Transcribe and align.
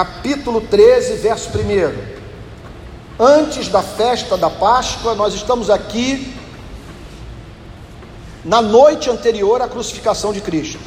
capítulo 0.00 0.62
13, 0.62 1.16
verso 1.16 1.50
1. 1.50 3.22
Antes 3.22 3.68
da 3.68 3.82
festa 3.82 4.34
da 4.34 4.48
Páscoa, 4.48 5.14
nós 5.14 5.34
estamos 5.34 5.68
aqui 5.68 6.34
na 8.42 8.62
noite 8.62 9.10
anterior 9.10 9.60
à 9.60 9.68
crucificação 9.68 10.32
de 10.32 10.40
Cristo. 10.40 10.80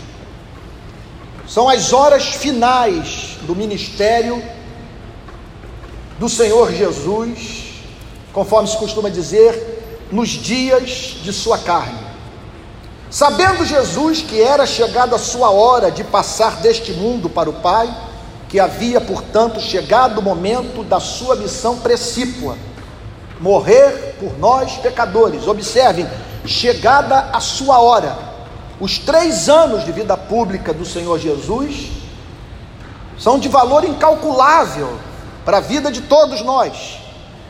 São 1.47 1.69
as 1.69 1.93
horas 1.93 2.29
finais 2.29 3.37
do 3.43 3.55
ministério 3.55 4.43
do 6.17 6.27
Senhor 6.27 6.71
Jesus, 6.71 7.83
conforme 8.33 8.67
se 8.67 8.77
costuma 8.77 9.11
dizer, 9.11 10.07
nos 10.11 10.29
dias 10.29 11.17
de 11.21 11.31
sua 11.31 11.59
carne. 11.59 11.99
Sabendo 13.11 13.63
Jesus 13.63 14.23
que 14.23 14.41
era 14.41 14.65
chegada 14.65 15.17
a 15.17 15.19
sua 15.19 15.51
hora 15.51 15.91
de 15.91 16.03
passar 16.03 16.61
deste 16.61 16.93
mundo 16.93 17.29
para 17.29 17.47
o 17.47 17.53
Pai, 17.53 17.95
que 18.53 18.59
havia, 18.59 19.01
portanto, 19.01 19.59
chegado 19.59 20.19
o 20.19 20.21
momento 20.21 20.83
da 20.83 20.99
sua 20.99 21.35
missão 21.35 21.79
precípua, 21.79 22.55
morrer 23.39 24.15
por 24.19 24.37
nós 24.37 24.73
pecadores. 24.73 25.47
Observem, 25.47 26.07
chegada 26.45 27.31
a 27.33 27.39
sua 27.39 27.79
hora. 27.79 28.15
Os 28.79 28.99
três 28.99 29.49
anos 29.49 29.83
de 29.83 29.91
vida 29.91 30.15
pública 30.15 30.71
do 30.71 30.85
Senhor 30.85 31.17
Jesus 31.17 31.93
são 33.17 33.39
de 33.39 33.49
valor 33.49 33.83
incalculável 33.85 34.99
para 35.43 35.57
a 35.57 35.61
vida 35.61 35.91
de 35.91 36.01
todos 36.01 36.43
nós, 36.43 36.99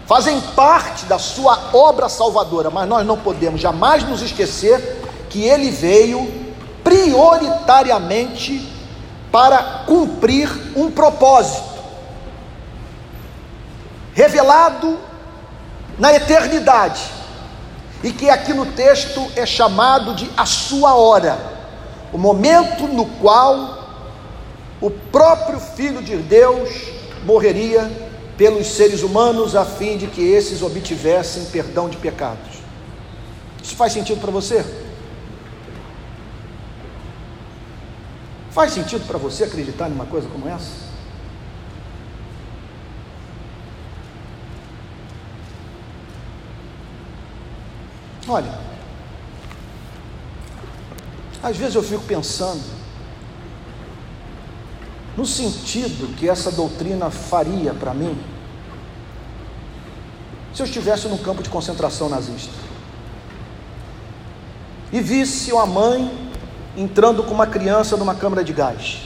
fazem 0.08 0.40
parte 0.56 1.04
da 1.04 1.20
sua 1.20 1.72
obra 1.74 2.08
salvadora, 2.08 2.70
mas 2.70 2.88
nós 2.88 3.06
não 3.06 3.18
podemos 3.18 3.60
jamais 3.60 4.08
nos 4.08 4.22
esquecer 4.22 5.02
que 5.30 5.44
ele 5.44 5.70
veio 5.70 6.32
prioritariamente 6.82 8.72
para 9.34 9.84
cumprir 9.88 10.48
um 10.76 10.92
propósito 10.92 11.74
revelado 14.14 15.00
na 15.98 16.14
eternidade 16.14 17.02
e 18.04 18.12
que 18.12 18.30
aqui 18.30 18.54
no 18.54 18.68
texto 18.68 19.28
é 19.36 19.44
chamado 19.44 20.14
de 20.14 20.30
a 20.38 20.46
sua 20.46 20.94
hora, 20.94 21.36
o 22.14 22.18
momento 22.20 22.84
no 22.84 23.08
qual 23.08 23.88
o 24.80 24.92
próprio 24.92 25.60
Filho 25.60 26.04
de 26.04 26.16
Deus 26.18 26.70
morreria 27.26 27.92
pelos 28.38 28.68
seres 28.68 29.02
humanos 29.02 29.56
a 29.56 29.66
fim 29.66 29.98
de 29.98 30.06
que 30.06 30.22
esses 30.22 30.62
obtivessem 30.62 31.46
perdão 31.46 31.90
de 31.90 31.98
pecados. 31.98 32.60
Isso 33.64 33.76
faz 33.76 33.94
sentido 33.94 34.22
para 34.22 34.30
você? 34.30 34.83
Faz 38.54 38.72
sentido 38.72 39.08
para 39.08 39.18
você 39.18 39.46
acreditar 39.46 39.90
numa 39.90 40.06
coisa 40.06 40.30
como 40.30 40.48
essa? 40.48 40.94
Olha, 48.28 48.60
às 51.42 51.58
vezes 51.58 51.76
eu 51.76 51.84
fico 51.84 52.04
pensando 52.04 52.64
no 55.18 55.26
sentido 55.26 56.16
que 56.16 56.30
essa 56.30 56.52
doutrina 56.52 57.10
faria 57.10 57.74
para 57.74 57.94
mim 57.94 58.18
se 60.54 60.62
eu 60.62 60.66
estivesse 60.66 61.08
num 61.08 61.18
campo 61.18 61.42
de 61.42 61.50
concentração 61.50 62.08
nazista 62.08 62.54
e 64.92 65.02
visse 65.02 65.52
uma 65.52 65.66
mãe 65.66 66.23
entrando 66.76 67.24
com 67.24 67.34
uma 67.34 67.48
criança 67.48 67.96
numa 67.96 68.16
câmara 68.16 68.44
de 68.44 68.52
gás. 68.52 69.02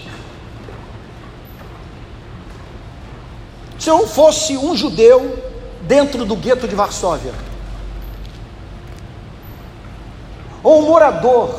Se 3.80 3.90
eu 3.90 4.08
fosse 4.08 4.58
um 4.58 4.76
judeu 4.76 5.44
dentro 5.82 6.26
do 6.26 6.36
gueto 6.36 6.68
de 6.68 6.76
Varsóvia, 6.76 7.34
ou 10.64 10.82
um 10.82 10.88
morador 10.88 11.56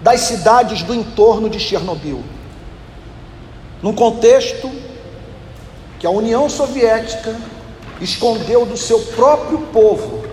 das 0.00 0.20
cidades 0.20 0.82
do 0.82 0.94
entorno 0.94 1.48
de 1.48 1.58
Chernobyl, 1.58 2.22
num 3.82 3.94
contexto 3.94 4.70
que 5.98 6.06
a 6.06 6.10
União 6.10 6.48
Soviética 6.48 7.34
escondeu 8.00 8.66
do 8.66 8.76
seu 8.76 8.98
próprio 8.98 9.58
povo 9.72 10.25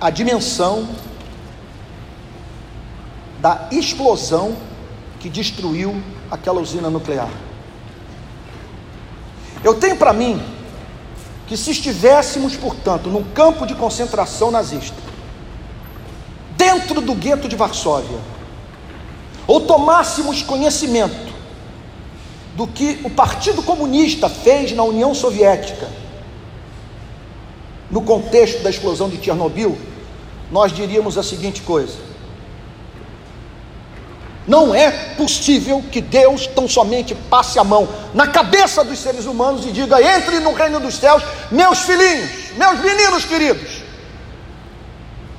a 0.00 0.08
dimensão 0.08 0.88
da 3.40 3.68
explosão 3.70 4.56
que 5.18 5.28
destruiu 5.28 6.02
aquela 6.30 6.60
usina 6.60 6.88
nuclear. 6.88 7.30
Eu 9.62 9.74
tenho 9.74 9.96
para 9.96 10.12
mim 10.12 10.42
que 11.46 11.56
se 11.56 11.72
estivéssemos, 11.72 12.56
portanto, 12.56 13.10
num 13.10 13.24
campo 13.24 13.66
de 13.66 13.74
concentração 13.74 14.50
nazista, 14.50 14.96
dentro 16.56 17.00
do 17.00 17.14
gueto 17.14 17.48
de 17.48 17.56
Varsóvia, 17.56 18.18
ou 19.46 19.60
tomássemos 19.60 20.42
conhecimento 20.42 21.30
do 22.54 22.66
que 22.66 23.00
o 23.04 23.10
Partido 23.10 23.62
Comunista 23.62 24.28
fez 24.28 24.72
na 24.72 24.82
União 24.82 25.14
Soviética, 25.14 25.88
no 27.90 28.02
contexto 28.02 28.62
da 28.62 28.70
explosão 28.70 29.08
de 29.08 29.22
Chernobyl, 29.22 29.76
nós 30.50 30.72
diríamos 30.72 31.16
a 31.16 31.22
seguinte 31.22 31.62
coisa: 31.62 32.10
não 34.46 34.74
é 34.74 34.90
possível 35.16 35.84
que 35.92 36.00
Deus 36.00 36.46
tão 36.46 36.66
somente 36.66 37.14
passe 37.14 37.58
a 37.58 37.64
mão 37.64 37.88
na 38.12 38.26
cabeça 38.26 38.82
dos 38.82 38.98
seres 38.98 39.26
humanos 39.26 39.64
e 39.64 39.70
diga: 39.70 40.02
entre 40.02 40.40
no 40.40 40.52
reino 40.52 40.80
dos 40.80 40.96
céus, 40.96 41.22
meus 41.50 41.80
filhinhos, 41.80 42.52
meus 42.56 42.80
meninos 42.80 43.24
queridos. 43.24 43.82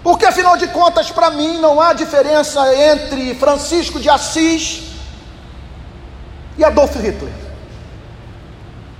Porque 0.04 0.26
afinal 0.26 0.58
de 0.58 0.68
contas, 0.68 1.12
para 1.12 1.30
mim, 1.30 1.60
não 1.60 1.80
há 1.80 1.94
diferença 1.94 2.74
entre 2.74 3.36
Francisco 3.36 4.00
de 4.00 4.10
Assis 4.10 4.84
e 6.58 6.64
Adolf 6.64 6.96
Hitler. 6.96 7.34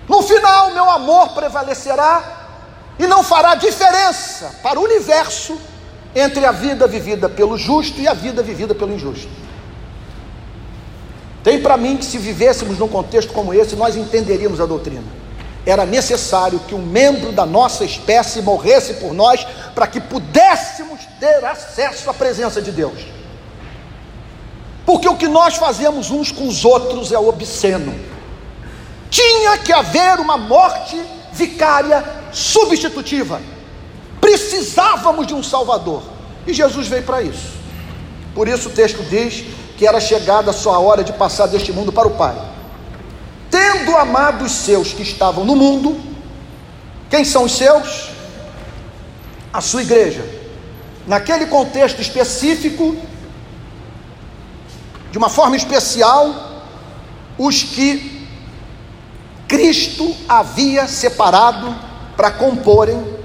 No 0.08 0.22
final, 0.22 0.72
meu 0.72 0.90
amor 0.90 1.30
prevalecerá 1.30 2.22
e 3.00 3.08
não 3.08 3.24
fará 3.24 3.56
diferença 3.56 4.54
para 4.62 4.80
o 4.80 4.84
universo 4.84 5.60
entre 6.16 6.46
a 6.46 6.52
vida 6.52 6.88
vivida 6.88 7.30
pelo 7.30 7.58
justo 7.58 8.00
e 8.00 8.08
a 8.08 8.14
vida 8.14 8.44
vivida 8.44 8.76
pelo 8.76 8.94
injusto. 8.94 9.30
Tem 11.44 11.62
para 11.62 11.78
mim 11.78 11.98
que 11.98 12.06
se 12.06 12.18
vivêssemos 12.18 12.78
num 12.78 12.88
contexto 12.88 13.34
como 13.34 13.54
esse, 13.54 13.76
nós 13.76 13.96
entenderíamos 13.96 14.60
a 14.60 14.66
doutrina. 14.66 15.04
Era 15.66 15.86
necessário 15.86 16.60
que 16.68 16.76
um 16.76 16.82
membro 16.82 17.32
da 17.32 17.46
nossa 17.46 17.84
espécie 17.84 18.42
morresse 18.42 18.96
por 18.96 19.14
nós 19.14 19.46
para 19.74 19.88
que 19.88 20.00
pudéssemos 20.00 21.00
ter 21.20 21.44
acesso 21.46 22.10
à 22.10 22.14
presença 22.14 22.62
de 22.62 22.72
Deus. 22.72 23.00
Porque 24.86 25.08
o 25.08 25.16
que 25.16 25.28
nós 25.28 25.56
fazemos 25.56 26.10
uns 26.12 26.32
com 26.32 26.48
os 26.48 26.66
outros 26.66 27.12
é 27.12 27.18
obsceno. 27.18 27.94
Tinha 29.10 29.58
que 29.58 29.72
haver 29.72 30.20
uma 30.20 30.38
morte 30.38 31.00
vicária 31.32 32.04
substitutiva 32.32 33.40
precisávamos 34.32 35.28
de 35.28 35.34
um 35.34 35.44
Salvador. 35.44 36.04
E 36.48 36.54
Jesus 36.54 36.88
veio 36.88 37.04
para 37.04 37.22
isso. 37.22 37.52
Por 38.34 38.48
isso 38.48 38.70
o 38.70 38.72
texto 38.72 39.04
diz 39.10 39.44
que 39.78 39.86
era 39.86 40.00
chegada 40.00 40.52
a 40.52 40.54
sua 40.54 40.80
hora 40.80 41.04
de 41.04 41.14
passar 41.14 41.48
deste 41.48 41.72
mundo 41.72 41.92
para 41.92 42.08
o 42.08 42.12
Pai. 42.12 42.36
Tendo 43.50 43.96
amado 43.98 44.46
os 44.46 44.52
seus 44.52 44.94
que 44.94 45.02
estavam 45.02 45.44
no 45.44 45.56
mundo, 45.56 46.00
quem 47.10 47.26
são 47.26 47.44
os 47.44 47.52
seus? 47.52 48.10
A 49.52 49.60
sua 49.60 49.82
igreja. 49.82 50.24
Naquele 51.06 51.48
contexto 51.48 52.02
específico, 52.02 52.96
de 55.12 55.18
uma 55.18 55.30
forma 55.30 55.58
especial, 55.58 56.64
os 57.38 57.64
que 57.64 58.28
Cristo 59.48 60.16
havia 60.30 60.88
separado 60.88 61.76
para 62.16 62.32
comporem 62.32 63.21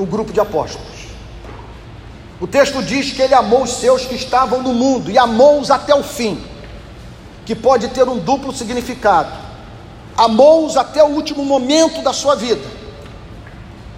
o 0.00 0.06
grupo 0.06 0.32
de 0.32 0.40
apóstolos. 0.40 1.10
O 2.40 2.46
texto 2.46 2.82
diz 2.82 3.12
que 3.12 3.20
ele 3.20 3.34
amou 3.34 3.64
os 3.64 3.74
seus 3.74 4.06
que 4.06 4.14
estavam 4.14 4.62
no 4.62 4.72
mundo 4.72 5.10
e 5.10 5.18
amou-os 5.18 5.70
até 5.70 5.94
o 5.94 6.02
fim, 6.02 6.42
que 7.44 7.54
pode 7.54 7.88
ter 7.88 8.08
um 8.08 8.18
duplo 8.18 8.52
significado. 8.52 9.30
Amou-os 10.16 10.76
até 10.76 11.04
o 11.04 11.08
último 11.08 11.44
momento 11.44 12.02
da 12.02 12.14
sua 12.14 12.34
vida, 12.34 12.66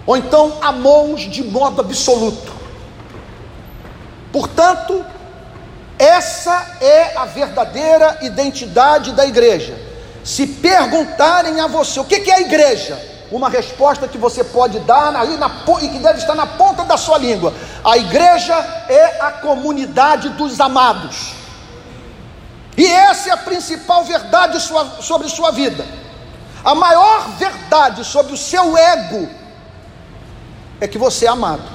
ou 0.05 0.17
então 0.17 0.57
amou-os 0.61 1.21
de 1.21 1.41
modo 1.41 1.79
absoluto. 1.79 2.51
Portanto, 4.31 5.05
essa 5.97 6.77
é 6.81 7.17
a 7.17 7.23
verdadeira 7.23 8.19
identidade 8.23 9.13
da 9.13 9.25
igreja. 9.25 9.79
Se 10.21 10.47
perguntarem 10.47 11.61
a 11.61 11.67
você 11.67 11.99
o 11.99 12.03
que 12.03 12.29
é 12.29 12.35
a 12.35 12.41
igreja, 12.41 13.12
uma 13.35 13.49
resposta 13.49 14.07
que 14.07 14.17
você 14.17 14.43
pode 14.43 14.79
dar 14.79 15.15
aí 15.15 15.37
na, 15.37 15.49
e 15.81 15.89
que 15.89 15.99
deve 15.99 16.19
estar 16.19 16.35
na 16.35 16.45
ponta 16.45 16.85
da 16.85 16.97
sua 16.97 17.17
língua. 17.17 17.53
A 17.83 17.97
igreja 17.97 18.53
é 18.87 19.19
a 19.21 19.31
comunidade 19.31 20.29
dos 20.29 20.59
amados. 20.59 21.33
E 22.77 22.85
essa 22.85 23.29
é 23.29 23.31
a 23.31 23.37
principal 23.37 24.03
verdade 24.03 24.59
sobre 25.01 25.29
sua 25.29 25.51
vida. 25.51 25.85
A 26.63 26.75
maior 26.75 27.29
verdade 27.37 28.05
sobre 28.05 28.33
o 28.33 28.37
seu 28.37 28.77
ego 28.77 29.27
é 30.79 30.87
que 30.87 30.97
você 30.97 31.25
é 31.25 31.29
amado. 31.29 31.69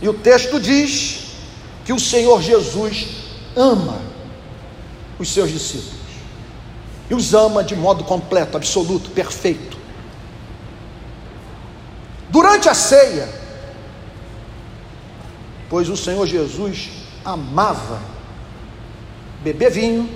E 0.00 0.08
o 0.08 0.14
texto 0.14 0.58
diz 0.58 1.36
que 1.84 1.92
o 1.92 2.00
Senhor 2.00 2.42
Jesus 2.42 3.08
ama 3.54 3.98
os 5.18 5.32
seus 5.32 5.50
discípulos. 5.50 5.95
E 7.08 7.14
os 7.14 7.34
ama 7.34 7.62
de 7.62 7.76
modo 7.76 8.04
completo, 8.04 8.56
absoluto, 8.56 9.10
perfeito. 9.10 9.76
Durante 12.28 12.68
a 12.68 12.74
ceia, 12.74 13.28
pois 15.68 15.88
o 15.88 15.96
Senhor 15.96 16.26
Jesus 16.26 16.90
amava 17.24 18.00
beber 19.42 19.70
vinho 19.70 20.08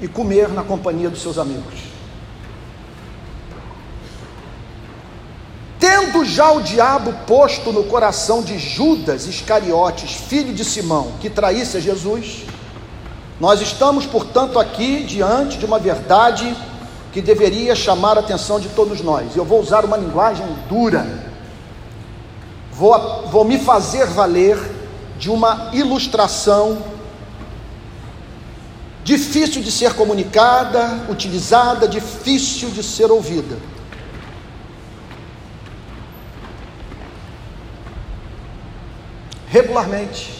e 0.00 0.06
comer 0.06 0.48
na 0.48 0.62
companhia 0.62 1.08
dos 1.10 1.22
seus 1.22 1.38
amigos. 1.38 1.88
Tendo 5.78 6.24
já 6.24 6.50
o 6.50 6.60
diabo 6.60 7.12
posto 7.26 7.72
no 7.72 7.84
coração 7.84 8.42
de 8.42 8.58
Judas 8.58 9.26
Iscariotes, 9.26 10.12
filho 10.12 10.52
de 10.52 10.64
Simão, 10.64 11.12
que 11.20 11.30
traísse 11.30 11.76
a 11.76 11.80
Jesus, 11.80 12.44
nós 13.40 13.60
estamos, 13.60 14.04
portanto, 14.04 14.58
aqui 14.58 15.04
diante 15.04 15.58
de 15.58 15.64
uma 15.64 15.78
verdade 15.78 16.56
que 17.12 17.22
deveria 17.22 17.74
chamar 17.74 18.16
a 18.16 18.20
atenção 18.20 18.58
de 18.58 18.68
todos 18.70 19.00
nós. 19.00 19.36
Eu 19.36 19.44
vou 19.44 19.60
usar 19.60 19.84
uma 19.84 19.96
linguagem 19.96 20.46
dura, 20.68 21.06
vou, 22.72 23.28
vou 23.28 23.44
me 23.44 23.58
fazer 23.58 24.06
valer 24.06 24.58
de 25.18 25.30
uma 25.30 25.70
ilustração 25.72 26.78
difícil 29.04 29.62
de 29.62 29.72
ser 29.72 29.94
comunicada, 29.94 31.06
utilizada, 31.08 31.88
difícil 31.88 32.70
de 32.70 32.82
ser 32.82 33.10
ouvida. 33.10 33.56
Regularmente, 39.46 40.30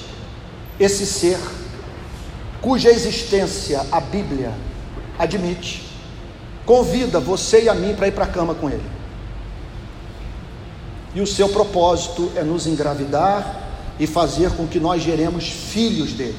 esse 0.78 1.06
ser, 1.06 1.38
cuja 2.60 2.90
existência 2.90 3.84
a 3.90 4.00
Bíblia 4.00 4.52
admite, 5.19 5.87
convida 6.64 7.19
você 7.19 7.64
e 7.64 7.69
a 7.69 7.75
mim 7.75 7.94
para 7.94 8.08
ir 8.08 8.12
para 8.12 8.25
a 8.25 8.28
cama 8.28 8.55
com 8.55 8.69
ele. 8.69 8.99
E 11.14 11.20
o 11.20 11.26
seu 11.26 11.49
propósito 11.49 12.31
é 12.37 12.43
nos 12.43 12.66
engravidar 12.66 13.69
e 13.99 14.06
fazer 14.06 14.50
com 14.52 14.66
que 14.66 14.78
nós 14.78 15.02
geremos 15.02 15.49
filhos 15.49 16.12
dele. 16.12 16.38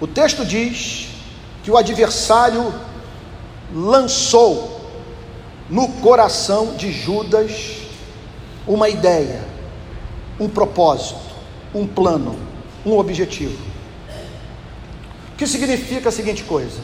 O 0.00 0.06
texto 0.06 0.44
diz 0.44 1.08
que 1.62 1.70
o 1.70 1.76
adversário 1.76 2.72
lançou 3.72 4.80
no 5.68 5.88
coração 5.94 6.76
de 6.76 6.92
Judas 6.92 7.78
uma 8.66 8.88
ideia, 8.88 9.42
um 10.38 10.48
propósito, 10.48 11.20
um 11.74 11.86
plano, 11.86 12.36
um 12.84 12.98
objetivo. 12.98 13.58
O 15.32 15.36
que 15.36 15.46
significa 15.46 16.08
a 16.08 16.12
seguinte 16.12 16.44
coisa? 16.44 16.78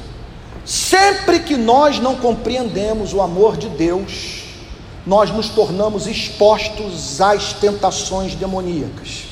Sempre 0.65 1.41
que 1.41 1.57
nós 1.57 1.99
não 1.99 2.17
compreendemos 2.17 3.13
o 3.13 3.21
amor 3.21 3.57
de 3.57 3.69
Deus, 3.69 4.45
nós 5.07 5.31
nos 5.31 5.49
tornamos 5.49 6.07
expostos 6.07 7.21
às 7.21 7.53
tentações 7.55 8.35
demoníacas. 8.35 9.25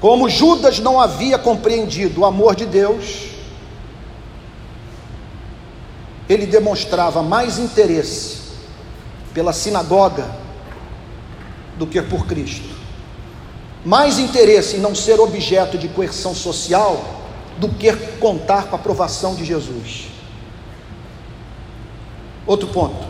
Como 0.00 0.28
Judas 0.28 0.78
não 0.78 1.00
havia 1.00 1.38
compreendido 1.38 2.20
o 2.20 2.24
amor 2.24 2.54
de 2.54 2.66
Deus, 2.66 3.28
ele 6.28 6.46
demonstrava 6.46 7.22
mais 7.22 7.58
interesse 7.58 8.38
pela 9.32 9.52
sinagoga 9.52 10.37
do 11.78 11.86
que 11.86 12.02
por 12.02 12.26
Cristo. 12.26 12.68
Mais 13.84 14.18
interesse 14.18 14.76
em 14.76 14.80
não 14.80 14.94
ser 14.94 15.20
objeto 15.20 15.78
de 15.78 15.88
coerção 15.88 16.34
social 16.34 17.02
do 17.58 17.68
que 17.68 17.92
contar 18.18 18.64
com 18.64 18.76
a 18.76 18.78
aprovação 18.78 19.34
de 19.34 19.44
Jesus. 19.44 20.08
Outro 22.46 22.68
ponto. 22.68 23.06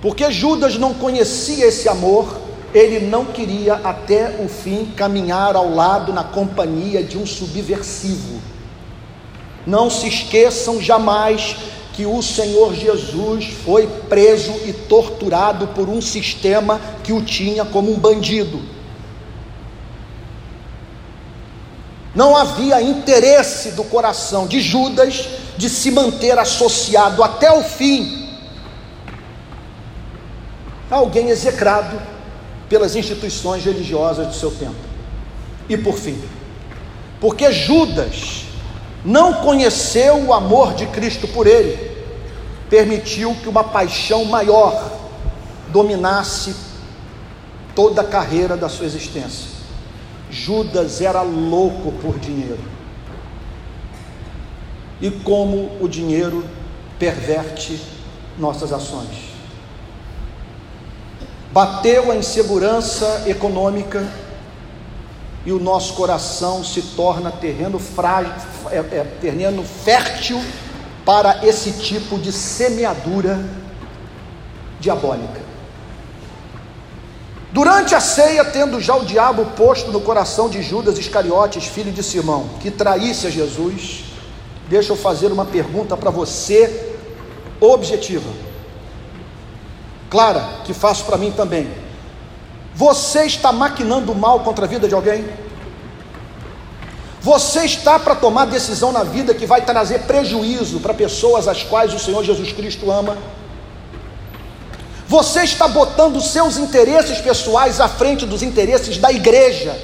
Porque 0.00 0.30
Judas 0.30 0.76
não 0.76 0.94
conhecia 0.94 1.66
esse 1.66 1.88
amor, 1.88 2.40
ele 2.74 3.06
não 3.06 3.24
queria 3.24 3.74
até 3.74 4.36
o 4.44 4.48
fim 4.48 4.86
caminhar 4.96 5.56
ao 5.56 5.72
lado 5.72 6.12
na 6.12 6.24
companhia 6.24 7.02
de 7.02 7.16
um 7.16 7.24
subversivo. 7.24 8.40
Não 9.66 9.88
se 9.88 10.08
esqueçam 10.08 10.80
jamais 10.80 11.56
que 11.94 12.04
o 12.04 12.20
Senhor 12.20 12.74
Jesus 12.74 13.46
foi 13.64 13.86
preso 13.86 14.52
e 14.66 14.72
torturado 14.72 15.68
por 15.68 15.88
um 15.88 16.02
sistema 16.02 16.80
que 17.04 17.12
o 17.12 17.22
tinha 17.22 17.64
como 17.64 17.92
um 17.92 17.98
bandido. 17.98 18.60
Não 22.12 22.36
havia 22.36 22.82
interesse 22.82 23.70
do 23.72 23.84
coração 23.84 24.46
de 24.46 24.60
Judas 24.60 25.28
de 25.56 25.70
se 25.70 25.92
manter 25.92 26.36
associado 26.36 27.22
até 27.22 27.52
o 27.52 27.62
fim 27.62 28.28
a 30.90 30.96
alguém 30.96 31.28
execrado 31.28 32.00
pelas 32.68 32.96
instituições 32.96 33.64
religiosas 33.64 34.26
do 34.26 34.34
seu 34.34 34.50
tempo. 34.50 34.74
E 35.68 35.76
por 35.76 35.96
fim, 35.96 36.20
porque 37.20 37.52
Judas 37.52 38.44
não 39.04 39.34
conheceu 39.34 40.16
o 40.24 40.32
amor 40.32 40.74
de 40.74 40.86
Cristo 40.86 41.28
por 41.28 41.46
ele, 41.46 41.94
permitiu 42.70 43.34
que 43.34 43.48
uma 43.48 43.62
paixão 43.62 44.24
maior 44.24 44.90
dominasse 45.68 46.56
toda 47.74 48.00
a 48.00 48.04
carreira 48.04 48.56
da 48.56 48.68
sua 48.68 48.86
existência. 48.86 49.52
Judas 50.30 51.00
era 51.00 51.20
louco 51.20 51.92
por 52.00 52.18
dinheiro. 52.18 52.60
E 55.00 55.10
como 55.10 55.70
o 55.80 55.88
dinheiro 55.88 56.44
perverte 56.98 57.80
nossas 58.38 58.72
ações. 58.72 59.34
Bateu 61.52 62.10
a 62.10 62.16
insegurança 62.16 63.24
econômica 63.26 64.04
e 65.46 65.52
o 65.52 65.58
nosso 65.58 65.94
coração 65.94 66.64
se 66.64 66.80
torna 66.80 67.30
terreno 67.30 67.78
frágil, 67.78 68.32
é, 68.70 68.78
é, 68.78 69.16
terreno 69.20 69.62
fértil 69.62 70.42
para 71.04 71.46
esse 71.46 71.72
tipo 71.72 72.18
de 72.18 72.32
semeadura 72.32 73.44
diabólica. 74.80 75.42
Durante 77.52 77.94
a 77.94 78.00
ceia, 78.00 78.44
tendo 78.44 78.80
já 78.80 78.96
o 78.96 79.04
diabo 79.04 79.44
posto 79.56 79.92
no 79.92 80.00
coração 80.00 80.48
de 80.48 80.60
Judas 80.62 80.98
Iscariotes, 80.98 81.66
filho 81.66 81.92
de 81.92 82.02
Simão, 82.02 82.48
que 82.60 82.70
traísse 82.70 83.26
a 83.26 83.30
Jesus, 83.30 84.04
deixa 84.68 84.92
eu 84.92 84.96
fazer 84.96 85.30
uma 85.30 85.44
pergunta 85.44 85.96
para 85.96 86.10
você, 86.10 86.96
objetiva, 87.60 88.28
clara, 90.10 90.62
que 90.64 90.74
faço 90.74 91.04
para 91.04 91.16
mim 91.16 91.30
também. 91.30 91.83
Você 92.74 93.24
está 93.24 93.52
maquinando 93.52 94.14
mal 94.14 94.40
contra 94.40 94.64
a 94.64 94.68
vida 94.68 94.88
de 94.88 94.94
alguém? 94.94 95.24
Você 97.20 97.64
está 97.64 97.98
para 97.98 98.14
tomar 98.14 98.44
decisão 98.46 98.92
na 98.92 99.02
vida 99.02 99.32
que 99.32 99.46
vai 99.46 99.64
trazer 99.64 100.00
prejuízo 100.00 100.80
para 100.80 100.92
pessoas 100.92 101.48
às 101.48 101.62
quais 101.62 101.94
o 101.94 101.98
Senhor 101.98 102.22
Jesus 102.22 102.52
Cristo 102.52 102.90
ama? 102.90 103.16
Você 105.06 105.42
está 105.42 105.68
botando 105.68 106.20
seus 106.20 106.58
interesses 106.58 107.20
pessoais 107.20 107.80
à 107.80 107.88
frente 107.88 108.26
dos 108.26 108.42
interesses 108.42 108.98
da 108.98 109.12
igreja, 109.12 109.78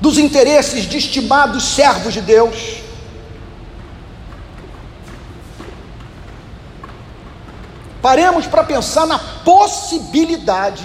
dos 0.00 0.18
interesses 0.18 0.84
de 0.84 0.98
estimados 0.98 1.64
servos 1.64 2.12
de 2.12 2.20
Deus? 2.20 2.75
Paremos 8.06 8.46
para 8.46 8.62
pensar 8.62 9.04
na 9.04 9.18
possibilidade 9.18 10.84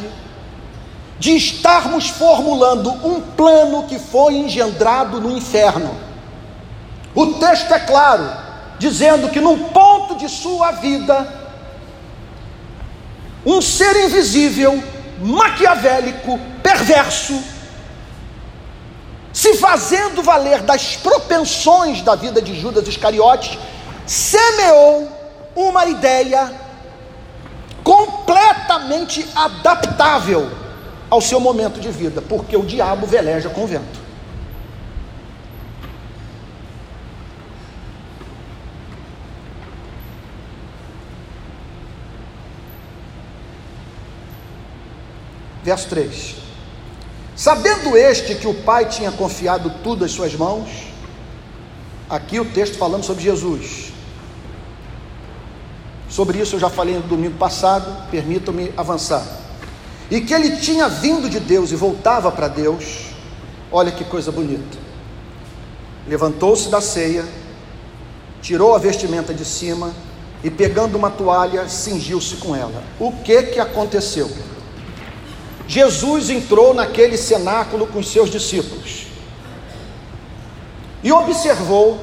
de 1.19 1.35
estarmos 1.35 2.09
formulando 2.09 2.89
um 3.05 3.21
plano 3.21 3.83
que 3.83 3.99
foi 3.99 4.37
engendrado 4.37 5.21
no 5.21 5.37
inferno. 5.37 5.95
O 7.13 7.27
texto 7.33 7.71
é 7.75 7.79
claro, 7.79 8.27
dizendo 8.79 9.29
que 9.29 9.39
num 9.39 9.69
ponto 9.69 10.15
de 10.15 10.27
sua 10.27 10.71
vida, 10.71 11.31
um 13.45 13.61
ser 13.61 14.07
invisível, 14.07 14.83
maquiavélico, 15.19 16.39
perverso, 16.63 17.39
se 19.31 19.57
fazendo 19.57 20.23
valer 20.23 20.63
das 20.63 20.95
propensões 20.95 22.01
da 22.01 22.15
vida 22.15 22.41
de 22.41 22.59
Judas 22.59 22.87
Iscariotes, 22.87 23.59
semeou 24.07 25.07
uma 25.55 25.85
ideia 25.85 26.60
completamente 27.83 29.27
adaptável 29.35 30.49
ao 31.09 31.19
seu 31.19 31.39
momento 31.39 31.79
de 31.79 31.89
vida, 31.89 32.21
porque 32.21 32.55
o 32.55 32.63
diabo 32.63 33.05
veleja 33.05 33.49
com 33.49 33.63
o 33.63 33.67
vento. 33.67 33.99
Verso 45.63 45.87
3: 45.89 46.35
Sabendo 47.35 47.95
este 47.95 48.35
que 48.35 48.47
o 48.47 48.53
Pai 48.53 48.85
tinha 48.85 49.11
confiado 49.11 49.69
tudo 49.83 50.03
às 50.05 50.11
suas 50.11 50.33
mãos, 50.33 50.69
aqui 52.09 52.39
o 52.39 52.45
texto 52.45 52.77
falando 52.77 53.03
sobre 53.03 53.23
Jesus. 53.23 53.90
Sobre 56.11 56.39
isso 56.39 56.57
eu 56.57 56.59
já 56.59 56.69
falei 56.69 56.95
no 56.95 57.03
domingo 57.03 57.37
passado, 57.37 58.09
permitam-me 58.11 58.73
avançar. 58.75 59.25
E 60.09 60.19
que 60.19 60.33
ele 60.33 60.57
tinha 60.57 60.89
vindo 60.89 61.29
de 61.29 61.39
Deus 61.39 61.71
e 61.71 61.75
voltava 61.77 62.29
para 62.29 62.49
Deus, 62.49 63.13
olha 63.71 63.93
que 63.93 64.03
coisa 64.03 64.29
bonita. 64.29 64.77
Levantou-se 66.05 66.67
da 66.67 66.81
ceia, 66.81 67.23
tirou 68.41 68.75
a 68.75 68.77
vestimenta 68.77 69.33
de 69.33 69.45
cima 69.45 69.93
e 70.43 70.49
pegando 70.49 70.97
uma 70.97 71.09
toalha, 71.09 71.69
cingiu-se 71.69 72.35
com 72.35 72.53
ela. 72.53 72.83
O 72.99 73.13
que 73.13 73.43
que 73.43 73.59
aconteceu? 73.61 74.29
Jesus 75.65 76.29
entrou 76.29 76.73
naquele 76.73 77.15
cenáculo 77.15 77.87
com 77.87 78.03
seus 78.03 78.29
discípulos 78.29 79.07
e 81.01 81.09
observou 81.09 81.97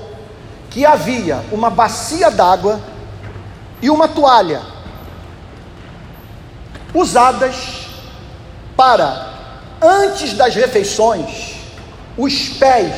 que 0.71 0.87
havia 0.87 1.45
uma 1.53 1.69
bacia 1.69 2.31
d'água 2.31 2.81
e 3.81 3.91
uma 3.91 4.09
toalha 4.09 4.63
usadas 6.95 7.87
para, 8.77 9.35
antes 9.81 10.33
das 10.33 10.55
refeições, 10.55 11.55
os 12.17 12.49
pés 12.51 12.95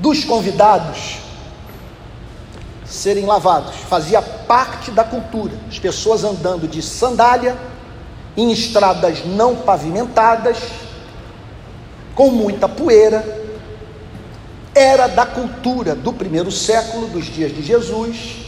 dos 0.00 0.24
convidados 0.24 1.18
serem 2.84 3.26
lavados. 3.26 3.74
Fazia 3.88 4.22
parte 4.22 4.90
da 4.90 5.04
cultura. 5.04 5.52
As 5.68 5.78
pessoas 5.78 6.24
andando 6.24 6.68
de 6.68 6.80
sandália 6.80 7.56
em 8.36 8.50
estradas 8.52 9.24
não 9.24 9.56
pavimentadas, 9.56 10.58
com 12.14 12.30
muita 12.30 12.68
poeira, 12.68 13.42
era 14.74 15.06
da 15.06 15.24
cultura 15.24 15.94
do 15.94 16.12
primeiro 16.12 16.50
século, 16.50 17.06
dos 17.08 17.26
dias 17.26 17.54
de 17.54 17.62
Jesus, 17.62 18.43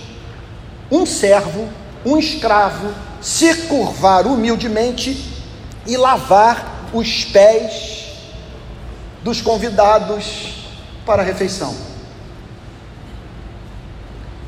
um 0.91 1.05
servo, 1.05 1.69
um 2.05 2.17
escravo, 2.17 2.93
se 3.21 3.55
curvar 3.63 4.27
humildemente 4.27 5.33
e 5.87 5.97
lavar 5.97 6.89
os 6.93 7.25
pés 7.25 8.07
dos 9.23 9.41
convidados 9.41 10.55
para 11.05 11.23
a 11.23 11.25
refeição. 11.25 11.75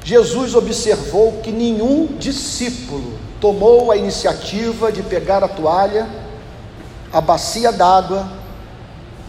Jesus 0.04 0.54
observou 0.54 1.40
que 1.42 1.50
nenhum 1.50 2.07
discípulo 2.18 3.18
tomou 3.40 3.90
a 3.90 3.97
iniciativa 3.97 4.90
de 4.90 5.02
pegar 5.02 5.45
a 5.45 5.49
toalha, 5.49 6.09
a 7.12 7.21
bacia 7.21 7.71
d'água 7.71 8.30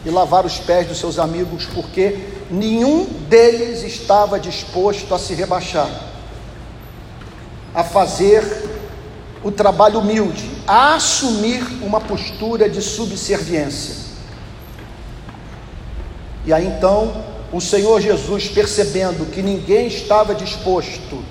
e 0.05 0.09
lavar 0.09 0.45
os 0.45 0.57
pés 0.57 0.87
dos 0.87 0.97
seus 0.97 1.19
amigos, 1.19 1.65
porque 1.65 2.19
nenhum 2.49 3.05
deles 3.27 3.83
estava 3.83 4.39
disposto 4.39 5.13
a 5.13 5.19
se 5.19 5.33
rebaixar, 5.33 5.89
a 7.73 7.83
fazer 7.83 8.43
o 9.43 9.51
trabalho 9.51 9.99
humilde, 9.99 10.49
a 10.67 10.95
assumir 10.95 11.63
uma 11.81 12.01
postura 12.01 12.69
de 12.69 12.81
subserviência. 12.81 13.95
E 16.45 16.53
aí 16.53 16.67
então, 16.67 17.23
o 17.51 17.61
Senhor 17.61 18.01
Jesus, 18.01 18.47
percebendo 18.47 19.25
que 19.31 19.41
ninguém 19.41 19.87
estava 19.87 20.35
disposto 20.35 21.23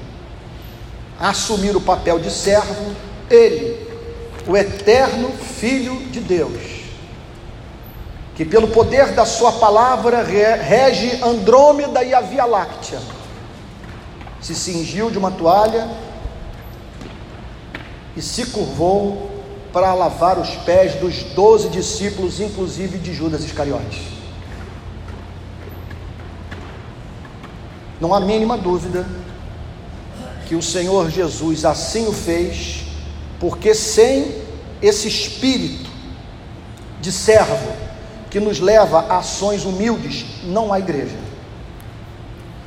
a 1.19 1.31
assumir 1.31 1.77
o 1.77 1.81
papel 1.81 2.19
de 2.19 2.31
servo, 2.31 2.95
ele, 3.29 3.87
o 4.47 4.57
eterno 4.57 5.31
Filho 5.33 5.97
de 6.11 6.21
Deus, 6.21 6.79
que 8.35 8.45
pelo 8.45 8.69
poder 8.69 9.13
da 9.13 9.27
Sua 9.27 9.53
palavra 9.53 10.23
rege 10.23 11.21
Andrômeda 11.23 12.03
e 12.05 12.15
a 12.15 12.21
Via 12.21 12.45
Láctea, 12.45 13.01
se 14.41 14.55
cingiu 14.55 15.11
de 15.11 15.19
uma 15.19 15.33
toalha 15.33 15.89
e 18.19 18.23
se 18.23 18.47
curvou 18.47 19.31
para 19.73 19.95
lavar 19.95 20.41
os 20.41 20.51
pés 20.57 20.97
dos 20.97 21.23
doze 21.23 21.69
discípulos, 21.69 22.41
inclusive 22.41 22.99
de 22.99 23.15
Judas 23.15 23.45
Iscariotes. 23.45 24.01
Não 28.01 28.13
há 28.13 28.19
mínima 28.19 28.59
dúvida 28.59 29.07
que 30.49 30.57
o 30.57 30.63
Senhor 30.63 31.09
Jesus 31.11 31.65
assim 31.65 32.09
o 32.09 32.13
fez, 32.13 32.87
porque 33.39 33.73
sem 33.73 34.43
esse 34.83 35.07
espírito 35.07 35.89
de 37.01 37.13
servo 37.13 37.73
que 38.31 38.41
nos 38.41 38.59
leva 38.59 39.07
a 39.09 39.19
ações 39.19 39.65
humildes, 39.65 40.27
não 40.43 40.73
há 40.73 40.81
igreja. 40.81 41.17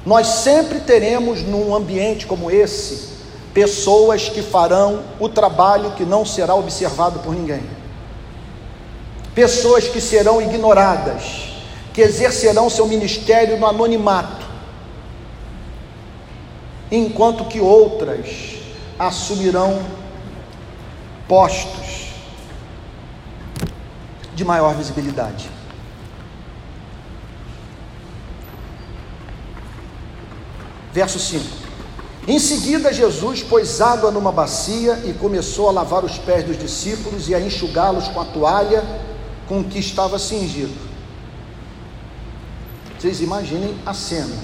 Nós 0.06 0.28
sempre 0.28 0.80
teremos 0.80 1.42
num 1.42 1.76
ambiente 1.76 2.26
como 2.26 2.50
esse 2.50 3.11
pessoas 3.54 4.30
que 4.30 4.42
farão 4.42 5.04
o 5.20 5.28
trabalho 5.28 5.92
que 5.92 6.06
não 6.06 6.26
será 6.26 6.56
observado 6.56 7.20
por 7.20 7.34
ninguém. 7.34 7.64
Pessoas 9.36 9.88
que 9.88 10.02
serão 10.02 10.42
ignoradas, 10.42 11.54
que 11.94 12.02
exercerão 12.02 12.70
seu 12.70 12.86
ministério 12.88 13.58
no 13.58 13.66
anonimato 13.66 14.42
enquanto 16.92 17.46
que 17.46 17.60
outras 17.60 18.58
assumirão 19.00 19.82
postos 21.28 22.12
de 24.36 24.44
maior 24.44 24.76
visibilidade. 24.76 25.50
Verso 30.92 31.18
5. 31.18 31.61
Em 32.28 32.38
seguida, 32.38 32.94
Jesus 32.94 33.42
pôs 33.42 33.82
água 33.82 34.12
numa 34.12 34.32
bacia 34.32 35.02
e 35.06 35.14
começou 35.14 35.68
a 35.68 35.72
lavar 35.72 36.06
os 36.06 36.20
pés 36.20 36.44
dos 36.44 36.58
discípulos 36.58 37.28
e 37.28 37.34
a 37.34 37.40
enxugá-los 37.40 38.08
com 38.10 38.22
a 38.22 38.26
toalha 38.26 38.84
com 39.48 39.64
que 39.64 39.80
estava 39.80 40.20
cingido. 40.20 40.74
Vocês 43.00 43.22
imaginem 43.22 43.76
a 43.84 43.94
cena. 43.96 44.36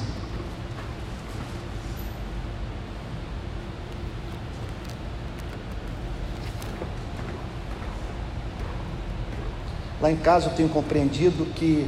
Lá 10.02 10.12
em 10.12 10.18
casa 10.18 10.48
eu 10.48 10.54
tenho 10.56 10.70
compreendido 10.70 11.46
que 11.54 11.88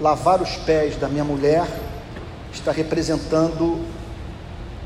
lavar 0.00 0.40
os 0.40 0.56
pés 0.58 0.96
da 0.96 1.08
minha 1.08 1.24
mulher 1.24 1.66
está 2.52 2.70
representando 2.70 3.84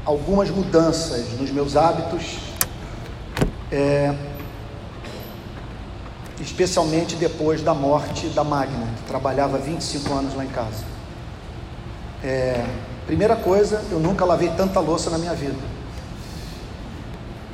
algumas 0.07 0.49
mudanças 0.51 1.33
nos 1.33 1.51
meus 1.51 1.77
hábitos, 1.77 2.39
é, 3.73 4.15
especialmente 6.41 7.17
depois 7.17 7.61
da 7.61 7.75
morte 7.75 8.29
da 8.29 8.45
Magna, 8.45 8.87
que 8.97 9.03
trabalhava 9.03 9.59
25 9.59 10.15
anos 10.15 10.35
lá 10.35 10.45
em 10.45 10.49
casa. 10.49 10.85
É, 12.23 12.65
primeira 13.05 13.35
coisa, 13.35 13.83
eu 13.91 13.99
nunca 13.99 14.25
lavei 14.25 14.49
tanta 14.51 14.79
louça 14.79 15.11
na 15.11 15.19
minha 15.19 15.35
vida. 15.35 15.59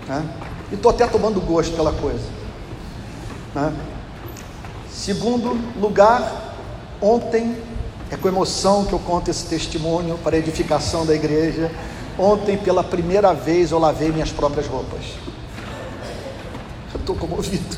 Né? 0.07 0.29
E 0.71 0.75
estou 0.75 0.91
até 0.91 1.07
tomando 1.07 1.41
gosto 1.41 1.75
pela 1.75 1.93
coisa. 1.93 2.25
Né? 3.55 3.73
Segundo 4.91 5.59
lugar, 5.81 6.55
ontem, 7.01 7.57
é 8.11 8.17
com 8.17 8.29
emoção 8.29 8.85
que 8.85 8.93
eu 8.93 8.99
conto 8.99 9.31
esse 9.31 9.47
testemunho 9.47 10.19
para 10.19 10.37
edificação 10.37 11.07
da 11.07 11.15
igreja. 11.15 11.71
Ontem, 12.19 12.59
pela 12.59 12.85
primeira 12.85 13.33
vez, 13.33 13.71
eu 13.71 13.79
lavei 13.79 14.11
minhas 14.11 14.31
próprias 14.31 14.67
roupas. 14.67 15.01
Eu 16.93 17.01
estou 17.01 17.17
comovido. 17.17 17.77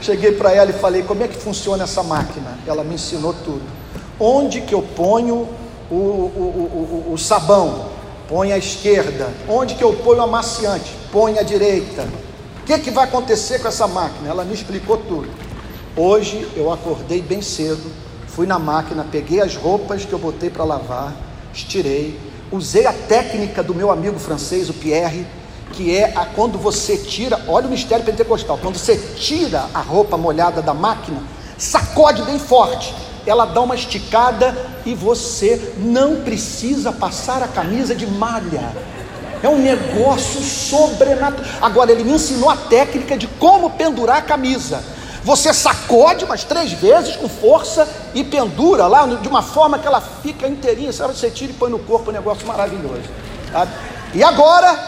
Cheguei 0.00 0.32
para 0.32 0.52
ela 0.52 0.70
e 0.70 0.74
falei: 0.74 1.02
como 1.02 1.22
é 1.22 1.28
que 1.28 1.36
funciona 1.36 1.84
essa 1.84 2.02
máquina? 2.02 2.58
Ela 2.66 2.84
me 2.84 2.94
ensinou 2.94 3.32
tudo. 3.32 3.62
Onde 4.18 4.60
que 4.60 4.74
eu 4.74 4.82
ponho 4.82 5.48
o, 5.90 5.94
o, 5.94 7.06
o, 7.08 7.12
o 7.14 7.18
sabão? 7.18 7.86
Põe 8.28 8.52
à 8.52 8.58
esquerda. 8.58 9.28
Onde 9.48 9.74
que 9.74 9.82
eu 9.82 9.94
ponho 9.94 10.20
o 10.20 10.22
amaciante? 10.22 10.94
Põe 11.10 11.38
à 11.38 11.42
direita. 11.42 12.06
O 12.60 12.64
que, 12.64 12.78
que 12.78 12.90
vai 12.90 13.04
acontecer 13.04 13.58
com 13.60 13.68
essa 13.68 13.88
máquina? 13.88 14.28
Ela 14.28 14.44
me 14.44 14.54
explicou 14.54 14.98
tudo. 14.98 15.28
Hoje 15.96 16.48
eu 16.54 16.72
acordei 16.72 17.20
bem 17.20 17.42
cedo, 17.42 17.90
fui 18.28 18.46
na 18.46 18.58
máquina, 18.58 19.04
peguei 19.10 19.40
as 19.40 19.56
roupas 19.56 20.04
que 20.04 20.12
eu 20.12 20.18
botei 20.20 20.48
para 20.48 20.62
lavar, 20.62 21.12
estirei, 21.52 22.16
usei 22.52 22.86
a 22.86 22.92
técnica 22.92 23.62
do 23.62 23.74
meu 23.74 23.90
amigo 23.90 24.18
francês, 24.18 24.68
o 24.68 24.74
Pierre, 24.74 25.26
que 25.72 25.96
é 25.96 26.12
a, 26.16 26.24
quando 26.24 26.58
você 26.58 26.96
tira, 26.96 27.40
olha 27.46 27.66
o 27.66 27.70
mistério 27.70 28.04
pentecostal, 28.04 28.58
quando 28.58 28.76
você 28.76 28.96
tira 29.16 29.66
a 29.72 29.80
roupa 29.80 30.16
molhada 30.16 30.60
da 30.60 30.74
máquina, 30.74 31.22
sacode 31.56 32.22
bem 32.22 32.38
forte, 32.38 32.94
ela 33.26 33.44
dá 33.44 33.60
uma 33.60 33.74
esticada 33.74 34.56
e 34.84 34.94
você 34.94 35.74
não 35.78 36.22
precisa 36.22 36.90
passar 36.90 37.42
a 37.42 37.48
camisa 37.48 37.94
de 37.94 38.06
malha. 38.06 38.72
É 39.42 39.48
um 39.48 39.58
negócio 39.58 40.40
sobrenatural. 40.40 41.48
Agora, 41.62 41.92
ele 41.92 42.04
me 42.04 42.12
ensinou 42.12 42.50
a 42.50 42.56
técnica 42.56 43.16
de 43.16 43.26
como 43.26 43.70
pendurar 43.70 44.18
a 44.18 44.22
camisa. 44.22 44.82
Você 45.22 45.52
sacode 45.52 46.24
umas 46.24 46.44
três 46.44 46.72
vezes 46.72 47.16
com 47.16 47.28
força 47.28 47.86
e 48.14 48.24
pendura 48.24 48.86
lá 48.86 49.06
de 49.06 49.28
uma 49.28 49.42
forma 49.42 49.78
que 49.78 49.86
ela 49.86 50.00
fica 50.00 50.48
inteirinha. 50.48 50.92
Você 50.92 51.30
tira 51.30 51.52
e 51.52 51.54
põe 51.54 51.70
no 51.70 51.78
corpo, 51.78 52.10
um 52.10 52.12
negócio 52.12 52.46
maravilhoso. 52.46 53.02
Sabe? 53.52 53.70
E 54.14 54.24
agora, 54.24 54.78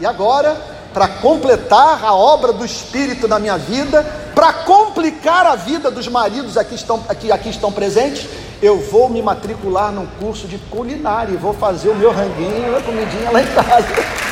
e 0.00 0.06
agora, 0.06 0.56
para 0.92 1.06
completar 1.06 2.02
a 2.02 2.14
obra 2.14 2.52
do 2.52 2.64
Espírito 2.64 3.28
na 3.28 3.38
minha 3.38 3.58
vida, 3.58 4.04
para 4.34 4.52
complicar 4.52 5.46
a 5.46 5.54
vida 5.54 5.90
dos 5.90 6.08
maridos 6.08 6.56
aqui 6.56 6.74
estão, 6.74 7.04
aqui, 7.08 7.30
aqui 7.30 7.50
estão 7.50 7.70
presentes, 7.70 8.26
eu 8.62 8.80
vou 8.80 9.08
me 9.08 9.22
matricular 9.22 9.92
num 9.92 10.06
curso 10.20 10.48
de 10.48 10.58
culinária 10.58 11.32
e 11.32 11.36
vou 11.36 11.52
fazer 11.52 11.90
o 11.90 11.94
meu 11.94 12.10
ranguinho, 12.10 12.76
a 12.76 12.80
comidinha 12.80 13.30
lá 13.30 13.42
em 13.42 13.46
casa. 13.46 13.88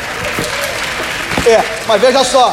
É, 1.48 1.62
mas 1.86 2.00
veja 2.00 2.24
só, 2.24 2.52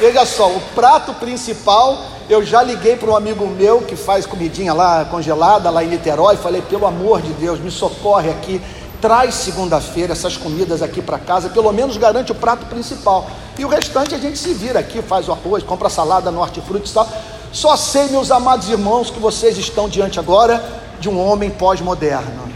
veja 0.00 0.24
só, 0.24 0.48
o 0.48 0.60
prato 0.74 1.12
principal, 1.12 2.02
eu 2.28 2.42
já 2.42 2.62
liguei 2.62 2.96
para 2.96 3.10
um 3.10 3.14
amigo 3.14 3.46
meu 3.46 3.82
que 3.82 3.94
faz 3.94 4.24
comidinha 4.24 4.72
lá 4.72 5.04
congelada, 5.04 5.68
lá 5.68 5.84
em 5.84 5.88
Niterói, 5.88 6.38
falei, 6.38 6.62
pelo 6.62 6.86
amor 6.86 7.20
de 7.20 7.34
Deus, 7.34 7.60
me 7.60 7.70
socorre 7.70 8.30
aqui, 8.30 8.62
traz 8.98 9.34
segunda-feira 9.34 10.12
essas 10.12 10.38
comidas 10.38 10.80
aqui 10.80 11.02
para 11.02 11.18
casa, 11.18 11.50
pelo 11.50 11.70
menos 11.70 11.98
garante 11.98 12.32
o 12.32 12.34
prato 12.34 12.64
principal. 12.64 13.30
E 13.58 13.64
o 13.64 13.68
restante 13.68 14.14
a 14.14 14.18
gente 14.18 14.38
se 14.38 14.54
vira 14.54 14.80
aqui, 14.80 15.02
faz 15.02 15.28
o 15.28 15.32
arroz, 15.32 15.62
compra 15.62 15.90
salada 15.90 16.30
no 16.30 16.40
hortifruti 16.40 16.90
e 16.90 16.94
tal. 16.94 17.06
Só 17.52 17.76
sei, 17.76 18.08
meus 18.08 18.30
amados 18.30 18.70
irmãos, 18.70 19.10
que 19.10 19.20
vocês 19.20 19.58
estão 19.58 19.86
diante 19.86 20.18
agora 20.18 20.64
de 20.98 21.10
um 21.10 21.22
homem 21.22 21.50
pós-moderno. 21.50 22.48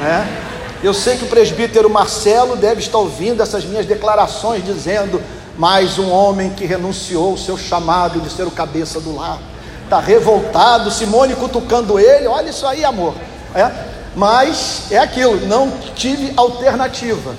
Né? 0.00 0.38
Eu 0.84 0.94
sei 0.94 1.16
que 1.16 1.24
o 1.24 1.28
presbítero 1.28 1.90
Marcelo 1.90 2.54
deve 2.56 2.80
estar 2.80 2.98
ouvindo 2.98 3.42
essas 3.42 3.64
minhas 3.64 3.86
declarações 3.86 4.64
dizendo: 4.64 5.20
mais 5.58 5.98
um 5.98 6.10
homem 6.10 6.50
que 6.50 6.64
renunciou 6.64 7.34
o 7.34 7.38
seu 7.38 7.58
chamado 7.58 8.20
de 8.20 8.30
ser 8.30 8.46
o 8.46 8.50
cabeça 8.50 9.00
do 9.00 9.14
lar. 9.14 9.38
Está 9.84 10.00
revoltado, 10.00 10.90
Simone 10.90 11.34
cutucando 11.34 11.98
ele, 11.98 12.26
olha 12.26 12.50
isso 12.50 12.66
aí, 12.66 12.84
amor. 12.84 13.14
É? 13.54 13.70
Mas 14.16 14.90
é 14.90 14.98
aquilo, 14.98 15.46
não 15.46 15.70
tive 15.94 16.32
alternativa. 16.36 17.34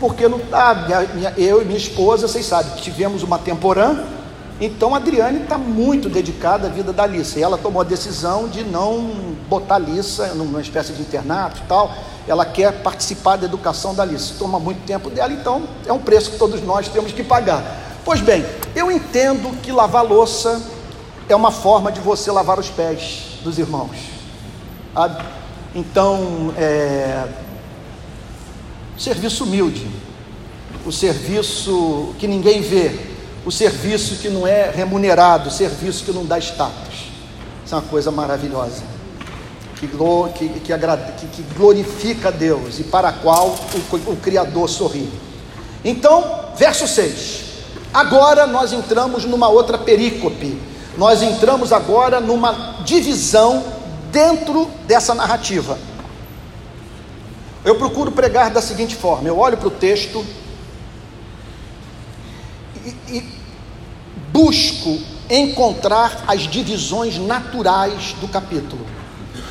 Porque 0.00 0.28
não 0.28 0.38
tá, 0.38 0.86
minha, 1.14 1.34
eu 1.36 1.60
e 1.60 1.64
minha 1.64 1.78
esposa, 1.78 2.28
vocês 2.28 2.46
sabem, 2.46 2.72
tivemos 2.76 3.22
uma 3.22 3.38
temporã, 3.38 3.98
então 4.60 4.94
a 4.94 4.98
Adriane 4.98 5.42
está 5.42 5.56
muito 5.56 6.08
dedicada 6.08 6.66
à 6.66 6.70
vida 6.70 6.92
da 6.92 7.04
Alissa. 7.04 7.38
E 7.38 7.42
ela 7.42 7.56
tomou 7.56 7.80
a 7.80 7.84
decisão 7.84 8.48
de 8.48 8.64
não 8.64 9.36
botar 9.48 9.74
a 9.74 9.76
Alissa 9.76 10.34
numa 10.34 10.60
espécie 10.60 10.92
de 10.92 11.02
internato 11.02 11.60
e 11.64 11.68
tal. 11.68 11.94
Ela 12.26 12.44
quer 12.44 12.82
participar 12.82 13.36
da 13.36 13.46
educação 13.46 13.94
da 13.94 14.02
Alissa. 14.02 14.34
Toma 14.38 14.58
muito 14.58 14.84
tempo 14.84 15.10
dela, 15.10 15.32
então 15.32 15.62
é 15.86 15.92
um 15.92 16.00
preço 16.00 16.32
que 16.32 16.38
todos 16.38 16.60
nós 16.62 16.88
temos 16.88 17.12
que 17.12 17.22
pagar. 17.22 17.62
Pois 18.04 18.20
bem, 18.20 18.44
eu 18.74 18.90
entendo 18.90 19.56
que 19.62 19.70
lavar 19.70 20.04
louça 20.04 20.60
é 21.28 21.36
uma 21.36 21.50
forma 21.50 21.92
de 21.92 22.00
você 22.00 22.30
lavar 22.30 22.58
os 22.58 22.68
pés 22.68 23.38
dos 23.44 23.58
irmãos. 23.58 23.96
Então, 25.74 26.52
é, 26.56 27.28
serviço 28.98 29.44
humilde, 29.44 29.86
o 30.84 30.90
serviço 30.90 32.14
que 32.18 32.26
ninguém 32.26 32.60
vê, 32.62 33.07
o 33.48 33.50
serviço 33.50 34.16
que 34.16 34.28
não 34.28 34.46
é 34.46 34.70
remunerado, 34.70 35.48
o 35.48 35.50
serviço 35.50 36.04
que 36.04 36.12
não 36.12 36.26
dá 36.26 36.38
status. 36.38 37.06
Isso 37.64 37.74
é 37.74 37.78
uma 37.78 37.88
coisa 37.88 38.10
maravilhosa, 38.10 38.82
que, 39.76 39.88
que, 39.88 40.48
que, 40.60 41.26
que 41.28 41.42
glorifica 41.56 42.28
a 42.28 42.30
Deus 42.30 42.78
e 42.78 42.84
para 42.84 43.08
a 43.08 43.12
qual 43.12 43.56
o, 43.90 44.12
o 44.12 44.16
Criador 44.16 44.68
sorri. 44.68 45.10
Então, 45.82 46.50
verso 46.58 46.86
6. 46.86 47.44
Agora 47.94 48.46
nós 48.46 48.74
entramos 48.74 49.24
numa 49.24 49.48
outra 49.48 49.78
perícope, 49.78 50.60
nós 50.98 51.22
entramos 51.22 51.72
agora 51.72 52.20
numa 52.20 52.82
divisão 52.84 53.64
dentro 54.12 54.70
dessa 54.86 55.14
narrativa. 55.14 55.78
Eu 57.64 57.76
procuro 57.76 58.12
pregar 58.12 58.50
da 58.50 58.60
seguinte 58.60 58.94
forma: 58.94 59.26
eu 59.26 59.38
olho 59.38 59.56
para 59.56 59.68
o 59.68 59.70
texto 59.70 60.22
e, 62.84 63.16
e 63.16 63.37
busco 64.32 64.98
encontrar 65.30 66.24
as 66.26 66.42
divisões 66.42 67.18
naturais 67.18 68.14
do 68.20 68.28
capítulo. 68.28 68.84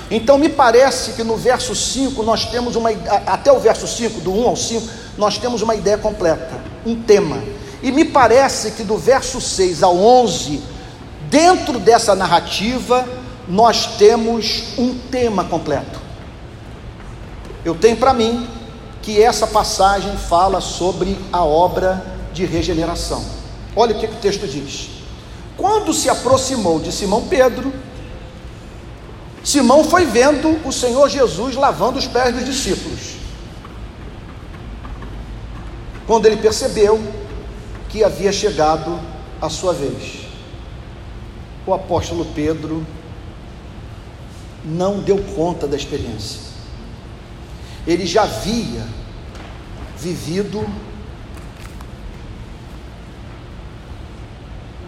Então 0.09 0.37
me 0.37 0.47
parece 0.47 1.11
que 1.11 1.23
no 1.23 1.35
verso 1.35 1.75
5 1.75 2.23
nós 2.23 2.45
temos 2.45 2.75
uma 2.75 2.89
até 3.25 3.51
o 3.51 3.59
verso 3.59 3.87
5, 3.87 4.21
do 4.21 4.31
1 4.31 4.47
ao 4.47 4.55
5, 4.55 4.87
nós 5.17 5.37
temos 5.37 5.61
uma 5.61 5.75
ideia 5.75 5.97
completa, 5.97 6.61
um 6.85 6.95
tema. 6.95 7.37
E 7.83 7.91
me 7.91 8.05
parece 8.05 8.71
que 8.71 8.83
do 8.83 8.97
verso 8.97 9.41
6 9.41 9.83
ao 9.83 9.97
11, 9.97 10.61
dentro 11.29 11.77
dessa 11.77 12.15
narrativa, 12.15 13.07
nós 13.47 13.97
temos 13.97 14.63
um 14.77 14.97
tema 14.97 15.43
completo. 15.43 15.99
Eu 17.63 17.75
tenho 17.75 17.97
para 17.97 18.13
mim 18.13 18.47
que 19.01 19.21
essa 19.21 19.45
passagem 19.45 20.15
fala 20.17 20.61
sobre 20.61 21.17
a 21.31 21.43
obra 21.43 22.03
de 22.33 22.45
regeneração. 22.45 23.23
Olha 23.77 23.95
o 23.95 23.99
que, 23.99 24.07
que 24.07 24.15
o 24.15 24.19
texto 24.19 24.47
diz. 24.47 24.89
Quando 25.55 25.93
se 25.93 26.09
aproximou 26.09 26.79
de 26.79 26.91
Simão 26.91 27.27
Pedro, 27.27 27.71
Simão 29.43 29.83
foi 29.83 30.03
vendo 30.03 30.59
o 30.67 30.71
Senhor 30.71 31.07
Jesus 31.07 31.55
lavando 31.55 31.99
os 31.99 32.07
pés 32.07 32.33
dos 32.33 32.43
discípulos. 32.43 33.17
Quando 36.07 36.25
ele 36.25 36.37
percebeu 36.37 36.99
que 37.87 38.03
havia 38.03 38.31
chegado 38.31 38.99
a 39.39 39.47
sua 39.47 39.73
vez, 39.73 40.25
o 41.67 41.71
apóstolo 41.71 42.25
Pedro 42.33 42.83
não 44.65 45.01
deu 45.01 45.23
conta 45.35 45.67
da 45.67 45.77
experiência. 45.77 46.41
Ele 47.85 48.07
já 48.07 48.23
havia 48.23 48.83
vivido 49.99 50.67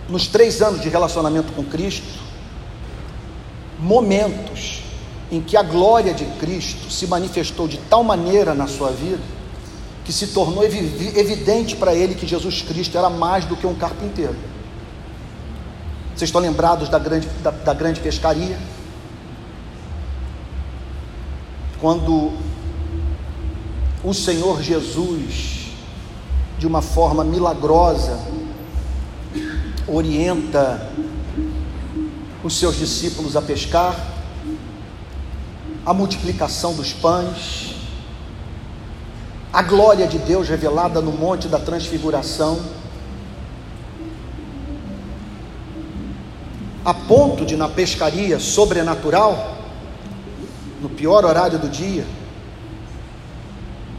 nos 0.09 0.27
três 0.27 0.61
anos 0.61 0.81
de 0.81 0.89
relacionamento 0.89 1.53
com 1.53 1.63
Cristo, 1.63 2.07
momentos 3.79 4.83
em 5.31 5.39
que 5.39 5.55
a 5.55 5.63
glória 5.63 6.13
de 6.13 6.25
Cristo 6.39 6.91
se 6.91 7.07
manifestou 7.07 7.67
de 7.67 7.77
tal 7.77 8.03
maneira 8.03 8.53
na 8.53 8.67
sua 8.67 8.89
vida, 8.89 9.21
que 10.03 10.11
se 10.11 10.27
tornou 10.27 10.63
evidente 10.63 11.75
para 11.75 11.93
ele 11.93 12.15
que 12.15 12.25
Jesus 12.25 12.63
Cristo 12.63 12.97
era 12.97 13.09
mais 13.09 13.45
do 13.45 13.55
que 13.55 13.67
um 13.67 13.75
carpinteiro. 13.75 14.35
Vocês 16.15 16.29
estão 16.29 16.41
lembrados 16.41 16.89
da 16.89 16.97
grande, 16.97 17.27
da, 17.43 17.51
da 17.51 17.73
grande 17.73 17.99
pescaria? 17.99 18.57
quando 21.79 22.33
o 24.03 24.13
Senhor 24.13 24.61
Jesus, 24.61 25.71
de 26.57 26.67
uma 26.67 26.81
forma 26.81 27.23
milagrosa, 27.23 28.19
orienta 29.91 30.89
os 32.43 32.57
seus 32.57 32.77
discípulos 32.77 33.35
a 33.35 33.41
pescar, 33.41 33.95
a 35.85 35.93
multiplicação 35.93 36.73
dos 36.73 36.93
pães, 36.93 37.75
a 39.51 39.61
glória 39.63 40.07
de 40.07 40.19
Deus 40.19 40.47
revelada 40.47 41.01
no 41.01 41.11
Monte 41.11 41.47
da 41.47 41.59
Transfiguração, 41.59 42.59
a 46.85 46.93
ponto 46.93 47.45
de 47.45 47.57
na 47.57 47.67
pescaria 47.67 48.39
sobrenatural 48.39 49.57
no 50.81 50.89
pior 50.89 51.25
horário 51.25 51.59
do 51.59 51.67
dia, 51.67 52.05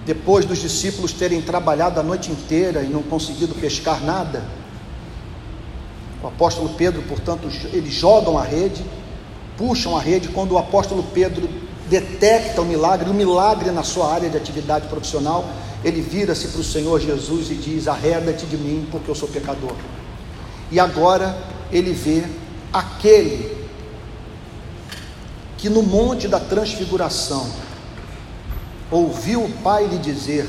depois 0.07 0.45
dos 0.45 0.59
discípulos 0.59 1.13
terem 1.13 1.43
trabalhado 1.43 2.01
a 2.01 2.03
noite 2.03 2.31
inteira 2.31 2.83
e 2.83 2.89
não 2.89 3.03
conseguido 3.03 3.55
pescar 3.55 4.03
nada, 4.03 4.43
o 6.23 6.27
apóstolo 6.27 6.71
Pedro, 6.71 7.03
portanto, 7.03 7.49
eles 7.73 7.93
jogam 7.93 8.39
a 8.39 8.43
rede, 8.43 8.85
puxam 9.57 9.97
a 9.97 10.01
rede, 10.01 10.29
quando 10.29 10.53
o 10.53 10.59
apóstolo 10.59 11.03
Pedro 11.15 11.49
detecta 11.89 12.63
o 12.63 12.65
milagre, 12.65 13.11
o 13.11 13.15
milagre 13.15 13.71
na 13.71 13.83
sua 13.83 14.13
área 14.13 14.29
de 14.29 14.37
atividade 14.37 14.87
profissional, 14.89 15.45
ele 15.85 16.01
vira-se 16.01 16.49
para 16.49 16.61
o 16.61 16.65
Senhor 16.65 17.01
Jesus 17.01 17.51
e 17.51 17.55
diz: 17.55 17.89
Arreda-te 17.89 18.47
de 18.47 18.57
mim, 18.57 18.87
porque 18.91 19.11
eu 19.11 19.15
sou 19.15 19.29
pecador. 19.29 19.75
E 20.71 20.79
agora 20.79 21.37
ele 21.73 21.93
vê 21.93 22.25
aquele 22.73 23.59
que 25.57 25.69
no 25.69 25.83
monte 25.83 26.29
da 26.29 26.39
transfiguração 26.39 27.47
ouviu 28.91 29.45
o 29.45 29.51
Pai 29.63 29.87
lhe 29.87 29.99
dizer: 29.99 30.47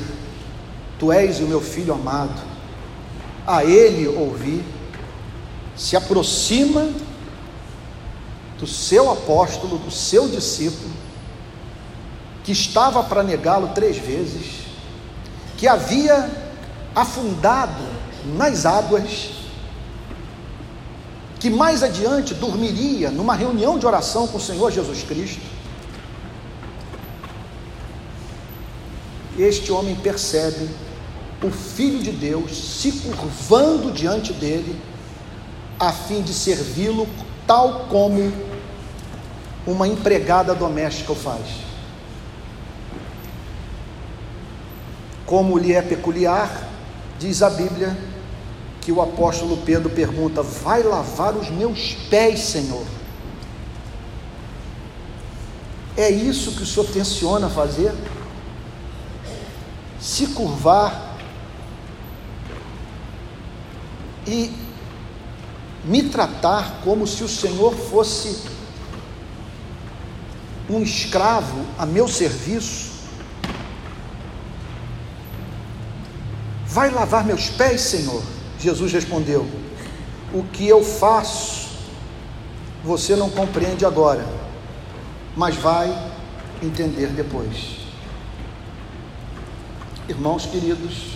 Tu 0.98 1.10
és 1.10 1.40
o 1.40 1.44
meu 1.44 1.60
filho 1.60 1.94
amado, 1.94 2.40
a 3.46 3.64
ele 3.64 4.06
ouvir, 4.06 4.64
se 5.82 5.96
aproxima 5.96 6.88
do 8.56 8.68
seu 8.68 9.10
apóstolo, 9.10 9.78
do 9.78 9.90
seu 9.90 10.28
discípulo, 10.28 10.94
que 12.44 12.52
estava 12.52 13.02
para 13.02 13.24
negá-lo 13.24 13.66
três 13.74 13.96
vezes, 13.96 14.60
que 15.58 15.66
havia 15.66 16.30
afundado 16.94 17.82
nas 18.36 18.64
águas, 18.64 19.30
que 21.40 21.50
mais 21.50 21.82
adiante 21.82 22.32
dormiria 22.32 23.10
numa 23.10 23.34
reunião 23.34 23.76
de 23.76 23.84
oração 23.84 24.28
com 24.28 24.38
o 24.38 24.40
Senhor 24.40 24.70
Jesus 24.70 25.02
Cristo. 25.02 25.42
Este 29.36 29.72
homem 29.72 29.96
percebe 29.96 30.68
o 31.42 31.50
Filho 31.50 32.00
de 32.00 32.12
Deus 32.12 32.56
se 32.80 32.92
curvando 32.92 33.90
diante 33.90 34.32
dele, 34.32 34.80
a 35.82 35.90
fim 35.90 36.22
de 36.22 36.32
servi-lo, 36.32 37.08
tal 37.44 37.86
como 37.86 38.32
uma 39.66 39.88
empregada 39.88 40.54
doméstica 40.54 41.10
o 41.10 41.16
faz. 41.16 41.40
Como 45.26 45.58
lhe 45.58 45.72
é 45.72 45.82
peculiar, 45.82 46.68
diz 47.18 47.42
a 47.42 47.50
Bíblia, 47.50 47.98
que 48.80 48.92
o 48.92 49.02
apóstolo 49.02 49.56
Pedro 49.56 49.90
pergunta: 49.90 50.40
Vai 50.40 50.84
lavar 50.84 51.34
os 51.34 51.50
meus 51.50 51.94
pés, 52.08 52.38
Senhor? 52.38 52.86
É 55.96 56.08
isso 56.08 56.52
que 56.52 56.62
o 56.62 56.66
Senhor 56.66 56.86
tenciona 56.86 57.50
fazer? 57.50 57.92
Se 60.00 60.28
curvar 60.28 61.16
e 64.24 64.61
me 65.84 66.02
tratar 66.04 66.80
como 66.84 67.06
se 67.06 67.24
o 67.24 67.28
Senhor 67.28 67.74
fosse 67.74 68.42
um 70.68 70.82
escravo 70.82 71.64
a 71.78 71.84
meu 71.84 72.06
serviço? 72.06 72.92
Vai 76.66 76.90
lavar 76.90 77.24
meus 77.24 77.48
pés, 77.50 77.80
Senhor? 77.80 78.22
Jesus 78.58 78.92
respondeu: 78.92 79.46
O 80.32 80.44
que 80.44 80.66
eu 80.66 80.82
faço, 80.84 81.68
você 82.82 83.14
não 83.16 83.28
compreende 83.28 83.84
agora, 83.84 84.24
mas 85.36 85.56
vai 85.56 85.90
entender 86.62 87.08
depois. 87.08 87.82
Irmãos 90.08 90.46
queridos, 90.46 91.12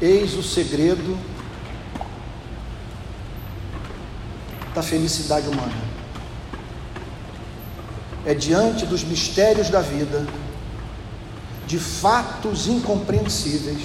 Eis 0.00 0.34
o 0.34 0.44
segredo 0.44 1.18
da 4.78 4.82
felicidade 4.82 5.48
humana. 5.48 5.72
É 8.24 8.32
diante 8.32 8.86
dos 8.86 9.02
mistérios 9.02 9.68
da 9.70 9.80
vida, 9.80 10.24
de 11.66 11.80
fatos 11.80 12.68
incompreensíveis, 12.68 13.80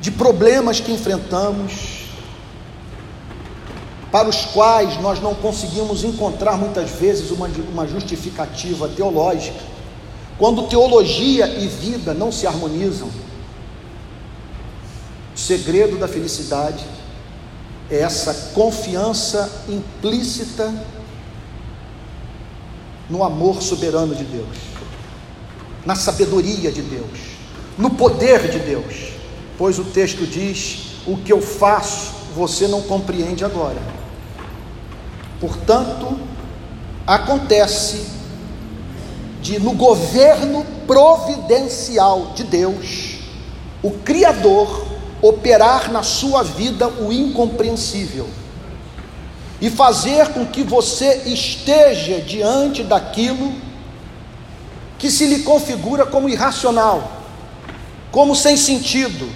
de 0.00 0.10
problemas 0.10 0.80
que 0.80 0.92
enfrentamos, 0.92 2.00
para 4.12 4.28
os 4.28 4.44
quais 4.46 5.00
nós 5.00 5.18
não 5.18 5.34
conseguimos 5.34 6.04
encontrar 6.04 6.58
muitas 6.58 6.90
vezes 6.90 7.30
uma, 7.30 7.48
uma 7.72 7.86
justificativa 7.86 8.86
teológica, 8.88 9.60
quando 10.36 10.68
teologia 10.68 11.46
e 11.46 11.66
vida 11.68 12.12
não 12.12 12.30
se 12.30 12.46
harmonizam 12.46 13.08
segredo 15.34 15.96
da 15.96 16.06
felicidade 16.06 16.84
é 17.90 17.98
essa 17.98 18.52
confiança 18.54 19.64
implícita 19.68 20.72
no 23.08 23.24
amor 23.24 23.60
soberano 23.60 24.14
de 24.14 24.24
Deus, 24.24 24.56
na 25.84 25.96
sabedoria 25.96 26.70
de 26.70 26.82
Deus, 26.82 27.18
no 27.76 27.90
poder 27.90 28.48
de 28.48 28.60
Deus, 28.60 29.12
pois 29.58 29.78
o 29.78 29.84
texto 29.84 30.24
diz: 30.26 30.96
o 31.06 31.16
que 31.16 31.32
eu 31.32 31.42
faço 31.42 32.20
você 32.34 32.68
não 32.68 32.82
compreende 32.82 33.44
agora. 33.44 33.80
Portanto, 35.40 36.18
acontece 37.06 38.06
de 39.40 39.58
no 39.58 39.72
governo 39.72 40.64
providencial 40.86 42.32
de 42.34 42.44
Deus, 42.44 43.16
o 43.82 43.90
Criador 43.90 44.89
operar 45.22 45.90
na 45.90 46.02
sua 46.02 46.42
vida 46.42 46.88
o 46.88 47.12
incompreensível 47.12 48.28
e 49.60 49.68
fazer 49.68 50.28
com 50.28 50.46
que 50.46 50.62
você 50.62 51.22
esteja 51.26 52.20
diante 52.20 52.82
daquilo 52.82 53.52
que 54.98 55.10
se 55.10 55.26
lhe 55.26 55.42
configura 55.42 56.06
como 56.06 56.28
irracional, 56.28 57.10
como 58.10 58.34
sem 58.34 58.56
sentido, 58.56 59.30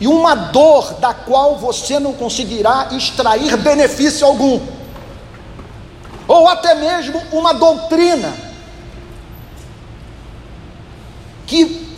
e 0.00 0.06
uma 0.06 0.34
dor 0.34 0.94
da 0.94 1.12
qual 1.12 1.56
você 1.56 1.98
não 1.98 2.12
conseguirá 2.12 2.88
extrair 2.92 3.56
benefício 3.56 4.26
algum, 4.26 4.60
ou 6.26 6.46
até 6.46 6.74
mesmo 6.74 7.20
uma 7.32 7.54
doutrina 7.54 8.32
que 11.46 11.88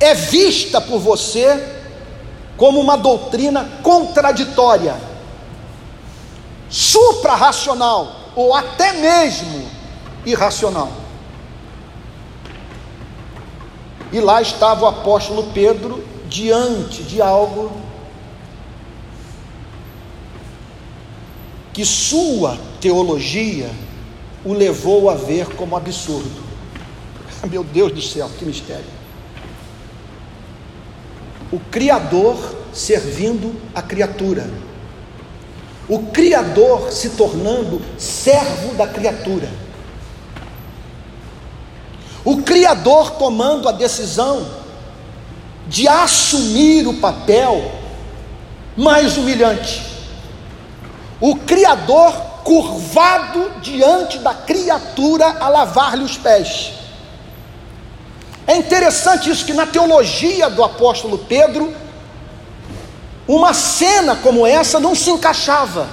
é 0.00 0.14
vista 0.14 0.80
por 0.80 0.98
você 0.98 1.79
como 2.60 2.78
uma 2.78 2.94
doutrina 2.94 3.64
contraditória, 3.82 4.94
supra-racional 6.68 8.14
ou 8.36 8.54
até 8.54 8.92
mesmo 8.92 9.66
irracional. 10.26 10.92
E 14.12 14.20
lá 14.20 14.42
estava 14.42 14.84
o 14.84 14.88
apóstolo 14.88 15.44
Pedro 15.54 16.04
diante 16.28 17.02
de 17.02 17.22
algo 17.22 17.72
que 21.72 21.86
sua 21.86 22.58
teologia 22.78 23.70
o 24.44 24.52
levou 24.52 25.08
a 25.08 25.14
ver 25.14 25.46
como 25.56 25.78
absurdo. 25.78 26.42
Meu 27.50 27.64
Deus 27.64 27.90
do 27.90 28.02
céu, 28.02 28.30
que 28.38 28.44
mistério! 28.44 28.99
O 31.52 31.58
Criador 31.58 32.36
servindo 32.72 33.60
a 33.74 33.82
criatura, 33.82 34.48
o 35.88 35.98
Criador 36.06 36.92
se 36.92 37.10
tornando 37.10 37.82
servo 37.98 38.74
da 38.74 38.86
criatura, 38.86 39.48
o 42.24 42.42
Criador 42.42 43.12
tomando 43.12 43.68
a 43.68 43.72
decisão 43.72 44.46
de 45.66 45.88
assumir 45.88 46.86
o 46.86 46.94
papel 47.00 47.72
mais 48.76 49.16
humilhante, 49.16 49.82
o 51.20 51.34
Criador 51.36 52.12
curvado 52.44 53.60
diante 53.60 54.18
da 54.18 54.34
criatura 54.34 55.36
a 55.40 55.48
lavar-lhe 55.48 56.02
os 56.02 56.16
pés. 56.16 56.79
É 58.50 58.56
interessante 58.56 59.30
isso 59.30 59.44
que 59.44 59.52
na 59.52 59.64
teologia 59.64 60.50
do 60.50 60.64
apóstolo 60.64 61.18
Pedro, 61.18 61.72
uma 63.28 63.54
cena 63.54 64.16
como 64.16 64.44
essa 64.44 64.80
não 64.80 64.92
se 64.92 65.08
encaixava. 65.08 65.88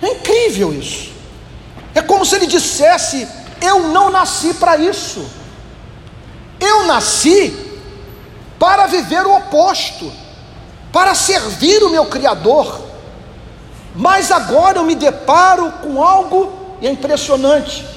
É 0.00 0.10
incrível 0.10 0.72
isso. 0.72 1.10
É 1.92 2.00
como 2.00 2.24
se 2.24 2.36
ele 2.36 2.46
dissesse: 2.46 3.26
Eu 3.60 3.88
não 3.88 4.10
nasci 4.10 4.54
para 4.54 4.76
isso. 4.76 5.28
Eu 6.60 6.84
nasci 6.84 7.52
para 8.56 8.86
viver 8.86 9.26
o 9.26 9.36
oposto, 9.38 10.12
para 10.92 11.16
servir 11.16 11.82
o 11.82 11.90
meu 11.90 12.06
Criador. 12.06 12.80
Mas 13.92 14.30
agora 14.30 14.78
eu 14.78 14.84
me 14.84 14.94
deparo 14.94 15.68
com 15.82 16.00
algo 16.00 16.76
e 16.80 16.86
é 16.86 16.90
impressionante 16.92 17.95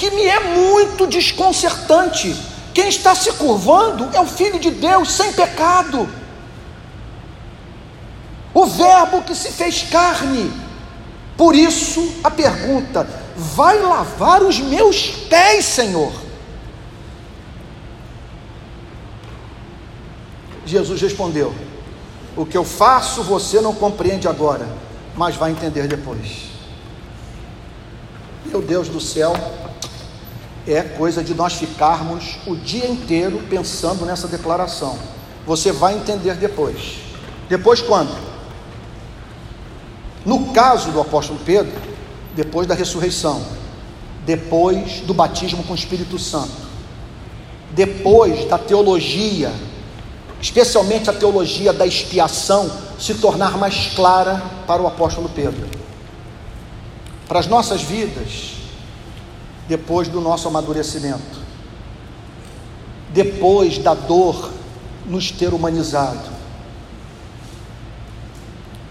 que 0.00 0.10
me 0.12 0.22
é 0.22 0.40
muito 0.40 1.06
desconcertante. 1.06 2.34
Quem 2.72 2.88
está 2.88 3.14
se 3.14 3.30
curvando 3.32 4.08
é 4.14 4.20
o 4.20 4.24
Filho 4.24 4.58
de 4.58 4.70
Deus 4.70 5.12
sem 5.12 5.30
pecado, 5.34 6.08
o 8.54 8.64
Verbo 8.64 9.20
que 9.20 9.34
se 9.34 9.52
fez 9.52 9.82
carne. 9.82 10.50
Por 11.36 11.54
isso 11.54 12.14
a 12.24 12.30
pergunta: 12.30 13.06
vai 13.36 13.78
lavar 13.78 14.42
os 14.42 14.58
meus 14.58 15.06
pés, 15.28 15.66
Senhor? 15.66 16.12
Jesus 20.64 21.02
respondeu: 21.02 21.54
O 22.34 22.46
que 22.46 22.56
eu 22.56 22.64
faço 22.64 23.22
você 23.22 23.60
não 23.60 23.74
compreende 23.74 24.26
agora, 24.26 24.66
mas 25.14 25.36
vai 25.36 25.50
entender 25.50 25.86
depois. 25.86 26.48
Meu 28.46 28.62
Deus 28.62 28.88
do 28.88 29.00
céu, 29.00 29.34
é 30.72 30.82
coisa 30.82 31.22
de 31.22 31.34
nós 31.34 31.54
ficarmos 31.54 32.36
o 32.46 32.54
dia 32.54 32.86
inteiro 32.86 33.42
pensando 33.48 34.04
nessa 34.04 34.28
declaração. 34.28 34.98
Você 35.46 35.72
vai 35.72 35.94
entender 35.94 36.34
depois. 36.34 36.98
Depois 37.48 37.80
quando? 37.80 38.16
No 40.24 40.52
caso 40.52 40.92
do 40.92 41.00
apóstolo 41.00 41.40
Pedro, 41.44 41.72
depois 42.34 42.66
da 42.66 42.74
ressurreição, 42.74 43.42
depois 44.24 45.00
do 45.00 45.14
batismo 45.14 45.64
com 45.64 45.72
o 45.72 45.76
Espírito 45.76 46.18
Santo, 46.18 46.52
depois 47.72 48.48
da 48.48 48.58
teologia, 48.58 49.52
especialmente 50.40 51.08
a 51.08 51.12
teologia 51.12 51.72
da 51.72 51.86
expiação, 51.86 52.70
se 52.98 53.14
tornar 53.14 53.56
mais 53.56 53.92
clara 53.94 54.42
para 54.66 54.82
o 54.82 54.86
apóstolo 54.86 55.28
Pedro. 55.30 55.66
Para 57.26 57.40
as 57.40 57.46
nossas 57.46 57.80
vidas, 57.80 58.59
depois 59.70 60.08
do 60.08 60.20
nosso 60.20 60.48
amadurecimento, 60.48 61.38
depois 63.10 63.78
da 63.78 63.94
dor 63.94 64.50
nos 65.06 65.30
ter 65.30 65.54
humanizado, 65.54 66.28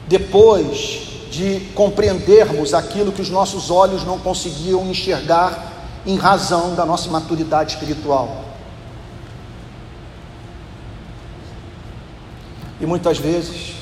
depois 0.08 1.28
de 1.30 1.60
compreendermos 1.76 2.74
aquilo 2.74 3.12
que 3.12 3.22
os 3.22 3.30
nossos 3.30 3.70
olhos 3.70 4.06
não 4.06 4.20
conseguiam 4.20 4.90
enxergar 4.90 5.74
em 6.06 6.16
razão 6.16 6.74
da 6.74 6.86
nossa 6.86 7.10
maturidade 7.10 7.74
espiritual. 7.74 8.46
E 12.80 12.86
muitas 12.86 13.18
vezes, 13.18 13.74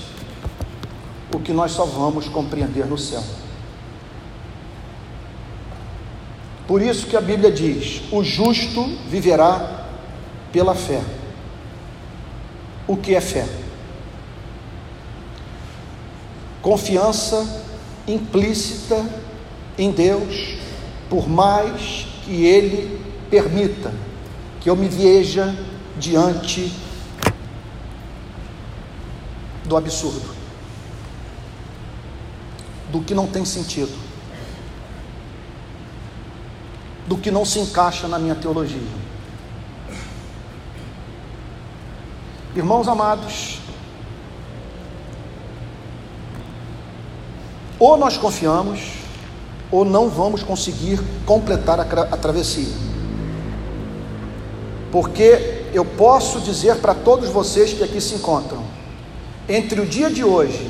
o 1.31 1.39
que 1.39 1.53
nós 1.53 1.73
só 1.73 1.85
vamos 1.85 2.27
compreender 2.27 2.87
no 2.87 2.97
céu. 2.97 3.23
Por 6.67 6.81
isso 6.81 7.07
que 7.07 7.15
a 7.15 7.21
Bíblia 7.21 7.51
diz: 7.51 8.01
o 8.11 8.23
justo 8.23 8.85
viverá 9.07 9.85
pela 10.51 10.75
fé. 10.75 11.01
O 12.85 12.97
que 12.97 13.15
é 13.15 13.21
fé? 13.21 13.47
Confiança 16.61 17.63
implícita 18.07 19.05
em 19.77 19.91
Deus, 19.91 20.57
por 21.09 21.29
mais 21.29 22.07
que 22.25 22.45
Ele 22.45 22.99
permita 23.29 23.93
que 24.59 24.69
eu 24.69 24.75
me 24.75 24.87
veja 24.87 25.55
diante 25.97 26.73
do 29.65 29.77
absurdo, 29.77 30.29
do 32.91 33.01
que 33.01 33.13
não 33.13 33.27
tem 33.27 33.43
sentido, 33.45 34.06
do 37.07 37.17
que 37.17 37.31
não 37.31 37.45
se 37.45 37.59
encaixa 37.59 38.07
na 38.07 38.19
minha 38.19 38.35
teologia. 38.35 38.81
Irmãos 42.55 42.87
amados, 42.87 43.59
ou 47.79 47.95
nós 47.97 48.17
confiamos, 48.17 48.93
ou 49.71 49.85
não 49.85 50.09
vamos 50.09 50.43
conseguir 50.43 50.99
completar 51.25 51.79
a, 51.79 51.83
a 51.83 52.17
travessia. 52.17 52.73
Porque 54.91 55.65
eu 55.73 55.85
posso 55.85 56.39
dizer 56.41 56.77
para 56.77 56.93
todos 56.93 57.29
vocês 57.29 57.73
que 57.73 57.83
aqui 57.83 58.01
se 58.01 58.15
encontram, 58.15 58.63
entre 59.47 59.79
o 59.79 59.85
dia 59.85 60.09
de 60.09 60.23
hoje 60.23 60.69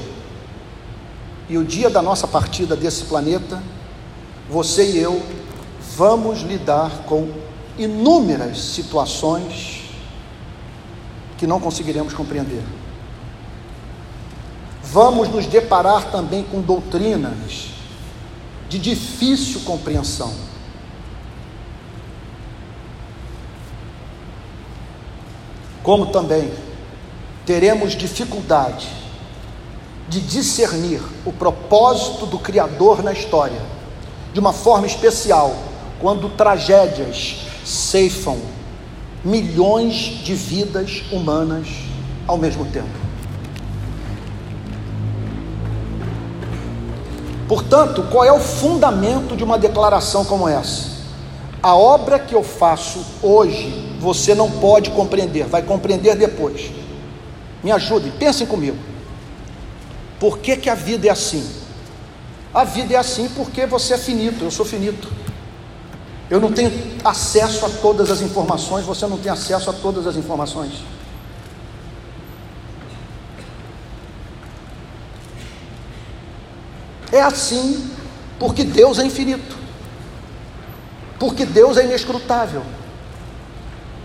e 1.49 1.57
o 1.57 1.63
dia 1.63 1.89
da 1.89 2.01
nossa 2.01 2.27
partida 2.27 2.75
desse 2.75 3.05
planeta, 3.05 3.63
você 4.49 4.91
e 4.91 4.97
eu 4.97 5.21
vamos 5.97 6.41
lidar 6.41 7.05
com 7.07 7.27
inúmeras 7.75 8.59
situações 8.59 9.81
que 11.39 11.47
não 11.47 11.59
conseguiremos 11.59 12.13
compreender. 12.13 12.61
Vamos 14.83 15.27
nos 15.27 15.47
deparar 15.47 16.11
também 16.11 16.43
com 16.43 16.61
doutrinas 16.61 17.69
de 18.69 18.77
difícil 18.77 19.61
compreensão. 19.61 20.31
Como 25.81 26.05
também 26.07 26.53
teremos 27.43 27.93
dificuldade 27.93 28.87
de 30.07 30.21
discernir 30.21 31.01
o 31.25 31.33
propósito 31.33 32.27
do 32.27 32.37
Criador 32.37 33.01
na 33.01 33.13
história, 33.13 33.61
de 34.31 34.39
uma 34.39 34.53
forma 34.53 34.85
especial, 34.85 35.66
quando 35.99 36.29
tragédias 36.29 37.47
ceifam 37.65 38.37
milhões 39.23 39.95
de 40.23 40.33
vidas 40.33 41.03
humanas 41.11 41.67
ao 42.27 42.37
mesmo 42.37 42.65
tempo. 42.65 43.07
Portanto, 47.47 48.03
qual 48.11 48.25
é 48.25 48.31
o 48.31 48.39
fundamento 48.39 49.35
de 49.35 49.43
uma 49.43 49.57
declaração 49.57 50.25
como 50.25 50.47
essa? 50.47 50.97
A 51.63 51.75
obra 51.75 52.19
que 52.19 52.35
eu 52.35 52.43
faço 52.43 53.03
hoje, 53.21 53.95
você 53.99 54.35
não 54.35 54.51
pode 54.51 54.91
compreender, 54.91 55.45
vai 55.45 55.61
compreender 55.61 56.15
depois. 56.15 56.71
Me 57.63 57.71
ajudem, 57.71 58.11
pensem 58.11 58.45
comigo. 58.45 58.77
Por 60.19 60.39
que, 60.39 60.57
que 60.57 60.69
a 60.69 60.75
vida 60.75 61.07
é 61.07 61.09
assim? 61.09 61.47
A 62.53 62.63
vida 62.63 62.93
é 62.93 62.97
assim 62.97 63.29
porque 63.29 63.65
você 63.65 63.93
é 63.93 63.97
finito, 63.97 64.43
eu 64.43 64.51
sou 64.51 64.65
finito. 64.65 65.16
Eu 66.29 66.41
não 66.41 66.51
tenho 66.51 66.71
acesso 67.03 67.65
a 67.65 67.69
todas 67.69 68.11
as 68.11 68.21
informações, 68.21 68.85
você 68.85 69.07
não 69.07 69.17
tem 69.17 69.31
acesso 69.31 69.69
a 69.69 69.73
todas 69.73 70.05
as 70.05 70.15
informações. 70.15 70.73
É 77.11 77.21
assim 77.21 77.89
porque 78.37 78.63
Deus 78.63 78.99
é 78.99 79.05
infinito, 79.05 79.57
porque 81.17 81.45
Deus 81.45 81.77
é 81.77 81.85
inescrutável 81.85 82.63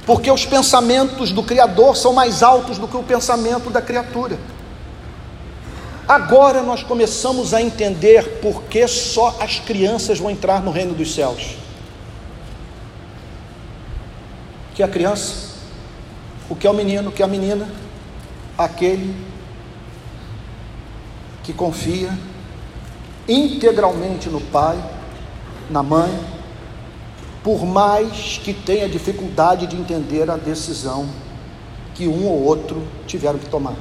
porque 0.05 0.31
os 0.31 0.45
pensamentos 0.45 1.31
do 1.31 1.43
Criador 1.43 1.97
são 1.97 2.13
mais 2.13 2.43
altos 2.43 2.79
do 2.79 2.89
que 2.89 2.97
o 2.97 3.03
pensamento 3.03 3.71
da 3.71 3.81
criatura. 3.81 4.39
Agora 6.09 6.63
nós 6.63 6.83
começamos 6.83 7.55
a 7.55 7.63
entender 7.63 8.41
por 8.41 8.65
que 8.65 8.87
só 8.89 9.37
as 9.41 9.61
crianças 9.61 10.19
vão 10.19 10.31
entrar 10.31 10.61
no 10.61 10.73
reino 10.73 10.93
dos 10.93 11.15
céus. 11.15 11.57
O 14.62 14.62
que 14.75 14.83
a 14.83 14.89
criança? 14.89 15.53
O 16.49 16.57
que 16.57 16.67
é 16.67 16.71
o 16.71 16.75
menino? 16.75 17.11
O 17.11 17.13
que 17.13 17.23
é 17.23 17.25
a 17.25 17.29
menina? 17.29 17.69
Aquele 18.57 19.15
que 21.43 21.53
confia 21.53 22.11
integralmente 23.29 24.29
no 24.29 24.41
pai, 24.41 24.83
na 25.71 25.83
mãe, 25.83 26.11
por 27.43 27.65
mais 27.65 28.39
que 28.43 28.53
tenha 28.53 28.89
dificuldade 28.89 29.67
de 29.67 29.77
entender 29.77 30.31
a 30.31 30.37
decisão 30.37 31.09
que 31.95 32.07
um 32.07 32.27
ou 32.27 32.43
outro 32.43 32.83
tiveram 33.07 33.39
que 33.39 33.49
tomar. 33.49 33.75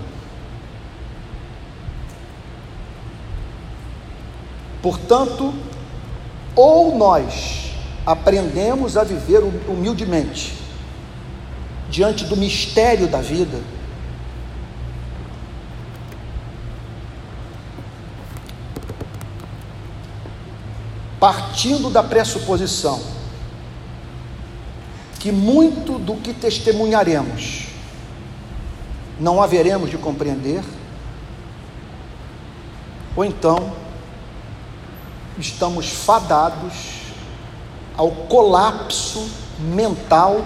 Portanto, 4.81 5.53
ou 6.55 6.97
nós 6.97 7.71
aprendemos 8.05 8.97
a 8.97 9.03
viver 9.03 9.43
humildemente 9.67 10.60
diante 11.91 12.23
do 12.23 12.37
mistério 12.37 13.07
da 13.07 13.21
vida, 13.21 13.59
partindo 21.19 21.91
da 21.91 22.01
pressuposição 22.01 22.99
que 25.19 25.31
muito 25.31 25.99
do 25.99 26.15
que 26.15 26.33
testemunharemos 26.33 27.67
não 29.19 29.39
haveremos 29.39 29.91
de 29.91 29.97
compreender, 29.99 30.63
ou 33.15 33.23
então 33.23 33.73
estamos 35.37 35.91
fadados 35.91 36.73
ao 37.95 38.09
colapso 38.09 39.29
mental, 39.59 40.41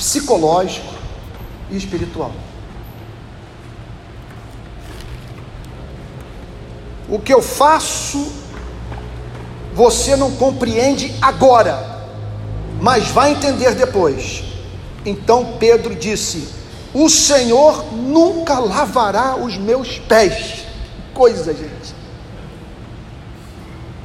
psicológico 0.00 0.94
e 1.70 1.76
espiritual. 1.76 2.32
O 7.08 7.18
que 7.18 7.34
eu 7.34 7.42
faço, 7.42 8.32
você 9.74 10.16
não 10.16 10.30
compreende 10.32 11.14
agora 11.20 11.90
mas 12.80 13.08
vai 13.08 13.32
entender 13.32 13.74
depois. 13.74 14.42
Então 15.04 15.56
Pedro 15.58 15.94
disse: 15.94 16.48
O 16.94 17.08
Senhor 17.08 17.92
nunca 17.92 18.58
lavará 18.58 19.36
os 19.36 19.56
meus 19.56 19.98
pés. 19.98 20.64
Coisa, 21.12 21.52
gente. 21.52 21.94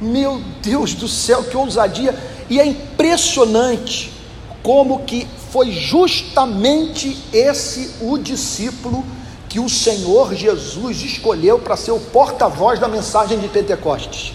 Meu 0.00 0.42
Deus 0.62 0.94
do 0.94 1.08
céu, 1.08 1.42
que 1.44 1.56
ousadia! 1.56 2.14
E 2.50 2.60
é 2.60 2.66
impressionante 2.66 4.12
como 4.66 5.04
que 5.04 5.28
foi 5.52 5.70
justamente 5.70 7.16
esse 7.32 7.88
o 8.00 8.18
discípulo 8.18 9.04
que 9.48 9.60
o 9.60 9.68
Senhor 9.68 10.34
Jesus 10.34 11.02
escolheu 11.02 11.60
para 11.60 11.76
ser 11.76 11.92
o 11.92 12.00
porta-voz 12.00 12.80
da 12.80 12.88
mensagem 12.88 13.38
de 13.38 13.46
Pentecostes. 13.46 14.32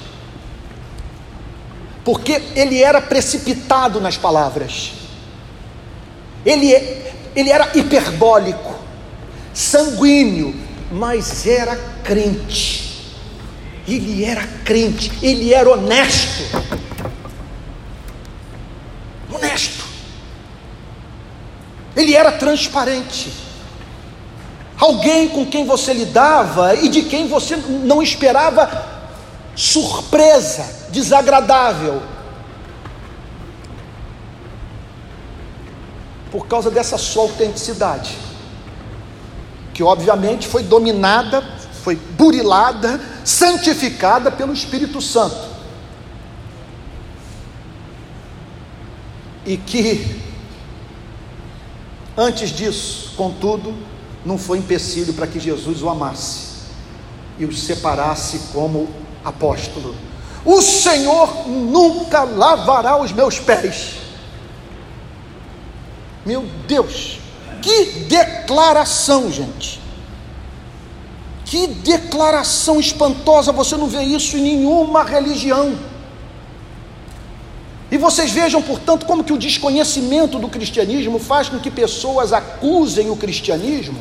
Porque 2.06 2.42
ele 2.56 2.82
era 2.82 3.02
precipitado 3.02 4.00
nas 4.00 4.16
palavras, 4.16 4.94
ele, 6.46 6.76
ele 7.36 7.50
era 7.50 7.70
hiperbólico, 7.78 8.74
sanguíneo, 9.54 10.56
mas 10.90 11.46
era 11.46 11.76
crente. 12.06 12.90
Ele 13.86 14.24
era 14.24 14.48
crente, 14.64 15.12
ele 15.22 15.54
era. 15.54 15.70
Honesto. 15.70 16.44
Ele 22.02 22.16
era 22.16 22.32
transparente. 22.32 23.32
Alguém 24.78 25.30
com 25.30 25.46
quem 25.46 25.66
você 25.66 25.94
lidava 25.94 26.74
e 26.74 26.90
de 26.90 27.04
quem 27.04 27.28
você 27.28 27.56
não 27.56 28.02
esperava 28.02 28.90
surpresa, 29.56 30.88
desagradável. 30.90 32.02
Por 36.32 36.48
causa 36.48 36.72
dessa 36.72 36.98
sua 36.98 37.24
autenticidade, 37.24 38.18
que 39.72 39.84
obviamente 39.84 40.48
foi 40.48 40.64
dominada, 40.64 41.44
foi 41.84 41.96
burilada, 41.96 43.00
santificada 43.24 44.32
pelo 44.32 44.54
Espírito 44.54 45.00
Santo. 45.00 45.52
E 49.46 49.58
que, 49.58 50.22
antes 52.18 52.50
disso, 52.50 53.14
contudo, 53.16 53.74
não 54.26 54.38
foi 54.38 54.60
empecilho 54.60 55.14
para 55.14 55.28
que 55.28 55.40
Jesus 55.40 55.82
o 55.82 55.90
amasse 55.90 56.52
e 57.38 57.46
o 57.46 57.54
separasse 57.54 58.40
como 58.54 58.88
apóstolo. 59.24 59.96
O 60.44 60.62
Senhor 60.62 61.48
nunca 61.48 62.24
lavará 62.24 63.00
os 63.00 63.12
meus 63.12 63.40
pés. 63.40 63.98
Meu 66.26 66.46
Deus, 66.68 67.20
que 67.62 67.86
declaração, 68.08 69.32
gente. 69.32 69.80
Que 71.46 71.68
declaração 71.68 72.80
espantosa, 72.80 73.52
você 73.52 73.76
não 73.76 73.88
vê 73.88 74.04
isso 74.04 74.38
em 74.38 74.42
nenhuma 74.42 75.04
religião. 75.04 75.78
E 77.92 77.98
vocês 77.98 78.32
vejam, 78.32 78.62
portanto, 78.62 79.06
como 79.06 79.22
que 79.22 79.34
o 79.34 79.38
desconhecimento 79.38 80.40
do 80.40 80.48
cristianismo 80.48 81.20
faz 81.20 81.50
com 81.50 81.60
que 81.60 81.70
pessoas 81.70 82.32
acusem 82.32 83.10
o 83.10 83.18
cristianismo 83.18 84.00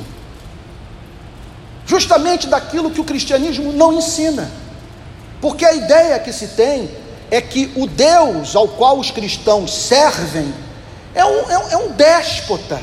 justamente 1.85 2.47
daquilo 2.47 2.93
que 2.93 3.01
o 3.01 3.05
cristianismo 3.05 3.73
não 3.73 3.93
ensina. 3.93 4.49
Porque 5.41 5.65
a 5.65 5.75
ideia 5.75 6.21
que 6.21 6.33
se 6.33 6.49
tem 6.49 6.89
é 7.33 7.41
que 7.41 7.73
o 7.75 7.85
Deus 7.89 8.55
ao 8.55 8.69
qual 8.69 8.97
os 8.97 9.11
cristãos 9.11 9.75
servem 9.75 10.55
é 11.13 11.25
um, 11.25 11.51
é 11.51 11.59
um, 11.59 11.69
é 11.71 11.77
um 11.77 11.89
déspota, 11.91 12.81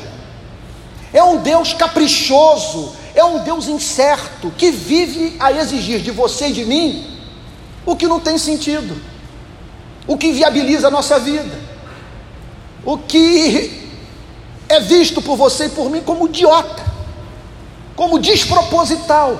é 1.10 1.22
um 1.22 1.38
Deus 1.38 1.72
caprichoso, 1.72 2.92
é 3.14 3.24
um 3.24 3.42
Deus 3.42 3.66
incerto, 3.66 4.50
que 4.50 4.70
vive 4.70 5.36
a 5.40 5.52
exigir 5.52 6.00
de 6.00 6.10
você 6.10 6.48
e 6.48 6.52
de 6.52 6.66
mim 6.66 7.18
o 7.86 7.96
que 7.96 8.06
não 8.06 8.20
tem 8.20 8.36
sentido 8.36 9.00
o 10.08 10.16
que 10.16 10.32
viabiliza 10.32 10.88
a 10.88 10.90
nossa 10.90 11.18
vida, 11.18 11.54
o 12.82 12.96
que 12.96 13.92
é 14.66 14.80
visto 14.80 15.20
por 15.20 15.36
você 15.36 15.66
e 15.66 15.68
por 15.68 15.90
mim 15.90 16.00
como 16.00 16.26
idiota, 16.26 16.82
como 17.94 18.18
desproposital. 18.18 19.38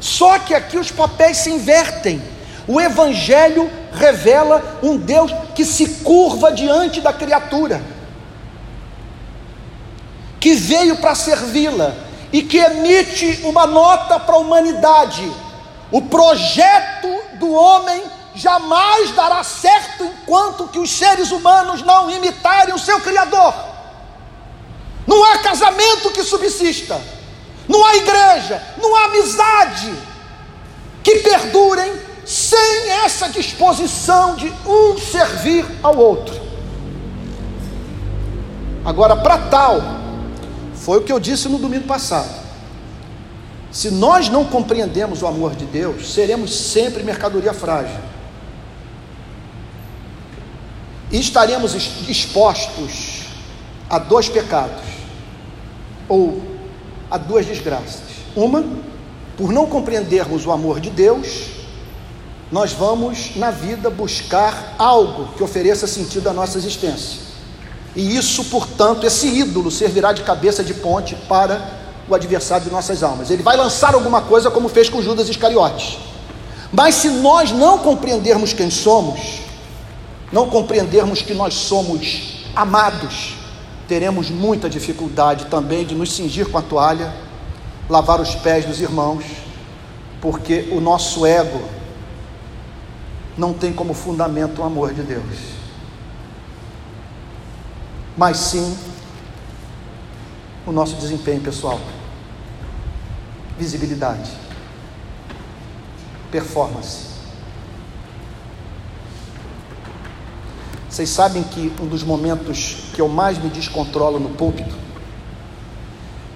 Só 0.00 0.40
que 0.40 0.52
aqui 0.52 0.76
os 0.76 0.90
papéis 0.90 1.36
se 1.38 1.50
invertem. 1.50 2.20
O 2.66 2.80
Evangelho 2.80 3.70
revela 3.92 4.80
um 4.82 4.96
Deus 4.96 5.32
que 5.54 5.64
se 5.64 5.86
curva 6.02 6.50
diante 6.50 7.00
da 7.00 7.12
criatura, 7.12 7.80
que 10.40 10.54
veio 10.54 10.96
para 10.96 11.14
servi-la 11.14 11.94
e 12.32 12.42
que 12.42 12.58
emite 12.58 13.42
uma 13.44 13.64
nota 13.66 14.18
para 14.18 14.34
a 14.34 14.38
humanidade. 14.38 15.30
O 15.92 16.02
projeto 16.02 17.08
do 17.38 17.52
homem 17.52 18.02
jamais 18.34 19.10
dará 19.12 19.42
certo 19.44 20.04
enquanto 20.04 20.68
que 20.68 20.78
os 20.78 20.90
seres 20.90 21.30
humanos 21.30 21.82
não 21.82 22.10
imitarem 22.10 22.74
o 22.74 22.78
seu 22.78 23.00
Criador. 23.00 23.54
Não 25.06 25.24
há 25.24 25.38
casamento 25.38 26.10
que 26.10 26.22
subsista, 26.22 27.00
não 27.68 27.84
há 27.84 27.96
igreja, 27.96 28.62
não 28.80 28.94
há 28.96 29.04
amizade 29.06 29.92
que 31.02 31.16
perdurem 31.16 31.92
sem 32.24 32.90
essa 33.04 33.28
disposição 33.28 34.36
de 34.36 34.48
um 34.66 34.96
servir 34.98 35.66
ao 35.82 35.96
outro. 35.96 36.40
Agora, 38.84 39.16
para 39.16 39.38
tal, 39.38 39.80
foi 40.74 40.98
o 40.98 41.02
que 41.02 41.12
eu 41.12 41.20
disse 41.20 41.48
no 41.48 41.58
domingo 41.58 41.86
passado. 41.86 42.42
Se 43.70 43.90
nós 43.90 44.28
não 44.28 44.44
compreendemos 44.44 45.22
o 45.22 45.26
amor 45.26 45.54
de 45.54 45.64
Deus, 45.64 46.12
seremos 46.12 46.54
sempre 46.54 47.02
mercadoria 47.02 47.54
frágil. 47.54 47.98
E 51.12 51.20
estaremos 51.20 51.74
expostos 52.08 53.24
a 53.88 53.98
dois 53.98 54.28
pecados, 54.28 54.82
ou 56.08 56.42
a 57.10 57.18
duas 57.18 57.44
desgraças. 57.44 58.00
Uma, 58.34 58.64
por 59.36 59.52
não 59.52 59.66
compreendermos 59.66 60.46
o 60.46 60.50
amor 60.50 60.80
de 60.80 60.88
Deus, 60.88 61.50
nós 62.50 62.72
vamos 62.72 63.36
na 63.36 63.50
vida 63.50 63.90
buscar 63.90 64.74
algo 64.78 65.34
que 65.36 65.42
ofereça 65.42 65.86
sentido 65.86 66.28
à 66.28 66.32
nossa 66.32 66.56
existência. 66.56 67.20
E 67.94 68.16
isso, 68.16 68.44
portanto, 68.46 69.06
esse 69.06 69.26
ídolo 69.26 69.70
servirá 69.70 70.12
de 70.12 70.22
cabeça 70.22 70.64
de 70.64 70.72
ponte 70.72 71.14
para 71.28 71.60
o 72.08 72.14
adversário 72.14 72.64
de 72.64 72.72
nossas 72.72 73.02
almas. 73.02 73.30
Ele 73.30 73.42
vai 73.42 73.56
lançar 73.56 73.94
alguma 73.94 74.22
coisa 74.22 74.50
como 74.50 74.70
fez 74.70 74.88
com 74.88 75.02
Judas 75.02 75.28
Iscariotes. 75.28 75.98
Mas 76.72 76.94
se 76.94 77.08
nós 77.08 77.52
não 77.52 77.78
compreendermos 77.78 78.54
quem 78.54 78.70
somos, 78.70 79.42
não 80.32 80.48
compreendermos 80.48 81.20
que 81.20 81.34
nós 81.34 81.54
somos 81.54 82.46
amados, 82.56 83.36
teremos 83.86 84.30
muita 84.30 84.68
dificuldade 84.68 85.44
também 85.46 85.84
de 85.84 85.94
nos 85.94 86.12
cingir 86.12 86.48
com 86.48 86.56
a 86.56 86.62
toalha, 86.62 87.12
lavar 87.88 88.20
os 88.20 88.34
pés 88.34 88.64
dos 88.64 88.80
irmãos, 88.80 89.24
porque 90.20 90.68
o 90.72 90.80
nosso 90.80 91.26
ego 91.26 91.60
não 93.36 93.52
tem 93.52 93.72
como 93.72 93.92
fundamento 93.92 94.62
o 94.62 94.64
amor 94.64 94.94
de 94.94 95.02
Deus, 95.02 95.36
mas 98.16 98.38
sim 98.38 98.76
o 100.66 100.72
nosso 100.72 100.94
desempenho 100.96 101.40
pessoal, 101.40 101.78
visibilidade, 103.58 104.30
performance. 106.30 107.11
Vocês 110.92 111.08
sabem 111.08 111.42
que 111.42 111.72
um 111.80 111.86
dos 111.86 112.02
momentos 112.02 112.76
que 112.92 113.00
eu 113.00 113.08
mais 113.08 113.42
me 113.42 113.48
descontrolo 113.48 114.20
no 114.20 114.28
púlpito 114.28 114.74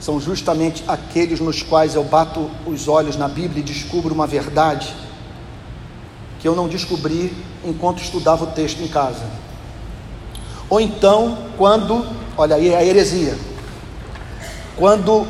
são 0.00 0.18
justamente 0.18 0.82
aqueles 0.88 1.40
nos 1.40 1.62
quais 1.62 1.94
eu 1.94 2.02
bato 2.02 2.50
os 2.64 2.88
olhos 2.88 3.18
na 3.18 3.28
Bíblia 3.28 3.60
e 3.60 3.62
descubro 3.62 4.14
uma 4.14 4.26
verdade 4.26 4.96
que 6.40 6.48
eu 6.48 6.56
não 6.56 6.68
descobri 6.68 7.36
enquanto 7.62 8.00
estudava 8.00 8.44
o 8.44 8.46
texto 8.46 8.80
em 8.80 8.88
casa. 8.88 9.26
Ou 10.70 10.80
então, 10.80 11.36
quando, 11.58 12.06
olha 12.34 12.56
aí 12.56 12.74
a 12.74 12.82
heresia, 12.82 13.36
quando 14.74 15.26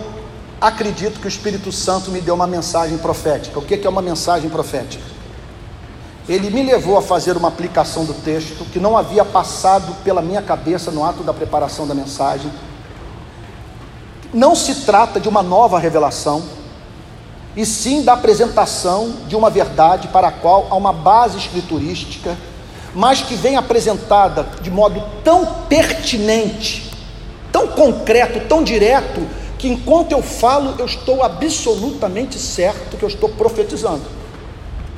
acredito 0.61 1.19
que 1.19 1.27
o 1.27 1.29
Espírito 1.29 1.73
Santo 1.73 2.13
me 2.13 2.21
deu 2.21 2.37
uma 2.37 2.47
mensagem 2.47 2.97
profética. 2.99 3.59
O 3.59 3.63
que 3.63 3.85
é 3.85 3.89
uma 3.89 4.03
mensagem 4.03 4.49
profética? 4.49 5.16
Ele 6.29 6.51
me 6.51 6.63
levou 6.63 6.99
a 6.99 7.03
fazer 7.03 7.37
uma 7.37 7.49
aplicação 7.49 8.05
do 8.05 8.13
texto 8.13 8.65
que 8.67 8.81
não 8.81 8.97
havia 8.97 9.25
passado 9.25 9.95
pela 10.03 10.21
minha 10.21 10.43
cabeça 10.43 10.91
no 10.91 11.05
ato 11.05 11.23
da 11.23 11.33
preparação 11.33 11.87
da 11.87 11.95
mensagem. 11.95 12.51
Não 14.35 14.57
se 14.57 14.87
trata 14.87 15.21
de 15.21 15.29
uma 15.29 15.43
nova 15.43 15.79
revelação, 15.79 16.43
e 17.57 17.65
sim 17.65 18.03
da 18.03 18.13
apresentação 18.13 19.15
de 19.27 19.35
uma 19.35 19.49
verdade 19.49 20.09
para 20.09 20.29
a 20.29 20.33
qual 20.33 20.67
há 20.69 20.75
uma 20.75 20.93
base 20.93 21.39
escriturística, 21.39 22.37
mas 22.95 23.23
que 23.23 23.35
vem 23.35 23.57
apresentada 23.57 24.47
de 24.61 24.71
modo 24.71 25.03
tão 25.25 25.47
pertinente, 25.69 26.91
tão 27.51 27.69
concreto, 27.69 28.41
tão 28.47 28.63
direto, 28.63 29.27
que 29.59 29.69
enquanto 29.69 30.13
eu 30.13 30.23
falo, 30.23 30.75
eu 30.79 30.85
estou 30.85 31.23
absolutamente 31.23 32.39
certo 32.39 32.97
que 32.97 33.03
eu 33.03 33.09
estou 33.09 33.29
profetizando. 33.31 34.05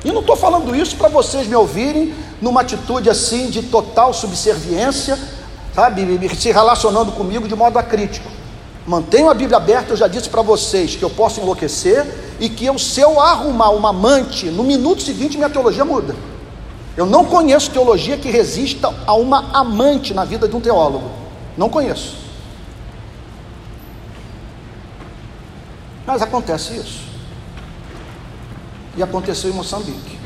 E 0.03 0.11
não 0.11 0.21
estou 0.21 0.35
falando 0.35 0.75
isso 0.75 0.95
para 0.95 1.09
vocês 1.09 1.47
me 1.47 1.55
ouvirem 1.55 2.13
numa 2.41 2.61
atitude 2.61 3.09
assim 3.09 3.49
de 3.49 3.63
total 3.63 4.13
subserviência 4.13 5.17
sabe, 5.73 6.35
se 6.35 6.51
relacionando 6.51 7.11
comigo 7.13 7.47
de 7.47 7.55
modo 7.55 7.77
acrítico. 7.79 8.29
Mantenho 8.85 9.29
a 9.29 9.33
Bíblia 9.33 9.57
aberta, 9.57 9.93
eu 9.93 9.97
já 9.97 10.07
disse 10.07 10.29
para 10.29 10.41
vocês 10.41 10.95
que 10.95 11.03
eu 11.03 11.09
posso 11.09 11.39
enlouquecer 11.39 12.05
e 12.39 12.49
que 12.49 12.65
eu, 12.65 12.77
se 12.77 12.99
eu 12.99 13.19
arrumar 13.19 13.69
uma 13.69 13.89
amante, 13.89 14.47
no 14.47 14.63
minuto 14.63 15.01
seguinte 15.01 15.37
minha 15.37 15.49
teologia 15.49 15.85
muda. 15.85 16.15
Eu 16.97 17.05
não 17.05 17.23
conheço 17.23 17.71
teologia 17.71 18.17
que 18.17 18.29
resista 18.29 18.93
a 19.05 19.13
uma 19.13 19.51
amante 19.53 20.13
na 20.13 20.25
vida 20.25 20.47
de 20.47 20.55
um 20.55 20.59
teólogo. 20.59 21.09
Não 21.57 21.69
conheço. 21.69 22.17
Mas 26.05 26.21
acontece 26.21 26.75
isso. 26.75 27.08
E 28.99 29.03
aconteceu 29.03 29.49
em 29.49 29.53
Moçambique. 29.53 30.19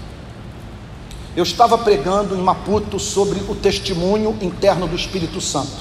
Eu 1.35 1.43
estava 1.43 1.77
pregando 1.77 2.33
em 2.33 2.39
Maputo 2.39 2.97
sobre 2.97 3.39
o 3.47 3.53
testemunho 3.53 4.35
interno 4.41 4.87
do 4.87 4.95
Espírito 4.95 5.39
Santo. 5.39 5.77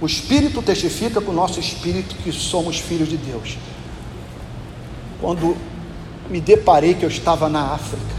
O 0.00 0.06
Espírito 0.06 0.62
testifica 0.62 1.20
com 1.20 1.30
o 1.30 1.34
nosso 1.34 1.60
espírito 1.60 2.14
que 2.14 2.32
somos 2.32 2.78
filhos 2.78 3.06
de 3.06 3.18
Deus. 3.18 3.58
Quando 5.20 5.58
me 6.30 6.40
deparei 6.40 6.94
que 6.94 7.04
eu 7.04 7.08
estava 7.10 7.50
na 7.50 7.74
África, 7.74 8.14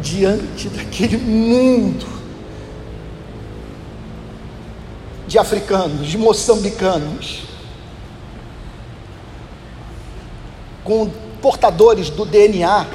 diante 0.00 0.68
daquele 0.68 1.16
mundo 1.16 2.06
de 5.26 5.40
africanos, 5.40 6.06
de 6.06 6.16
moçambicanos, 6.16 7.42
com 10.84 11.23
portadores 11.44 12.08
do 12.08 12.24
DNA 12.24 12.86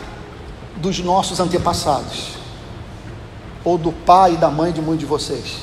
dos 0.77 0.97
nossos 1.01 1.39
antepassados, 1.39 2.29
ou 3.63 3.77
do 3.77 3.91
pai 3.91 4.33
e 4.33 4.37
da 4.37 4.49
mãe 4.49 4.71
de 4.71 4.81
muitos 4.81 5.01
de 5.01 5.05
vocês. 5.05 5.57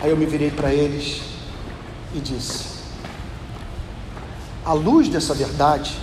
Aí 0.00 0.10
eu 0.10 0.16
me 0.16 0.26
virei 0.26 0.50
para 0.50 0.74
eles 0.74 1.22
e 2.12 2.18
disse: 2.18 2.64
à 4.64 4.72
luz 4.72 5.08
dessa 5.08 5.32
verdade, 5.32 5.96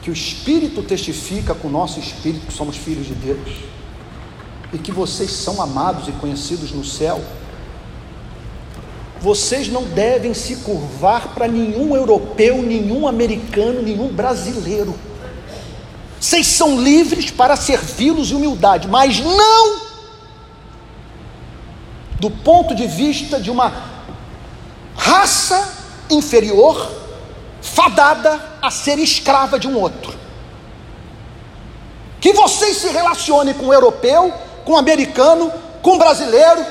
que 0.00 0.08
o 0.08 0.14
Espírito 0.14 0.82
testifica 0.82 1.54
com 1.54 1.68
o 1.68 1.70
nosso 1.70 2.00
espírito 2.00 2.46
que 2.46 2.54
somos 2.54 2.78
filhos 2.78 3.06
de 3.06 3.14
Deus, 3.14 3.50
e 4.72 4.78
que 4.78 4.92
vocês 4.92 5.30
são 5.30 5.60
amados 5.60 6.08
e 6.08 6.12
conhecidos 6.12 6.72
no 6.72 6.86
céu, 6.86 7.22
vocês 9.26 9.66
não 9.66 9.82
devem 9.82 10.32
se 10.32 10.54
curvar 10.58 11.34
para 11.34 11.48
nenhum 11.48 11.96
europeu, 11.96 12.62
nenhum 12.62 13.08
americano, 13.08 13.82
nenhum 13.82 14.06
brasileiro. 14.06 14.96
Vocês 16.20 16.46
são 16.46 16.80
livres 16.80 17.32
para 17.32 17.56
servi-los 17.56 18.30
em 18.30 18.36
humildade, 18.36 18.86
mas 18.86 19.18
não 19.18 19.80
do 22.20 22.30
ponto 22.30 22.72
de 22.72 22.86
vista 22.86 23.40
de 23.40 23.50
uma 23.50 23.72
raça 24.94 25.74
inferior, 26.08 26.88
fadada 27.60 28.40
a 28.62 28.70
ser 28.70 28.96
escrava 28.96 29.58
de 29.58 29.66
um 29.66 29.76
outro. 29.76 30.14
Que 32.20 32.32
vocês 32.32 32.76
se 32.76 32.88
relacionem 32.90 33.54
com 33.54 33.66
o 33.66 33.74
europeu, 33.74 34.32
com 34.64 34.74
o 34.74 34.78
americano, 34.78 35.52
com 35.82 35.96
o 35.96 35.98
brasileiro, 35.98 36.64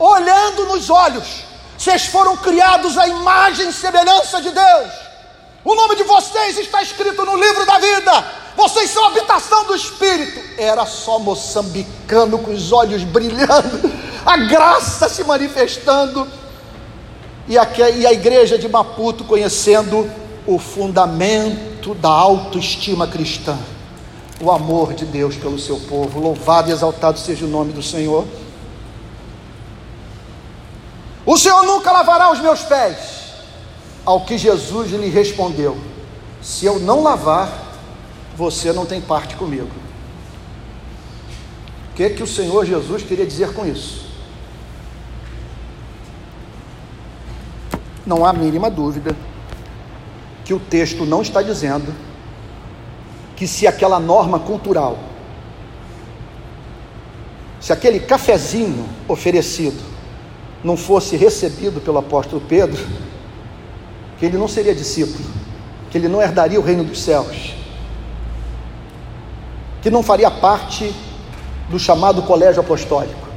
olhando 0.00 0.66
nos 0.66 0.90
olhos 0.90 1.45
vocês 1.78 2.06
foram 2.06 2.36
criados 2.36 2.96
à 2.96 3.06
imagem 3.06 3.68
e 3.68 3.72
semelhança 3.72 4.40
de 4.40 4.50
Deus. 4.50 4.92
O 5.64 5.74
nome 5.74 5.96
de 5.96 6.04
vocês 6.04 6.58
está 6.58 6.82
escrito 6.82 7.24
no 7.24 7.36
livro 7.36 7.66
da 7.66 7.78
vida. 7.78 8.24
Vocês 8.56 8.90
são 8.90 9.04
habitação 9.04 9.64
do 9.64 9.74
Espírito. 9.74 10.40
Era 10.56 10.86
só 10.86 11.18
moçambicano 11.18 12.38
com 12.38 12.52
os 12.52 12.72
olhos 12.72 13.04
brilhando, 13.04 13.92
a 14.24 14.36
graça 14.38 15.08
se 15.08 15.22
manifestando. 15.24 16.26
A, 17.48 17.90
e 17.90 18.06
a 18.06 18.12
igreja 18.12 18.58
de 18.58 18.68
Maputo 18.68 19.22
conhecendo 19.24 20.10
o 20.46 20.58
fundamento 20.58 21.94
da 21.94 22.08
autoestima 22.08 23.06
cristã, 23.06 23.56
o 24.40 24.50
amor 24.50 24.94
de 24.94 25.04
Deus 25.04 25.36
pelo 25.36 25.58
seu 25.58 25.78
povo. 25.78 26.18
Louvado 26.18 26.70
e 26.70 26.72
exaltado 26.72 27.18
seja 27.18 27.44
o 27.44 27.48
nome 27.48 27.72
do 27.72 27.82
Senhor. 27.82 28.24
O 31.26 31.36
Senhor 31.36 31.64
nunca 31.64 31.90
lavará 31.90 32.30
os 32.30 32.40
meus 32.40 32.62
pés. 32.62 33.34
Ao 34.04 34.24
que 34.24 34.38
Jesus 34.38 34.92
lhe 34.92 35.08
respondeu: 35.08 35.76
Se 36.40 36.64
eu 36.64 36.78
não 36.78 37.02
lavar, 37.02 37.50
você 38.36 38.72
não 38.72 38.86
tem 38.86 39.00
parte 39.00 39.34
comigo. 39.34 39.70
O 41.90 41.96
que, 41.96 42.10
que 42.10 42.22
o 42.22 42.26
Senhor 42.26 42.64
Jesus 42.64 43.02
queria 43.02 43.26
dizer 43.26 43.52
com 43.52 43.66
isso? 43.66 44.06
Não 48.06 48.24
há 48.24 48.32
mínima 48.32 48.70
dúvida 48.70 49.16
que 50.44 50.54
o 50.54 50.60
texto 50.60 51.04
não 51.04 51.22
está 51.22 51.42
dizendo 51.42 51.92
que 53.34 53.48
se 53.48 53.66
aquela 53.66 53.98
norma 53.98 54.38
cultural, 54.38 54.96
se 57.60 57.72
aquele 57.72 57.98
cafezinho 57.98 58.88
oferecido 59.08 59.95
não 60.66 60.76
fosse 60.76 61.16
recebido 61.16 61.80
pelo 61.80 61.98
apóstolo 61.98 62.42
Pedro, 62.42 62.84
que 64.18 64.26
ele 64.26 64.36
não 64.36 64.48
seria 64.48 64.74
discípulo, 64.74 65.24
que 65.92 65.96
ele 65.96 66.08
não 66.08 66.20
herdaria 66.20 66.58
o 66.58 66.62
reino 66.62 66.82
dos 66.82 67.00
céus, 67.00 67.54
que 69.80 69.88
não 69.88 70.02
faria 70.02 70.28
parte 70.28 70.92
do 71.70 71.78
chamado 71.78 72.20
colégio 72.22 72.60
apostólico. 72.60 73.28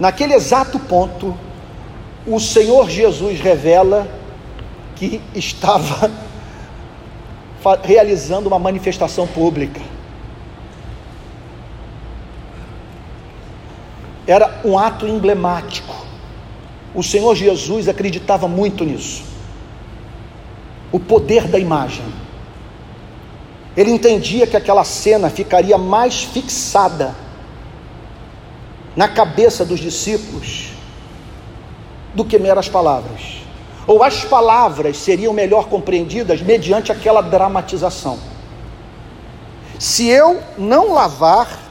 Naquele 0.00 0.32
exato 0.32 0.78
ponto, 0.78 1.36
o 2.26 2.40
Senhor 2.40 2.88
Jesus 2.88 3.38
revela 3.38 4.08
que 4.96 5.20
estava 5.34 6.10
realizando 7.84 8.46
uma 8.46 8.58
manifestação 8.58 9.26
pública 9.26 9.97
era 14.28 14.60
um 14.62 14.78
ato 14.78 15.06
emblemático. 15.06 15.96
O 16.94 17.02
Senhor 17.02 17.34
Jesus 17.34 17.88
acreditava 17.88 18.46
muito 18.46 18.84
nisso. 18.84 19.24
O 20.92 21.00
poder 21.00 21.48
da 21.48 21.58
imagem. 21.58 22.04
Ele 23.74 23.90
entendia 23.90 24.46
que 24.46 24.56
aquela 24.56 24.84
cena 24.84 25.30
ficaria 25.30 25.78
mais 25.78 26.24
fixada 26.24 27.14
na 28.94 29.08
cabeça 29.08 29.64
dos 29.64 29.80
discípulos 29.80 30.72
do 32.14 32.24
que 32.24 32.38
meras 32.38 32.68
palavras. 32.68 33.38
Ou 33.86 34.02
as 34.02 34.24
palavras 34.24 34.98
seriam 34.98 35.32
melhor 35.32 35.68
compreendidas 35.68 36.42
mediante 36.42 36.92
aquela 36.92 37.22
dramatização. 37.22 38.18
Se 39.78 40.06
eu 40.06 40.42
não 40.58 40.92
lavar 40.92 41.67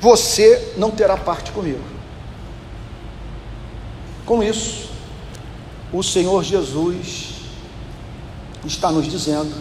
você 0.00 0.72
não 0.76 0.90
terá 0.90 1.16
parte 1.16 1.52
comigo. 1.52 1.84
Com 4.24 4.42
isso, 4.42 4.88
o 5.92 6.02
Senhor 6.02 6.42
Jesus 6.42 7.34
está 8.64 8.90
nos 8.90 9.06
dizendo 9.06 9.52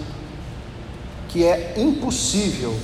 que 1.27 1.43
é 1.43 1.73
impossível 1.77 2.75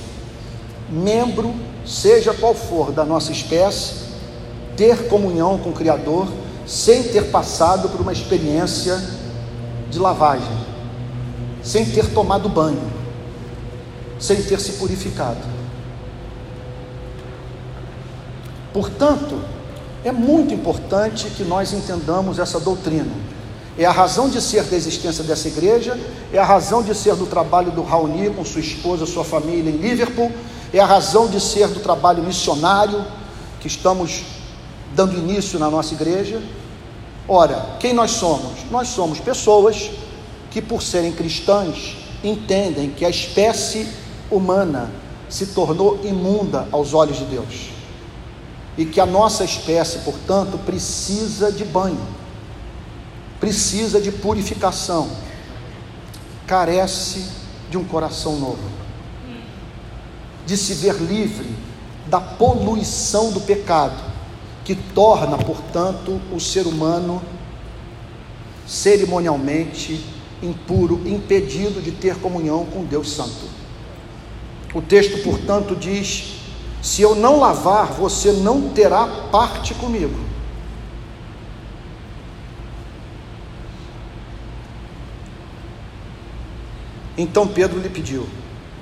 membro, 0.88 1.54
seja 1.84 2.34
qual 2.34 2.54
for 2.54 2.92
da 2.92 3.04
nossa 3.04 3.32
espécie, 3.32 4.06
ter 4.76 5.08
comunhão 5.08 5.58
com 5.58 5.70
o 5.70 5.72
Criador 5.72 6.28
sem 6.66 7.04
ter 7.04 7.30
passado 7.30 7.88
por 7.88 8.00
uma 8.00 8.12
experiência 8.12 9.00
de 9.90 9.98
lavagem, 9.98 10.56
sem 11.62 11.84
ter 11.84 12.12
tomado 12.12 12.48
banho, 12.48 12.92
sem 14.18 14.42
ter 14.42 14.60
se 14.60 14.72
purificado. 14.72 15.55
Portanto, 18.76 19.40
é 20.04 20.12
muito 20.12 20.52
importante 20.52 21.30
que 21.30 21.42
nós 21.42 21.72
entendamos 21.72 22.38
essa 22.38 22.60
doutrina. 22.60 23.10
É 23.78 23.86
a 23.86 23.90
razão 23.90 24.28
de 24.28 24.38
ser 24.38 24.64
da 24.64 24.76
existência 24.76 25.24
dessa 25.24 25.48
igreja, 25.48 25.98
é 26.30 26.36
a 26.38 26.44
razão 26.44 26.82
de 26.82 26.94
ser 26.94 27.14
do 27.16 27.24
trabalho 27.24 27.70
do 27.70 27.82
Raoni 27.82 28.28
com 28.28 28.44
sua 28.44 28.60
esposa, 28.60 29.06
sua 29.06 29.24
família 29.24 29.70
em 29.70 29.78
Liverpool, 29.78 30.30
é 30.74 30.78
a 30.78 30.84
razão 30.84 31.26
de 31.26 31.40
ser 31.40 31.68
do 31.68 31.80
trabalho 31.80 32.22
missionário 32.22 33.02
que 33.60 33.66
estamos 33.66 34.24
dando 34.94 35.16
início 35.16 35.58
na 35.58 35.70
nossa 35.70 35.94
igreja. 35.94 36.42
Ora, 37.26 37.78
quem 37.80 37.94
nós 37.94 38.10
somos? 38.10 38.70
Nós 38.70 38.88
somos 38.88 39.18
pessoas 39.20 39.90
que, 40.50 40.60
por 40.60 40.82
serem 40.82 41.12
cristãs, 41.12 41.96
entendem 42.22 42.90
que 42.90 43.06
a 43.06 43.08
espécie 43.08 43.88
humana 44.30 44.90
se 45.30 45.46
tornou 45.46 45.98
imunda 46.04 46.68
aos 46.70 46.92
olhos 46.92 47.16
de 47.16 47.24
Deus 47.24 47.75
e 48.76 48.84
que 48.84 49.00
a 49.00 49.06
nossa 49.06 49.44
espécie, 49.44 49.98
portanto, 49.98 50.58
precisa 50.58 51.50
de 51.50 51.64
banho. 51.64 52.06
precisa 53.40 54.00
de 54.00 54.10
purificação, 54.10 55.10
carece 56.46 57.28
de 57.70 57.76
um 57.76 57.84
coração 57.84 58.38
novo, 58.38 58.62
de 60.46 60.56
se 60.56 60.74
ver 60.74 60.94
livre 60.94 61.48
da 62.06 62.20
poluição 62.20 63.32
do 63.32 63.40
pecado, 63.40 64.02
que 64.64 64.74
torna, 64.74 65.36
portanto, 65.38 66.20
o 66.32 66.40
ser 66.40 66.66
humano 66.66 67.22
cerimonialmente 68.66 70.04
impuro, 70.42 71.02
impedido 71.06 71.80
de 71.80 71.92
ter 71.92 72.16
comunhão 72.16 72.66
com 72.66 72.84
Deus 72.84 73.12
Santo. 73.12 73.48
O 74.74 74.82
texto, 74.82 75.22
portanto, 75.22 75.76
diz: 75.76 76.35
Se 76.86 77.02
eu 77.02 77.16
não 77.16 77.40
lavar, 77.40 77.86
você 77.88 78.30
não 78.30 78.68
terá 78.68 79.08
parte 79.32 79.74
comigo. 79.74 80.16
Então 87.18 87.48
Pedro 87.48 87.80
lhe 87.80 87.88
pediu: 87.88 88.28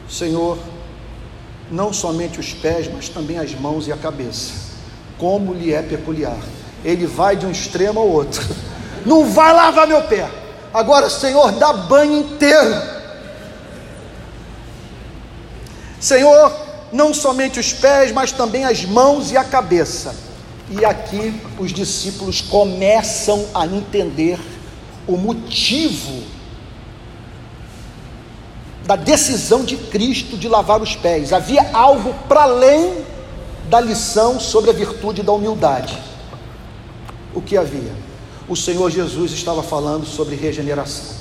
Senhor, 0.07 0.59
não 1.71 1.95
somente 1.95 2.39
os 2.39 2.53
pés, 2.53 2.91
mas 2.93 3.09
também 3.09 3.39
as 3.39 3.55
mãos 3.55 3.89
e 3.89 3.93
a 3.93 3.97
cabeça. 3.97 4.53
Como 5.17 5.55
lhe 5.55 5.73
é 5.73 5.81
peculiar. 5.81 6.37
Ele 6.85 7.07
vai 7.07 7.37
de 7.37 7.47
um 7.47 7.51
extremo 7.51 8.01
ao 8.01 8.09
outro. 8.09 8.45
Não 9.07 9.27
vai 9.31 9.53
lavar 9.53 9.87
meu 9.87 10.03
pé. 10.03 10.29
Agora, 10.73 11.09
Senhor, 11.09 11.53
dá 11.53 11.73
banho 11.73 12.21
inteiro. 12.21 12.75
Senhor, 16.01 16.64
não 16.95 17.13
somente 17.13 17.59
os 17.59 17.73
pés, 17.73 18.13
mas 18.13 18.31
também 18.31 18.65
as 18.65 18.85
mãos 18.85 19.33
e 19.33 19.37
a 19.37 19.43
cabeça. 19.43 20.15
E 20.71 20.85
aqui 20.85 21.43
os 21.59 21.73
discípulos 21.73 22.41
começam 22.41 23.47
a 23.53 23.67
entender 23.67 24.39
o 25.05 25.17
motivo 25.17 26.23
da 28.87 28.95
decisão 28.95 29.65
de 29.65 29.77
Cristo 29.77 30.37
de 30.37 30.49
lavar 30.49 30.81
os 30.81 30.95
pés. 30.95 31.33
Havia 31.33 31.69
algo 31.73 32.15
para 32.29 32.45
além 32.45 33.05
da 33.69 33.81
lição 33.81 34.39
sobre 34.39 34.71
a 34.71 34.73
virtude 34.73 35.21
da 35.21 35.33
humildade. 35.33 35.99
O 37.35 37.43
que 37.43 37.57
havia? 37.57 37.93
O 38.49 38.55
Senhor 38.55 38.89
Jesus 38.89 39.33
estava 39.33 39.65
falando 39.65 40.07
sobre 40.07 40.37
regeneração. 40.37 41.17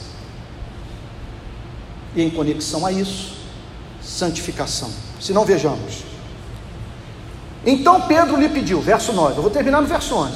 E 2.16 2.22
em 2.22 2.30
conexão 2.30 2.86
a 2.86 2.92
isso, 2.92 3.34
santificação. 4.04 4.92
Se 5.24 5.32
não 5.32 5.46
vejamos. 5.46 6.04
Então 7.66 8.02
Pedro 8.02 8.36
lhe 8.36 8.50
pediu, 8.50 8.82
verso 8.82 9.14
9, 9.14 9.38
eu 9.38 9.42
vou 9.42 9.50
terminar 9.50 9.80
no 9.80 9.88
verso 9.88 10.14
11. 10.16 10.34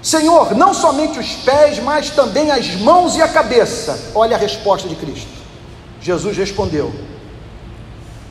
Senhor, 0.00 0.54
não 0.54 0.72
somente 0.72 1.18
os 1.18 1.32
pés, 1.32 1.80
mas 1.80 2.10
também 2.10 2.52
as 2.52 2.76
mãos 2.76 3.16
e 3.16 3.22
a 3.22 3.26
cabeça. 3.26 4.12
Olha 4.14 4.36
a 4.36 4.38
resposta 4.38 4.88
de 4.88 4.94
Cristo. 4.94 5.26
Jesus 6.00 6.36
respondeu: 6.36 6.94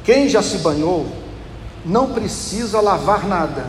Quem 0.06 0.30
já 0.30 0.42
se 0.42 0.60
banhou 0.60 1.06
não 1.86 2.14
precisa 2.14 2.80
lavar 2.80 3.28
nada, 3.28 3.66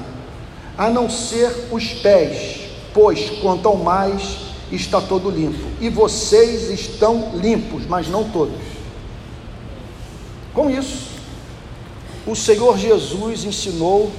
a 0.78 0.88
não 0.88 1.10
ser 1.10 1.66
os 1.72 1.94
pés, 1.94 2.60
pois 2.94 3.28
quanto 3.40 3.66
ao 3.66 3.76
mais 3.76 4.36
está 4.70 5.00
todo 5.00 5.30
limpo. 5.30 5.66
E 5.80 5.88
vocês 5.88 6.70
estão 6.70 7.32
limpos, 7.34 7.86
mas 7.86 8.06
não 8.06 8.22
todos. 8.30 8.62
Com 10.54 10.70
isso, 10.70 11.15
o 12.27 12.35
Senhor 12.35 12.77
Jesus 12.77 13.45
ensinou 13.45 14.11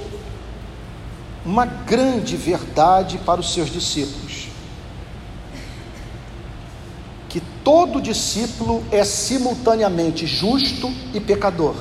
uma 1.44 1.64
grande 1.64 2.36
verdade 2.36 3.18
para 3.18 3.40
os 3.40 3.52
seus 3.52 3.70
discípulos 3.70 4.48
que 7.28 7.40
todo 7.62 8.00
discípulo 8.00 8.82
é 8.90 9.04
simultaneamente 9.04 10.26
justo 10.26 10.90
e 11.12 11.20
pecador. 11.20 11.74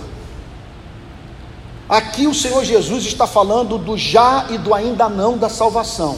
Aqui 1.88 2.28
o 2.28 2.34
Senhor 2.34 2.66
Jesus 2.66 3.06
está 3.06 3.26
falando 3.26 3.78
do 3.78 3.98
já 3.98 4.46
e 4.50 4.58
do 4.58 4.74
ainda 4.74 5.08
não 5.08 5.38
da 5.38 5.48
salvação. 5.48 6.18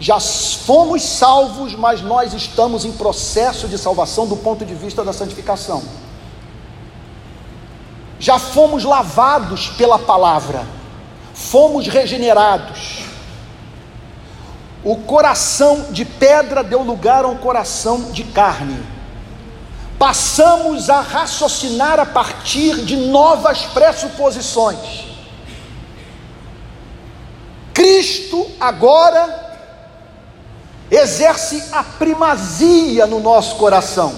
Já 0.00 0.18
fomos 0.18 1.02
salvos, 1.02 1.76
mas 1.76 2.02
nós 2.02 2.34
estamos 2.34 2.84
em 2.84 2.90
processo 2.90 3.68
de 3.68 3.78
salvação 3.78 4.26
do 4.26 4.36
ponto 4.36 4.64
de 4.64 4.74
vista 4.74 5.04
da 5.04 5.12
santificação. 5.12 5.82
Já 8.22 8.38
fomos 8.38 8.84
lavados 8.84 9.68
pela 9.68 9.98
palavra, 9.98 10.64
fomos 11.34 11.86
regenerados 11.86 13.02
o 14.84 14.96
coração 14.96 15.92
de 15.92 16.04
pedra 16.04 16.64
deu 16.64 16.82
lugar 16.82 17.24
a 17.24 17.28
um 17.28 17.36
coração 17.36 18.10
de 18.10 18.24
carne. 18.24 18.84
Passamos 19.96 20.90
a 20.90 21.00
raciocinar 21.00 22.00
a 22.00 22.06
partir 22.06 22.84
de 22.84 22.96
novas 22.96 23.62
pressuposições. 23.66 25.04
Cristo 27.72 28.50
agora 28.58 29.40
exerce 30.90 31.62
a 31.70 31.84
primazia 31.84 33.06
no 33.06 33.20
nosso 33.20 33.54
coração. 33.56 34.12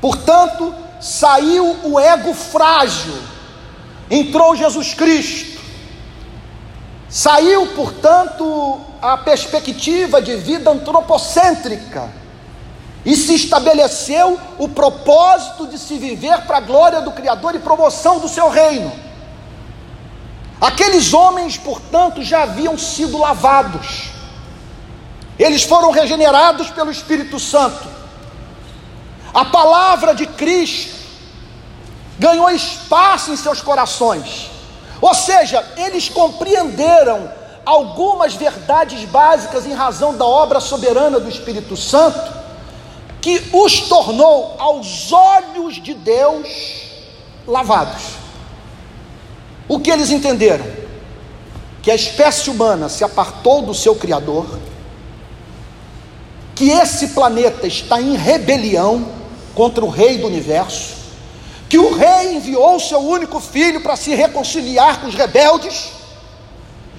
Portanto, 0.00 0.74
saiu 1.02 1.80
o 1.82 1.98
ego 1.98 2.32
frágil, 2.32 3.20
entrou 4.08 4.54
Jesus 4.54 4.94
Cristo. 4.94 5.60
Saiu, 7.08 7.66
portanto, 7.74 8.80
a 9.02 9.18
perspectiva 9.18 10.22
de 10.22 10.36
vida 10.36 10.70
antropocêntrica 10.70 12.08
e 13.04 13.16
se 13.16 13.34
estabeleceu 13.34 14.38
o 14.58 14.68
propósito 14.68 15.66
de 15.66 15.76
se 15.76 15.98
viver 15.98 16.42
para 16.42 16.58
a 16.58 16.60
glória 16.60 17.00
do 17.02 17.10
Criador 17.10 17.56
e 17.56 17.58
promoção 17.58 18.20
do 18.20 18.28
seu 18.28 18.48
reino. 18.48 18.92
Aqueles 20.60 21.12
homens, 21.12 21.58
portanto, 21.58 22.22
já 22.22 22.44
haviam 22.44 22.78
sido 22.78 23.18
lavados, 23.18 24.10
eles 25.36 25.64
foram 25.64 25.90
regenerados 25.90 26.70
pelo 26.70 26.92
Espírito 26.92 27.40
Santo. 27.40 28.01
A 29.34 29.46
palavra 29.46 30.14
de 30.14 30.26
Cristo 30.26 30.94
ganhou 32.18 32.50
espaço 32.50 33.32
em 33.32 33.36
seus 33.36 33.62
corações, 33.62 34.50
ou 35.00 35.14
seja, 35.14 35.64
eles 35.76 36.08
compreenderam 36.08 37.30
algumas 37.64 38.34
verdades 38.34 39.04
básicas 39.08 39.64
em 39.64 39.72
razão 39.72 40.14
da 40.16 40.24
obra 40.24 40.60
soberana 40.60 41.18
do 41.18 41.28
Espírito 41.28 41.76
Santo, 41.76 42.42
que 43.20 43.42
os 43.52 43.80
tornou 43.82 44.56
aos 44.58 45.12
olhos 45.12 45.80
de 45.82 45.94
Deus 45.94 46.48
lavados. 47.46 48.02
O 49.68 49.80
que 49.80 49.90
eles 49.90 50.10
entenderam? 50.10 50.64
Que 51.82 51.90
a 51.90 51.94
espécie 51.94 52.50
humana 52.50 52.88
se 52.88 53.02
apartou 53.02 53.62
do 53.62 53.72
seu 53.72 53.94
Criador, 53.94 54.46
que 56.54 56.70
esse 56.70 57.08
planeta 57.08 57.66
está 57.66 58.00
em 58.00 58.14
rebelião 58.14 59.21
contra 59.54 59.84
o 59.84 59.88
Rei 59.88 60.18
do 60.18 60.26
universo, 60.26 60.94
que 61.68 61.78
o 61.78 61.94
Rei 61.94 62.36
enviou 62.36 62.78
seu 62.78 62.98
único 62.98 63.40
filho 63.40 63.80
para 63.80 63.96
se 63.96 64.14
reconciliar 64.14 65.00
com 65.00 65.06
os 65.06 65.14
rebeldes 65.14 66.02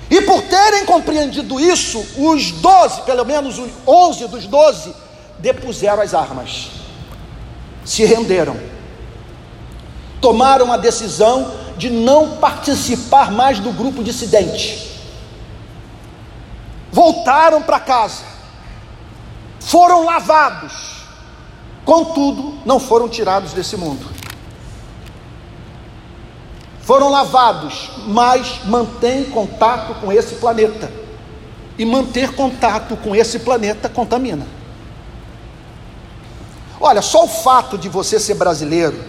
e 0.10 0.22
por 0.22 0.44
terem 0.44 0.86
compreendido 0.86 1.60
isso, 1.60 2.06
os 2.18 2.52
doze, 2.52 3.02
pelo 3.02 3.26
menos 3.26 3.58
os 3.58 3.72
onze 3.88 4.28
dos 4.28 4.46
doze, 4.46 4.94
depuseram 5.40 6.04
as 6.04 6.14
armas, 6.14 6.70
se 7.84 8.06
renderam, 8.06 8.56
tomaram 10.22 10.72
a 10.72 10.78
decisão 10.78 11.52
de 11.78 11.90
não 11.90 12.38
participar 12.38 13.32
mais 13.32 13.60
do 13.60 13.72
grupo 13.72 14.04
dissidente, 14.04 15.02
voltaram 16.92 17.62
para 17.64 17.80
casa, 17.80 18.24
foram 19.60 20.06
lavados, 20.06 21.03
contudo, 21.86 22.56
não 22.66 22.80
foram 22.80 23.10
tirados 23.10 23.54
desse 23.54 23.76
mundo 23.78 24.24
foram 26.84 27.10
lavados, 27.10 27.92
mas 28.08 28.66
mantém 28.66 29.24
contato 29.24 29.96
com 29.96 30.12
esse 30.12 30.36
planeta. 30.36 30.92
E 31.78 31.86
manter 31.86 32.36
contato 32.36 32.96
com 32.98 33.16
esse 33.16 33.40
planeta 33.40 33.90
contamina. 33.90 34.46
Olha, 36.80 37.02
só 37.02 37.24
o 37.24 37.28
fato 37.28 37.78
de 37.78 37.90
você 37.90 38.20
ser 38.20 38.36
brasileiro 38.36 39.02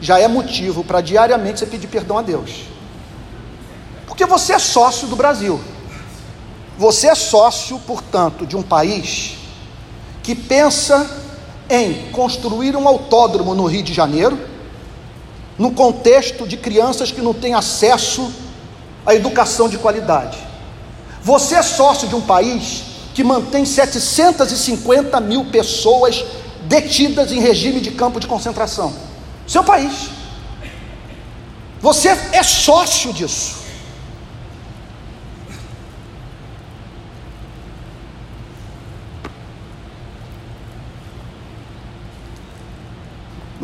já 0.00 0.18
é 0.18 0.28
motivo 0.28 0.84
para 0.84 1.00
diariamente 1.00 1.60
você 1.60 1.66
pedir 1.66 1.86
perdão 1.86 2.18
a 2.18 2.22
Deus. 2.22 2.64
Porque 4.06 4.26
você 4.26 4.52
é 4.52 4.58
sócio 4.58 5.06
do 5.08 5.16
Brasil. 5.16 5.60
Você 6.76 7.06
é 7.06 7.14
sócio, 7.14 7.78
portanto, 7.86 8.44
de 8.44 8.56
um 8.56 8.62
país 8.62 9.38
que 10.22 10.34
pensa 10.34 11.23
em 11.68 12.10
construir 12.10 12.76
um 12.76 12.86
autódromo 12.86 13.54
no 13.54 13.66
Rio 13.66 13.82
de 13.82 13.92
Janeiro 13.92 14.38
no 15.58 15.70
contexto 15.70 16.46
de 16.46 16.56
crianças 16.56 17.10
que 17.10 17.20
não 17.20 17.32
têm 17.32 17.54
acesso 17.54 18.32
à 19.06 19.14
educação 19.14 19.68
de 19.68 19.78
qualidade. 19.78 20.38
Você 21.22 21.54
é 21.54 21.62
sócio 21.62 22.08
de 22.08 22.14
um 22.14 22.20
país 22.20 22.82
que 23.14 23.22
mantém 23.22 23.64
750 23.64 25.20
mil 25.20 25.44
pessoas 25.46 26.24
detidas 26.62 27.30
em 27.30 27.40
regime 27.40 27.80
de 27.80 27.92
campo 27.92 28.18
de 28.18 28.26
concentração. 28.26 28.92
Seu 29.46 29.62
país. 29.62 30.10
Você 31.80 32.08
é 32.08 32.42
sócio 32.42 33.12
disso. 33.12 33.63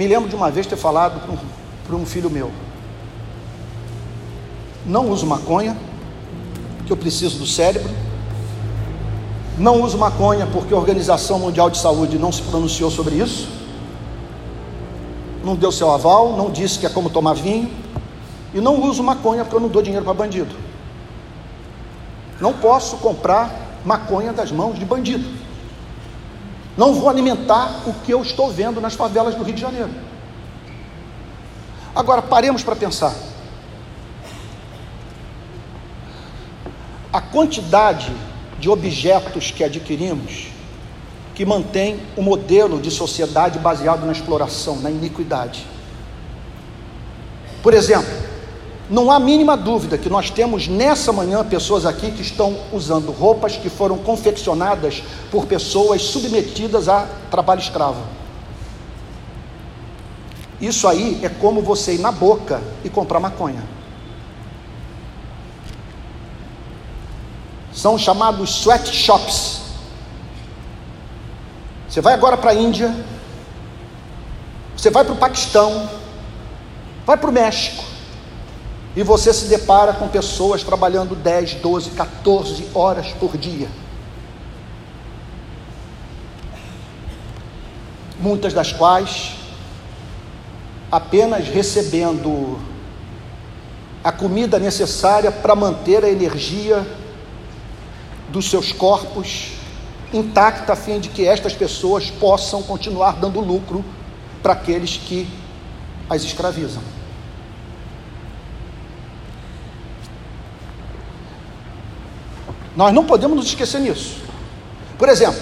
Me 0.01 0.09
lembro 0.09 0.31
de 0.31 0.35
uma 0.35 0.51
vez 0.51 0.67
ter 0.67 0.77
falado 0.77 1.21
para 1.87 1.95
um, 1.95 2.07
filho 2.07 2.31
meu: 2.31 2.51
não 4.87 5.11
uso 5.11 5.27
maconha, 5.27 5.77
que 6.87 6.91
eu 6.91 6.97
preciso 6.97 7.39
do 7.39 7.47
cérebro. 7.47 7.93
Não 9.59 9.83
uso 9.83 9.99
maconha 9.99 10.47
porque 10.47 10.73
a 10.73 10.77
Organização 10.79 11.39
Mundial 11.39 11.69
de 11.69 11.77
Saúde 11.77 12.19
não 12.19 12.33
se 12.33 12.41
pronunciou 12.41 12.91
sobre 12.91 13.17
isso. 13.17 13.47
Não 15.45 15.55
deu 15.55 15.71
seu 15.71 15.91
aval, 15.91 16.35
não 16.35 16.51
disse 16.51 16.79
que 16.79 16.87
é 16.87 16.89
como 16.89 17.11
tomar 17.11 17.35
vinho. 17.35 17.71
E 18.55 18.59
não 18.59 18.83
uso 18.83 19.03
maconha 19.03 19.45
porque 19.45 19.57
eu 19.57 19.61
não 19.61 19.69
dou 19.69 19.83
dinheiro 19.83 20.07
para 20.07 20.15
bandido. 20.15 20.57
Não 22.41 22.55
posso 22.55 22.97
comprar 22.97 23.55
maconha 23.85 24.33
das 24.33 24.51
mãos 24.51 24.79
de 24.79 24.85
bandido. 24.87 25.29
Não 26.81 26.95
vou 26.95 27.11
alimentar 27.11 27.83
o 27.87 27.93
que 27.93 28.11
eu 28.11 28.23
estou 28.23 28.51
vendo 28.51 28.81
nas 28.81 28.95
favelas 28.95 29.35
do 29.35 29.45
Rio 29.45 29.55
de 29.55 29.61
Janeiro. 29.61 29.91
Agora 31.95 32.23
paremos 32.23 32.63
para 32.63 32.75
pensar. 32.75 33.15
A 37.13 37.21
quantidade 37.21 38.11
de 38.59 38.71
objetos 38.71 39.51
que 39.51 39.63
adquirimos 39.63 40.47
que 41.35 41.45
mantém 41.45 42.01
o 42.17 42.23
modelo 42.23 42.81
de 42.81 42.91
sociedade 42.91 43.59
baseado 43.59 44.07
na 44.07 44.13
exploração, 44.13 44.81
na 44.81 44.91
iniquidade. 44.91 45.67
Por 47.63 47.75
exemplo, 47.75 48.30
não 48.91 49.09
há 49.09 49.21
mínima 49.21 49.57
dúvida 49.57 49.97
que 49.97 50.11
nós 50.11 50.31
temos 50.31 50.67
nessa 50.67 51.13
manhã 51.13 51.45
pessoas 51.45 51.87
aqui 51.87 52.11
que 52.11 52.23
estão 52.23 52.59
usando 52.73 53.13
roupas 53.13 53.57
que 53.57 53.71
foram 53.71 53.97
confeccionadas 53.99 55.05
por 55.31 55.47
pessoas 55.47 56.03
submetidas 56.03 56.89
a 56.89 57.07
trabalho 57.31 57.61
escravo. 57.61 58.03
Isso 60.61 60.89
aí 60.89 61.21
é 61.23 61.29
como 61.29 61.63
você 61.63 61.95
ir 61.95 62.01
na 62.01 62.11
boca 62.11 62.61
e 62.85 62.91
comprar 62.91 63.21
maconha. 63.21 63.63
São 67.73 67.97
chamados 67.97 68.51
sweatshops. 68.61 69.61
Você 71.89 72.01
vai 72.01 72.13
agora 72.13 72.37
para 72.37 72.51
a 72.51 72.55
Índia, 72.55 72.95
você 74.77 74.91
vai 74.91 75.05
para 75.05 75.15
o 75.15 75.17
Paquistão, 75.17 75.89
vai 77.07 77.17
para 77.17 77.31
o 77.31 77.33
México, 77.33 77.83
e 78.95 79.03
você 79.03 79.33
se 79.33 79.47
depara 79.47 79.93
com 79.93 80.09
pessoas 80.09 80.65
trabalhando 80.65 81.15
10, 81.15 81.55
12, 81.55 81.91
14 81.91 82.69
horas 82.75 83.13
por 83.13 83.37
dia. 83.37 83.69
Muitas 88.19 88.53
das 88.53 88.73
quais 88.73 89.37
apenas 90.91 91.47
recebendo 91.49 92.59
a 94.03 94.11
comida 94.11 94.59
necessária 94.59 95.31
para 95.31 95.55
manter 95.55 96.05
a 96.05 96.11
energia 96.11 96.85
dos 98.29 98.51
seus 98.51 98.73
corpos 98.73 99.53
intacta, 100.13 100.73
a 100.73 100.77
fim 100.77 100.99
de 100.99 101.09
que 101.09 101.27
estas 101.27 101.55
pessoas 101.55 102.11
possam 102.11 102.63
continuar 102.63 103.13
dando 103.13 103.41
lucro 103.41 103.85
para 104.43 104.55
aqueles 104.55 104.97
que 104.97 105.29
as 106.09 106.23
escravizam. 106.23 106.83
Nós 112.77 112.93
não 112.95 113.05
podemos 113.05 113.37
nos 113.37 113.47
esquecer 113.47 113.81
nisso. 113.81 114.19
Por 114.99 115.09
exemplo, 115.09 115.41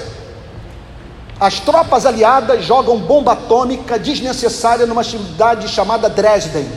as 1.41 1.61
tropas 1.61 2.05
aliadas 2.05 2.65
jogam 2.65 2.99
bomba 2.99 3.33
atômica 3.33 3.99
desnecessária 3.99 4.87
numa 4.87 5.05
cidade 5.05 5.69
chamada 5.69 6.09
Dresden. 6.09 6.69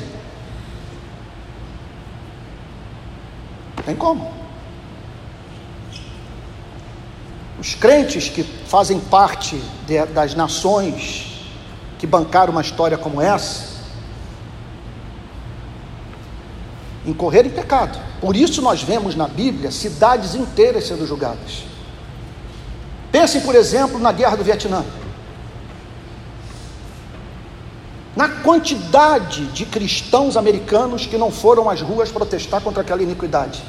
Tem 3.86 3.96
como? 3.96 4.32
Os 7.60 7.76
crentes 7.76 8.30
que 8.30 8.44
fazem 8.44 9.00
parte 9.00 9.56
de, 9.86 10.06
das 10.08 10.36
nações 10.36 11.46
que 11.98 12.08
bancaram 12.08 12.52
uma 12.52 12.62
história 12.62 12.98
como 12.98 13.22
essa, 13.22 13.71
incorrer 17.06 17.46
em 17.46 17.50
pecado. 17.50 18.00
Por 18.20 18.36
isso 18.36 18.62
nós 18.62 18.84
vemos 18.84 19.16
na 19.16 19.28
Bíblia 19.28 19.72
cidades 19.72 20.36
inteiras 20.36 20.88
sendo 20.88 21.06
julgadas. 21.08 21.64
Pensem, 23.12 23.42
por 23.42 23.56
exemplo, 23.56 24.00
na 24.00 24.12
guerra 24.12 24.38
do 24.38 24.44
Vietnã. 24.44 24.86
Na 28.16 28.28
quantidade 28.28 29.48
de 29.48 29.66
cristãos 29.66 30.38
americanos 30.38 31.06
que 31.06 31.18
não 31.18 31.32
foram 31.32 31.70
às 31.70 31.82
ruas 31.82 32.12
protestar 32.12 32.62
contra 32.62 32.82
aquela 32.82 33.02
iniquidade. 33.02 33.64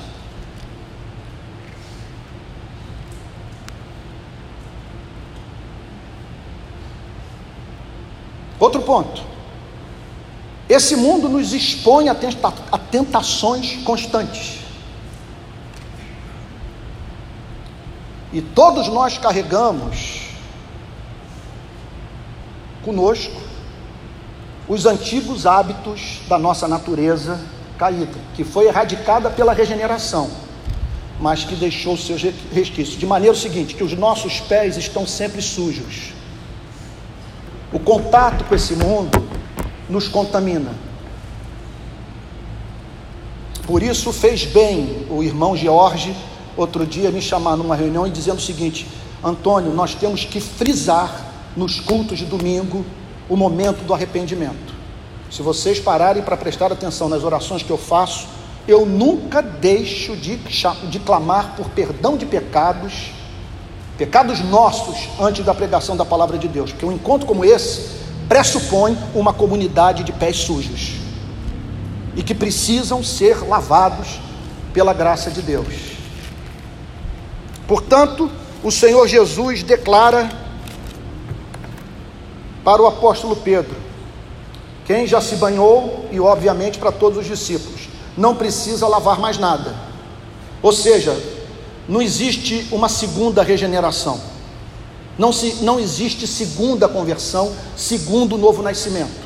Outro 8.58 8.82
ponto. 8.82 9.31
Esse 10.72 10.96
mundo 10.96 11.28
nos 11.28 11.52
expõe 11.52 12.08
a, 12.08 12.14
tenta 12.14 12.50
a 12.72 12.78
tentações 12.78 13.76
constantes. 13.84 14.60
E 18.32 18.40
todos 18.40 18.88
nós 18.88 19.18
carregamos 19.18 20.30
conosco 22.82 23.38
os 24.66 24.86
antigos 24.86 25.44
hábitos 25.44 26.22
da 26.26 26.38
nossa 26.38 26.66
natureza 26.66 27.38
caída, 27.76 28.18
que 28.34 28.42
foi 28.42 28.66
erradicada 28.66 29.28
pela 29.28 29.52
regeneração, 29.52 30.30
mas 31.20 31.44
que 31.44 31.54
deixou 31.54 31.98
seus 31.98 32.22
resquícios. 32.50 32.96
De 32.96 33.04
maneira 33.04 33.36
seguinte, 33.36 33.74
que 33.74 33.84
os 33.84 33.92
nossos 33.92 34.40
pés 34.40 34.78
estão 34.78 35.06
sempre 35.06 35.42
sujos. 35.42 36.14
O 37.70 37.78
contato 37.78 38.44
com 38.44 38.54
esse 38.54 38.74
mundo 38.74 39.31
nos 39.88 40.08
contamina. 40.08 40.74
Por 43.66 43.82
isso 43.82 44.12
fez 44.12 44.44
bem 44.44 45.06
o 45.08 45.22
irmão 45.22 45.56
George 45.56 46.14
outro 46.56 46.86
dia 46.86 47.10
me 47.10 47.22
chamar 47.22 47.56
numa 47.56 47.76
reunião 47.76 48.06
e 48.06 48.10
dizendo 48.10 48.38
o 48.38 48.42
seguinte: 48.42 48.86
Antônio, 49.22 49.72
nós 49.72 49.94
temos 49.94 50.24
que 50.24 50.40
frisar 50.40 51.32
nos 51.56 51.80
cultos 51.80 52.18
de 52.18 52.24
domingo 52.24 52.84
o 53.28 53.36
momento 53.36 53.84
do 53.84 53.94
arrependimento. 53.94 54.72
Se 55.30 55.42
vocês 55.42 55.78
pararem 55.78 56.22
para 56.22 56.36
prestar 56.36 56.72
atenção 56.72 57.08
nas 57.08 57.24
orações 57.24 57.62
que 57.62 57.70
eu 57.70 57.78
faço, 57.78 58.26
eu 58.66 58.84
nunca 58.84 59.40
deixo 59.40 60.16
de, 60.16 60.36
de 60.36 60.98
clamar 61.00 61.54
por 61.56 61.70
perdão 61.70 62.16
de 62.16 62.26
pecados, 62.26 63.10
pecados 63.96 64.40
nossos, 64.40 65.08
antes 65.18 65.44
da 65.44 65.54
pregação 65.54 65.96
da 65.96 66.04
palavra 66.04 66.36
de 66.36 66.48
Deus, 66.48 66.70
porque 66.70 66.84
um 66.84 66.92
encontro 66.92 67.26
como 67.26 67.44
esse 67.44 68.01
pressupõe 68.32 68.96
uma 69.14 69.34
comunidade 69.34 70.02
de 70.02 70.10
pés 70.10 70.38
sujos 70.38 70.92
e 72.16 72.22
que 72.22 72.34
precisam 72.34 73.04
ser 73.04 73.46
lavados 73.46 74.18
pela 74.72 74.94
graça 74.94 75.30
de 75.30 75.42
Deus. 75.42 75.98
Portanto, 77.68 78.30
o 78.64 78.70
Senhor 78.70 79.06
Jesus 79.06 79.62
declara 79.62 80.32
para 82.64 82.80
o 82.80 82.86
apóstolo 82.86 83.36
Pedro, 83.36 83.76
quem 84.86 85.06
já 85.06 85.20
se 85.20 85.36
banhou, 85.36 86.08
e 86.10 86.18
obviamente 86.18 86.78
para 86.78 86.90
todos 86.90 87.18
os 87.18 87.26
discípulos, 87.26 87.90
não 88.16 88.34
precisa 88.34 88.88
lavar 88.88 89.20
mais 89.20 89.36
nada. 89.36 89.74
Ou 90.62 90.72
seja, 90.72 91.14
não 91.86 92.00
existe 92.00 92.66
uma 92.72 92.88
segunda 92.88 93.42
regeneração. 93.42 94.31
Não, 95.18 95.32
se, 95.32 95.56
não 95.62 95.78
existe 95.78 96.26
segunda 96.26 96.88
conversão, 96.88 97.52
segundo 97.76 98.38
novo 98.38 98.62
nascimento. 98.62 99.22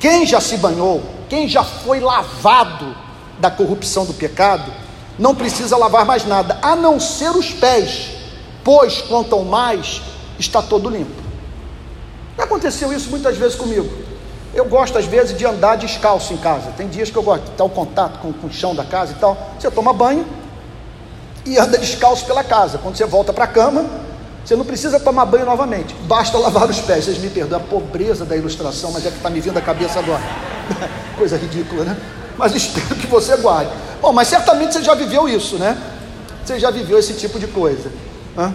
Quem 0.00 0.26
já 0.26 0.40
se 0.40 0.56
banhou, 0.56 1.02
quem 1.28 1.48
já 1.48 1.62
foi 1.62 2.00
lavado 2.00 2.96
da 3.38 3.50
corrupção 3.50 4.04
do 4.04 4.14
pecado, 4.14 4.72
não 5.18 5.34
precisa 5.34 5.76
lavar 5.76 6.04
mais 6.04 6.24
nada, 6.26 6.58
a 6.62 6.74
não 6.74 6.98
ser 6.98 7.30
os 7.30 7.50
pés, 7.52 8.10
pois 8.62 9.00
quanto 9.02 9.34
ao 9.34 9.44
mais 9.44 10.02
está 10.38 10.62
todo 10.62 10.88
limpo. 10.88 11.22
Aconteceu 12.36 12.92
isso 12.92 13.10
muitas 13.10 13.36
vezes 13.36 13.54
comigo. 13.54 13.88
Eu 14.54 14.64
gosto 14.64 14.98
às 14.98 15.04
vezes 15.04 15.36
de 15.36 15.44
andar 15.44 15.76
descalço 15.76 16.32
em 16.32 16.36
casa. 16.36 16.72
Tem 16.76 16.88
dias 16.88 17.10
que 17.10 17.16
eu 17.16 17.22
gosto 17.22 17.44
de 17.44 17.50
estar 17.50 17.64
o 17.64 17.68
contato 17.68 18.18
com, 18.20 18.32
com 18.32 18.46
o 18.46 18.52
chão 18.52 18.74
da 18.74 18.84
casa 18.84 19.12
e 19.12 19.16
tal. 19.16 19.36
Você 19.58 19.70
toma 19.70 19.92
banho, 19.92 20.24
e 21.46 21.58
anda 21.58 21.78
descalço 21.78 22.24
pela 22.24 22.42
casa. 22.42 22.78
Quando 22.78 22.96
você 22.96 23.04
volta 23.04 23.32
para 23.32 23.44
a 23.44 23.48
cama, 23.48 23.84
você 24.44 24.54
não 24.56 24.64
precisa 24.64 25.00
tomar 25.00 25.24
banho 25.24 25.46
novamente, 25.46 25.94
basta 26.06 26.36
lavar 26.36 26.68
os 26.68 26.78
pés. 26.80 27.06
Vocês 27.06 27.18
me 27.18 27.30
perdoam 27.30 27.62
a 27.62 27.64
pobreza 27.64 28.26
da 28.26 28.36
ilustração, 28.36 28.92
mas 28.92 29.06
é 29.06 29.10
que 29.10 29.16
está 29.16 29.30
me 29.30 29.40
vindo 29.40 29.56
a 29.56 29.62
cabeça 29.62 29.98
agora. 29.98 30.22
Coisa 31.16 31.38
ridícula, 31.38 31.84
né? 31.84 31.96
Mas 32.36 32.54
espero 32.54 32.94
que 32.96 33.06
você 33.06 33.36
guarde. 33.36 33.70
Bom, 34.02 34.12
mas 34.12 34.28
certamente 34.28 34.74
você 34.74 34.82
já 34.82 34.94
viveu 34.94 35.26
isso, 35.28 35.56
né? 35.56 35.78
Você 36.44 36.58
já 36.58 36.70
viveu 36.70 36.98
esse 36.98 37.14
tipo 37.14 37.38
de 37.38 37.46
coisa. 37.46 37.90
Hã? 38.36 38.52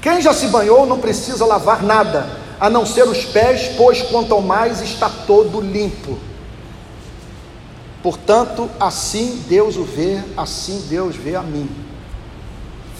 Quem 0.00 0.22
já 0.22 0.32
se 0.32 0.46
banhou 0.46 0.86
não 0.86 0.98
precisa 0.98 1.44
lavar 1.44 1.82
nada, 1.82 2.26
a 2.58 2.70
não 2.70 2.86
ser 2.86 3.06
os 3.06 3.24
pés, 3.26 3.72
pois 3.76 4.00
quanto 4.00 4.40
mais 4.40 4.80
está 4.80 5.10
todo 5.26 5.60
limpo. 5.60 6.16
Portanto, 8.02 8.70
assim 8.80 9.44
Deus 9.46 9.76
o 9.76 9.84
vê, 9.84 10.22
assim 10.36 10.86
Deus 10.88 11.16
vê 11.16 11.34
a 11.34 11.42
mim. 11.42 11.68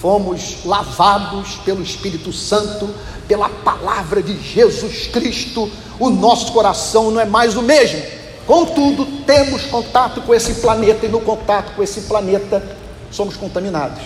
Fomos 0.00 0.64
lavados 0.64 1.56
pelo 1.64 1.82
Espírito 1.82 2.32
Santo, 2.32 2.88
pela 3.28 3.48
palavra 3.48 4.22
de 4.22 4.40
Jesus 4.40 5.06
Cristo, 5.08 5.70
o 5.98 6.08
nosso 6.08 6.52
coração 6.52 7.10
não 7.10 7.20
é 7.20 7.26
mais 7.26 7.54
o 7.54 7.62
mesmo. 7.62 8.02
Contudo, 8.46 9.04
temos 9.26 9.62
contato 9.66 10.22
com 10.22 10.34
esse 10.34 10.54
planeta 10.54 11.04
e 11.04 11.08
no 11.08 11.20
contato 11.20 11.74
com 11.74 11.82
esse 11.82 12.00
planeta 12.02 12.76
somos 13.10 13.36
contaminados. 13.36 14.02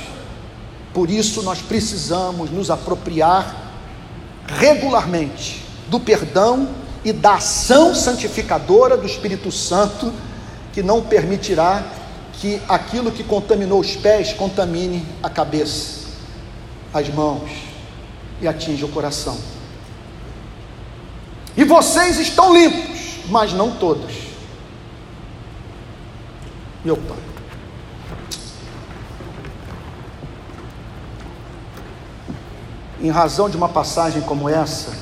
Por 0.93 1.09
isso, 1.09 1.43
nós 1.43 1.61
precisamos 1.61 2.51
nos 2.51 2.71
apropriar 2.71 3.55
regularmente 4.47 5.65
do 5.89 6.01
perdão 6.01 6.69
e 7.05 7.13
da 7.13 7.35
ação 7.35 7.95
santificadora 7.95 8.97
do 8.97 9.07
Espírito 9.07 9.53
Santo 9.53 10.13
que 10.73 10.83
não 10.83 11.03
permitirá 11.03 11.85
que 12.41 12.61
aquilo 12.69 13.11
que 13.11 13.25
contaminou 13.25 13.81
os 13.81 13.97
pés 13.97 14.33
contamine 14.33 15.07
a 15.23 15.31
cabeça, 15.31 16.09
as 16.93 17.09
mãos 17.09 17.51
e 18.41 18.49
atinja 18.49 18.87
o 18.87 18.89
coração. 18.89 19.39
E 21.57 21.65
vocês 21.65 22.19
estão 22.19 22.55
limpos, 22.55 23.21
mas 23.29 23.53
não 23.53 23.77
todos. 23.77 24.13
Meu 26.85 26.97
Pai. 26.97 27.17
Em 33.01 33.11
razão 33.11 33.49
de 33.49 33.57
uma 33.57 33.69
passagem 33.69 34.23
como 34.23 34.49
essa, 34.49 34.97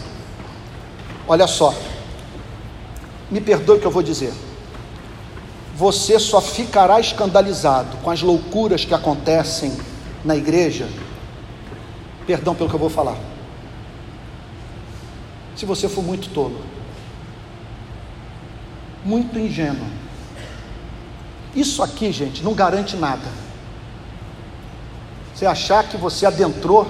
olha 1.27 1.47
só, 1.47 1.75
me 3.31 3.41
perdoe 3.41 3.79
o 3.79 3.81
que 3.81 3.87
eu 3.87 3.91
vou 3.91 4.03
dizer 4.03 4.33
você 5.83 6.17
só 6.17 6.41
ficará 6.41 7.01
escandalizado 7.01 7.97
com 8.05 8.09
as 8.09 8.23
loucuras 8.23 8.85
que 8.85 8.95
acontecem 8.95 9.77
na 10.25 10.37
igreja. 10.37 10.89
Perdão 12.25 12.55
pelo 12.55 12.69
que 12.69 12.77
eu 12.77 12.79
vou 12.79 12.89
falar. 12.89 13.19
Se 15.57 15.67
você 15.67 15.89
for 15.89 16.05
muito 16.05 16.29
tolo, 16.29 16.61
muito 19.05 19.37
ingênuo. 19.37 19.89
Isso 21.53 21.83
aqui, 21.83 22.13
gente, 22.13 22.45
não 22.45 22.55
garante 22.55 22.95
nada. 22.95 23.27
Você 25.35 25.45
achar 25.45 25.89
que 25.89 25.97
você 25.97 26.27
adentrou 26.27 26.87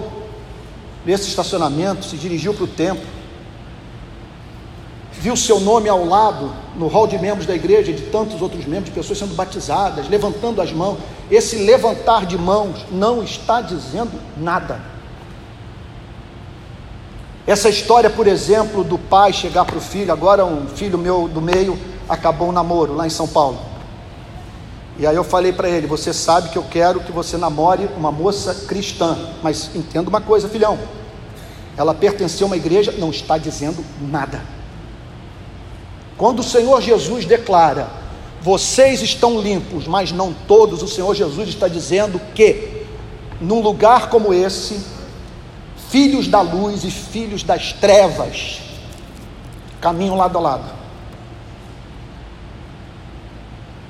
nesse 1.07 1.30
estacionamento, 1.30 2.05
se 2.05 2.18
dirigiu 2.18 2.53
para 2.53 2.64
o 2.64 2.68
templo, 2.68 3.07
viu 5.13 5.37
seu 5.37 5.61
nome 5.61 5.89
ao 5.89 6.05
lado 6.05 6.53
no 6.77 6.89
hall 6.89 7.07
de 7.07 7.19
membros 7.19 7.47
da 7.47 7.55
igreja, 7.55 7.93
de 7.93 8.03
tantos 8.03 8.41
outros 8.41 8.65
membros, 8.65 8.87
de 8.87 8.91
pessoas 8.93 9.19
sendo 9.19 9.35
batizadas, 9.35 10.09
levantando 10.09 10.61
as 10.61 10.73
mãos. 10.73 10.99
Esse 11.31 11.57
levantar 11.57 12.27
de 12.27 12.39
mãos 12.39 12.85
não 12.91 13.23
está 13.23 13.61
dizendo 13.61 14.13
nada. 14.37 14.81
Essa 17.47 17.69
história, 17.69 18.09
por 18.09 18.27
exemplo, 18.27 18.85
do 18.85 18.99
pai 18.99 19.33
chegar 19.33 19.65
para 19.65 19.77
o 19.77 19.81
filho, 19.81 20.13
agora 20.13 20.45
um 20.45 20.67
filho 20.67 20.97
meu 20.97 21.29
do 21.29 21.41
meio 21.41 21.79
acabou 22.09 22.49
um 22.49 22.53
namoro 22.53 22.95
lá 22.95 23.07
em 23.07 23.11
São 23.11 23.27
Paulo. 23.27 23.59
E 24.99 25.07
aí 25.07 25.17
eu 25.17 25.25
falei 25.25 25.53
para 25.53 25.69
ele: 25.69 25.87
Você 25.87 26.13
sabe 26.13 26.51
que 26.51 26.59
eu 26.59 26.63
quero 26.63 27.01
que 27.01 27.11
você 27.11 27.37
namore 27.37 27.89
uma 27.97 28.13
moça 28.13 28.55
cristã, 28.67 29.19
mas 29.43 29.71
entenda 29.75 30.09
uma 30.09 30.21
coisa, 30.21 30.49
filhão. 30.49 30.79
Ela 31.77 31.95
pertenceu 31.95 32.47
a 32.47 32.51
uma 32.51 32.57
igreja, 32.57 32.95
não 32.99 33.11
está 33.11 33.39
dizendo 33.39 33.85
nada. 34.01 34.41
Quando 36.17 36.41
o 36.41 36.45
Senhor 36.45 36.81
Jesus 36.81 37.25
declara: 37.25 37.89
Vocês 38.41 39.03
estão 39.03 39.41
limpos, 39.41 39.87
mas 39.87 40.13
não 40.13 40.33
todos, 40.33 40.83
o 40.83 40.89
Senhor 40.89 41.15
Jesus 41.15 41.49
está 41.49 41.69
dizendo 41.69 42.21
que, 42.35 42.85
num 43.41 43.61
lugar 43.61 44.09
como 44.09 44.33
esse, 44.33 44.81
filhos 45.89 46.27
da 46.27 46.41
luz 46.41 46.85
e 46.85 46.91
filhos 46.91 47.43
das 47.43 47.73
trevas 47.73 48.61
caminham 49.81 50.17
lado 50.17 50.39
a 50.39 50.41
lado. 50.41 50.83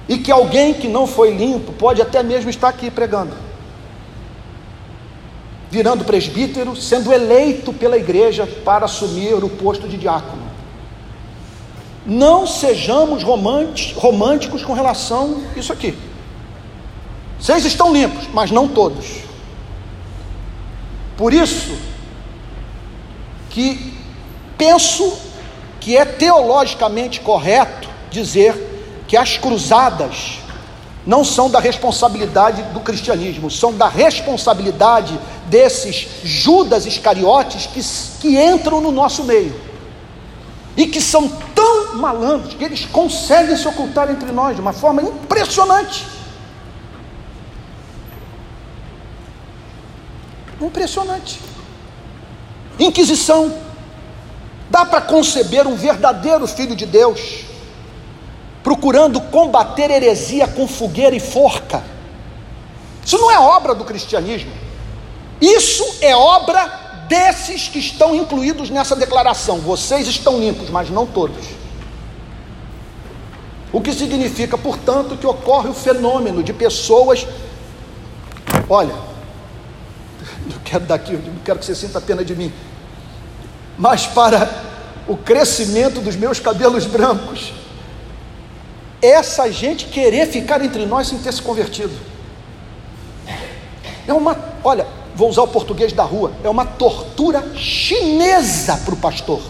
E 0.09 0.19
que 0.19 0.33
alguém 0.33 0.75
que 0.75 0.89
não 0.89 1.07
foi 1.07 1.31
limpo 1.31 1.73
pode 1.73 2.03
até 2.03 2.23
mesmo 2.23 2.51
estar 2.51 2.69
aqui 2.69 2.91
pregando, 2.91 3.35
virando 5.71 6.05
presbítero, 6.05 6.75
sendo 6.75 7.13
eleito 7.13 7.73
pela 7.73 7.97
igreja 7.97 8.47
para 8.47 8.87
assumir 8.87 9.35
o 9.35 9.49
posto 9.49 9.89
de 9.89 9.97
diácono. 9.97 10.52
Não 12.05 12.47
sejamos 12.47 13.23
românticos 13.23 14.65
com 14.65 14.73
relação 14.73 15.43
a 15.55 15.59
isso 15.59 15.73
aqui. 15.73 15.97
Vocês 17.39 17.65
estão 17.65 17.93
limpos, 17.93 18.29
mas 18.33 18.51
não 18.51 18.67
todos. 18.69 19.23
Por 21.17 21.33
isso 21.33 21.77
que 23.51 23.95
penso 24.59 25.17
que 25.81 25.97
é 25.97 26.05
teologicamente 26.05 27.21
correto 27.21 27.89
dizer 28.11 29.05
que 29.07 29.17
as 29.17 29.37
cruzadas 29.37 30.39
não 31.07 31.25
são 31.25 31.51
da 31.51 31.59
responsabilidade 31.59 32.63
do 32.73 32.81
cristianismo, 32.81 33.51
são 33.51 33.75
da 33.75 33.89
responsabilidade 33.89 35.19
desses 35.47 36.09
Judas 36.25 36.87
Iscariotes 36.87 37.67
que, 37.67 37.81
que 38.21 38.41
entram 38.41 38.81
no 38.81 38.93
nosso 38.93 39.25
meio 39.25 39.72
e 40.77 40.87
que 40.87 41.01
são 41.01 41.29
tão 41.29 41.97
malandros 41.97 42.55
que 42.55 42.65
eles 42.65 42.85
conseguem 42.87 43.57
se 43.57 43.69
ocultar 43.69 44.11
entre 44.11 44.33
nós 44.33 44.55
de 44.55 44.61
uma 44.61 44.73
forma 44.73 45.03
impressionante. 45.03 46.07
Impressionante. 50.61 51.41
Inquisição. 52.79 53.55
Dá 54.71 54.87
para 54.87 55.03
conceber 55.03 55.67
um 55.67 55.75
verdadeiro 55.75 56.47
filho 56.47 56.75
de 56.75 56.87
Deus 56.87 57.45
procurando 58.63 59.21
combater 59.21 59.91
heresia 59.91 60.47
com 60.47 60.69
fogueira 60.69 61.15
e 61.15 61.21
forca. 61.21 61.83
Isso 63.05 63.19
não 63.19 63.31
é 63.31 63.39
obra 63.39 63.75
do 63.75 63.85
cristianismo. 63.85 64.53
Isso 65.41 65.85
é 66.01 66.15
obra 66.15 66.82
desses 67.09 67.69
que 67.69 67.79
estão 67.79 68.15
incluídos 68.15 68.71
nessa 68.71 68.97
declaração. 68.97 69.59
Vocês 69.59 70.07
estão 70.07 70.39
limpos, 70.39 70.71
mas 70.71 70.91
não 70.91 71.07
todos. 71.07 71.45
O 73.73 73.81
que 73.81 73.93
significa, 73.93 74.59
portanto, 74.59 75.17
que 75.17 75.27
ocorre 75.27 75.69
o 75.69 75.75
fenômeno 75.75 76.43
de 76.43 76.53
pessoas. 76.53 77.27
Olha, 78.69 78.93
eu 78.93 80.61
quero 80.65 80.85
daqui, 80.85 81.15
eu 81.15 81.21
quero 81.45 81.59
que 81.59 81.65
você 81.65 81.75
sinta 81.75 82.01
pena 82.01 82.25
de 82.25 82.35
mim, 82.35 82.53
mas 83.79 84.07
para 84.07 84.51
o 85.09 85.17
crescimento 85.17 86.01
dos 86.01 86.17
meus 86.17 86.39
cabelos 86.39 86.85
brancos, 86.85 87.53
essa 89.01 89.51
gente 89.51 89.87
querer 89.87 90.29
ficar 90.29 90.65
entre 90.65 90.87
nós 90.87 91.09
sem 91.09 91.19
ter 91.19 91.33
se 91.33 91.43
convertido. 91.43 91.93
É 94.07 94.13
uma, 94.13 94.37
olha, 94.63 94.87
vou 95.15 95.29
usar 95.29 95.43
o 95.43 95.49
português 95.49 95.93
da 95.93 96.03
rua, 96.03 96.33
é 96.43 96.49
uma 96.49 96.65
tortura 96.65 97.45
chinesa 97.57 98.77
para 98.85 98.95
o 98.95 98.97
pastor. 98.97 99.41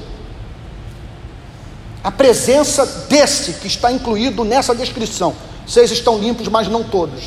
A 2.02 2.10
presença 2.10 2.84
desse 3.08 3.54
que 3.54 3.68
está 3.68 3.92
incluído 3.92 4.44
nessa 4.44 4.74
descrição. 4.74 5.34
Vocês 5.66 5.90
estão 5.92 6.18
limpos, 6.18 6.48
mas 6.48 6.66
não 6.66 6.82
todos. 6.82 7.22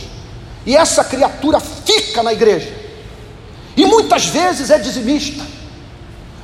E 0.66 0.76
essa 0.76 1.04
criatura 1.04 1.60
fica 1.60 2.22
na 2.22 2.34
igreja. 2.34 2.74
E 3.78 3.86
muitas 3.86 4.26
vezes 4.26 4.70
é 4.70 4.78
dizimista. 4.78 5.44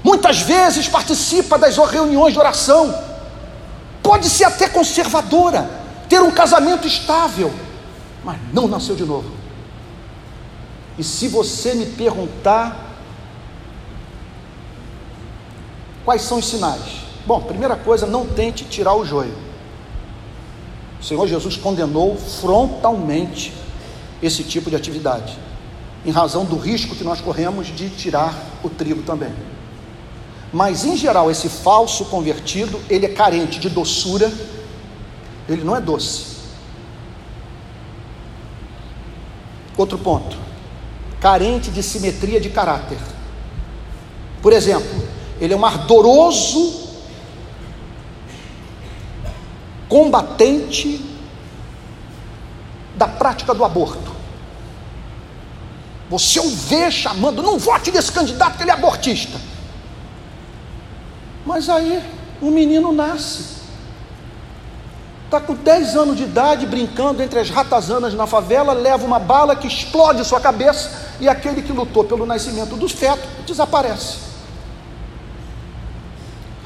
Muitas 0.03 0.39
vezes 0.39 0.87
participa 0.87 1.57
das 1.57 1.77
reuniões 1.77 2.33
de 2.33 2.39
oração. 2.39 2.93
Pode 4.01 4.29
ser 4.29 4.45
até 4.45 4.67
conservadora, 4.67 5.69
ter 6.09 6.21
um 6.21 6.31
casamento 6.31 6.87
estável, 6.87 7.53
mas 8.23 8.37
não 8.51 8.67
nasceu 8.67 8.95
de 8.95 9.03
novo. 9.03 9.40
E 11.02 11.04
se 11.04 11.28
você 11.28 11.74
me 11.74 11.88
perguntar 11.88 12.95
quais 16.06 16.22
são 16.22 16.38
os 16.38 16.45
sinais? 16.47 17.02
Bom, 17.26 17.41
primeira 17.41 17.76
coisa, 17.76 18.06
não 18.06 18.28
tente 18.28 18.66
tirar 18.66 18.93
o 18.93 19.04
joio. 19.04 19.34
O 21.02 21.04
Senhor 21.04 21.28
Jesus 21.28 21.58
condenou 21.58 22.16
frontalmente 22.16 23.52
esse 24.22 24.43
tipo 24.43 24.70
de 24.70 24.76
atividade. 24.76 25.36
em 26.06 26.12
razão 26.12 26.45
do 26.45 26.56
risco 26.56 26.95
que 26.95 27.04
nós 27.04 27.20
corremos 27.20 27.66
de 27.68 27.89
tirar 27.89 28.36
o 28.62 28.70
trigo 28.70 29.02
também. 29.02 29.34
Mas 30.54 30.86
em 30.86 30.95
geral, 30.95 31.32
esse 31.32 31.49
falso 31.49 32.06
convertido, 32.06 32.80
ele 32.88 33.08
é 33.08 33.10
carente 33.10 33.60
de 33.60 33.70
doçura, 33.70 34.32
ele 35.49 35.64
não 35.64 35.76
é 35.76 35.82
doce. 35.82 36.38
Outro 39.76 39.97
ponto, 39.97 40.51
carente 41.22 41.69
de 41.69 41.84
simetria 41.84 42.41
de 42.41 42.49
caráter. 42.49 42.97
Por 44.41 44.51
exemplo, 44.51 45.07
ele 45.39 45.53
é 45.53 45.57
um 45.57 45.63
ardoroso 45.63 46.89
combatente 49.88 51.05
da 52.95 53.07
prática 53.07 53.53
do 53.53 53.63
aborto. 53.63 54.11
Você 56.09 56.39
o 56.39 56.49
vê 56.49 56.89
chamando, 56.89 57.43
não 57.43 57.57
vote 57.57 57.91
nesse 57.91 58.11
candidato 58.11 58.57
que 58.57 58.63
ele 58.63 58.72
é 58.72 58.74
abortista. 58.74 59.39
Mas 61.45 61.69
aí 61.69 62.03
o 62.41 62.47
menino 62.47 62.91
nasce. 62.91 63.61
Está 65.26 65.39
com 65.39 65.53
10 65.53 65.95
anos 65.95 66.17
de 66.17 66.24
idade, 66.24 66.65
brincando 66.65 67.24
entre 67.24 67.39
as 67.39 67.49
ratazanas 67.49 68.13
na 68.13 68.28
favela, 68.28 68.74
leva 68.74 69.05
uma 69.05 69.19
bala 69.19 69.55
que 69.55 69.67
explode 69.67 70.26
sua 70.26 70.41
cabeça 70.41 71.01
e 71.22 71.30
aquele 71.30 71.61
que 71.61 71.72
lutou 71.72 72.03
pelo 72.03 72.26
nascimento 72.26 72.76
do 72.76 72.89
feto 72.89 73.26
desaparece. 73.45 74.17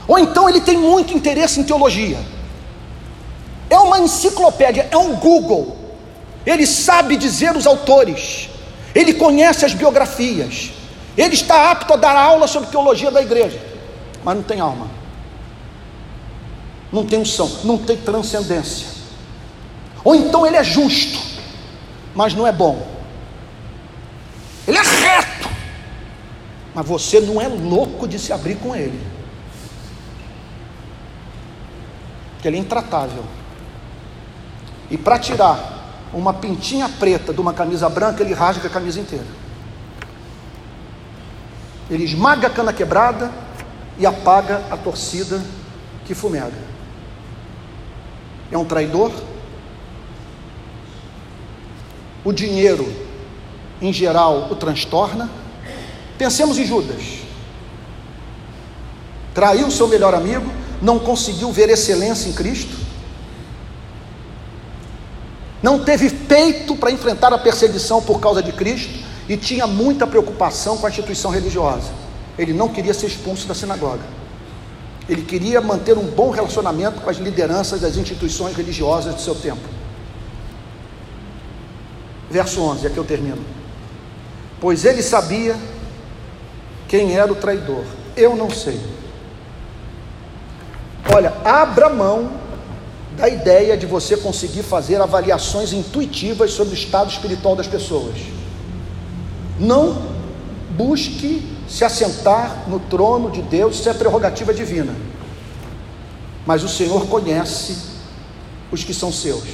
Ou 0.08 0.18
então 0.18 0.50
ele 0.50 0.62
tem 0.62 0.78
muito 0.78 1.14
interesse 1.14 1.60
em 1.60 1.64
teologia. 1.64 2.18
É 3.70 3.78
uma 3.78 4.00
enciclopédia, 4.00 4.88
é 4.90 4.98
um 4.98 5.16
Google. 5.16 5.78
Ele 6.46 6.66
sabe 6.66 7.16
dizer 7.18 7.56
os 7.56 7.68
autores, 7.68 8.50
ele 8.96 9.14
conhece 9.14 9.66
as 9.66 9.74
biografias, 9.74 10.72
ele 11.18 11.34
está 11.36 11.70
apto 11.70 11.94
a 11.94 11.98
dar 11.98 12.16
aula 12.16 12.48
sobre 12.48 12.70
teologia 12.70 13.12
da 13.12 13.22
igreja, 13.22 13.62
mas 14.24 14.36
não 14.36 14.44
tem 14.44 14.60
alma 14.60 15.06
não 16.96 17.06
tem 17.06 17.20
unção, 17.20 17.52
não 17.64 17.78
tem 17.78 17.98
transcendência. 17.98 18.88
Ou 20.04 20.16
então 20.16 20.48
ele 20.48 20.56
é 20.56 20.64
justo, 20.64 21.20
mas 22.16 22.34
não 22.34 22.48
é 22.48 22.52
bom. 22.52 22.95
Ele 24.68 24.78
é 24.78 24.82
reto, 24.82 25.50
mas 26.74 26.86
você 26.86 27.20
não 27.20 27.40
é 27.40 27.48
louco 27.48 28.08
de 28.08 28.18
se 28.18 28.34
abrir 28.34 28.56
com 28.56 28.76
ele. 28.76 29.00
Porque 32.34 32.48
ele 32.48 32.58
é 32.58 32.60
intratável. 32.60 33.24
E 34.90 34.98
para 34.98 35.20
tirar 35.20 36.08
uma 36.14 36.34
pintinha 36.34 36.88
preta 36.88 37.34
de 37.34 37.42
uma 37.42 37.54
camisa 37.54 37.90
branca, 37.90 38.24
ele 38.24 38.34
rasga 38.34 38.68
a 38.68 38.72
camisa 38.72 39.00
inteira. 39.00 39.26
Ele 41.90 42.04
esmaga 42.04 42.48
a 42.48 42.50
cana 42.50 42.74
quebrada 42.74 43.32
e 43.98 44.06
apaga 44.06 44.64
a 44.72 44.78
torcida 44.78 45.44
que 46.06 46.16
fumega. 46.16 46.54
É 48.52 48.58
um 48.58 48.66
traidor? 48.66 49.12
O 52.24 52.32
dinheiro, 52.32 53.05
em 53.82 53.92
geral, 53.92 54.48
o 54.52 54.56
transtorna. 54.56 55.30
Pensemos 56.18 56.58
em 56.58 56.66
Judas. 56.66 57.02
Traiu 59.34 59.70
seu 59.70 59.88
melhor 59.88 60.14
amigo, 60.14 60.50
não 60.82 60.98
conseguiu 60.98 61.52
ver 61.52 61.70
excelência 61.70 62.30
em 62.30 62.34
Cristo, 62.34 62.86
não 65.62 65.84
teve 65.84 66.10
peito 66.10 66.76
para 66.76 66.92
enfrentar 66.92 67.34
a 67.34 67.38
perseguição 67.38 68.02
por 68.02 68.20
causa 68.20 68.44
de 68.44 68.52
Cristo 68.52 69.04
e 69.28 69.36
tinha 69.36 69.66
muita 69.66 70.06
preocupação 70.06 70.78
com 70.78 70.86
a 70.86 70.90
instituição 70.90 71.32
religiosa. 71.32 71.92
Ele 72.38 72.54
não 72.54 72.70
queria 72.70 72.94
ser 72.94 73.08
expulso 73.08 73.48
da 73.48 73.56
sinagoga. 73.56 74.04
Ele 75.10 75.24
queria 75.24 75.60
manter 75.62 75.98
um 75.98 76.06
bom 76.06 76.30
relacionamento 76.30 77.02
com 77.02 77.10
as 77.10 77.18
lideranças 77.18 77.82
das 77.82 77.98
instituições 77.98 78.56
religiosas 78.56 79.16
do 79.16 79.22
seu 79.22 79.34
tempo. 79.34 79.68
Verso 82.30 82.62
11, 82.62 82.88
aqui 82.88 82.98
eu 82.98 83.04
termino. 83.04 83.55
Pois 84.60 84.86
ele 84.86 85.02
sabia 85.02 85.56
quem 86.88 87.16
era 87.16 87.32
o 87.32 87.36
traidor. 87.36 87.84
Eu 88.16 88.36
não 88.36 88.50
sei. 88.50 88.80
Olha, 91.14 91.34
abra 91.44 91.90
mão 91.90 92.32
da 93.16 93.30
ideia 93.30 93.78
de 93.78 93.86
você 93.86 94.18
conseguir 94.18 94.64
fazer 94.64 95.02
avaliações 95.02 95.72
intuitivas 95.72 96.52
sobre 96.52 96.74
o 96.74 96.78
estado 96.78 97.10
espiritual 97.10 97.56
das 97.56 97.68
pessoas. 97.68 98.16
Não 99.60 100.16
busque 100.72 101.56
se 101.68 101.86
assentar 101.86 102.68
no 102.68 102.80
trono 102.80 103.32
de 103.32 103.42
Deus, 103.42 103.80
isso 103.80 103.90
é 103.90 103.94
prerrogativa 103.94 104.54
divina. 104.54 104.94
Mas 106.46 106.64
o 106.64 106.70
Senhor 106.70 107.08
conhece 107.08 107.78
os 108.72 108.84
que 108.84 108.94
são 108.94 109.12
seus. 109.12 109.48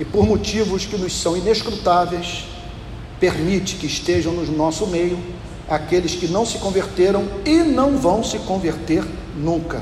E 0.00 0.04
por 0.04 0.26
motivos 0.26 0.86
que 0.86 0.96
nos 0.96 1.12
são 1.12 1.36
inescrutáveis, 1.36 2.46
permite 3.22 3.76
que 3.76 3.86
estejam 3.86 4.32
no 4.32 4.44
nosso 4.50 4.84
meio 4.88 5.16
aqueles 5.68 6.12
que 6.16 6.26
não 6.26 6.44
se 6.44 6.58
converteram 6.58 7.24
e 7.46 7.58
não 7.58 7.96
vão 7.96 8.24
se 8.24 8.36
converter 8.40 9.04
nunca. 9.36 9.80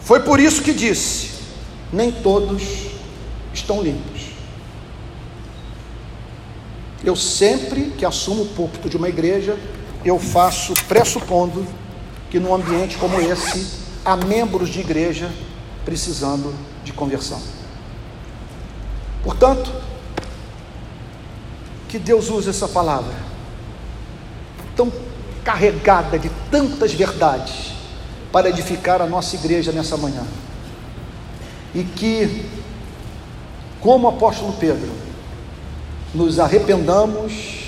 Foi 0.00 0.20
por 0.20 0.38
isso 0.38 0.62
que 0.62 0.72
disse: 0.72 1.32
nem 1.92 2.12
todos 2.12 2.62
estão 3.52 3.82
limpos. 3.82 4.28
Eu 7.02 7.16
sempre 7.16 7.90
que 7.98 8.06
assumo 8.06 8.44
o 8.44 8.48
púlpito 8.50 8.88
de 8.88 8.96
uma 8.96 9.08
igreja, 9.08 9.58
eu 10.04 10.20
faço 10.20 10.72
pressupondo 10.86 11.66
que 12.30 12.38
num 12.38 12.54
ambiente 12.54 12.96
como 12.96 13.20
esse 13.20 13.82
há 14.04 14.16
membros 14.16 14.68
de 14.68 14.78
igreja 14.78 15.32
precisando 15.84 16.54
de 16.84 16.92
conversão. 16.92 17.63
Portanto, 19.24 19.72
que 21.88 21.98
Deus 21.98 22.28
use 22.28 22.50
essa 22.50 22.68
palavra 22.68 23.14
tão 24.76 24.92
carregada 25.42 26.18
de 26.18 26.28
tantas 26.50 26.92
verdades 26.92 27.72
para 28.30 28.48
edificar 28.48 29.00
a 29.00 29.06
nossa 29.06 29.36
igreja 29.36 29.72
nessa 29.72 29.96
manhã. 29.96 30.26
E 31.74 31.84
que, 31.84 32.48
como 33.80 34.06
o 34.06 34.10
apóstolo 34.10 34.52
Pedro, 34.54 34.90
nos 36.14 36.38
arrependamos 36.38 37.64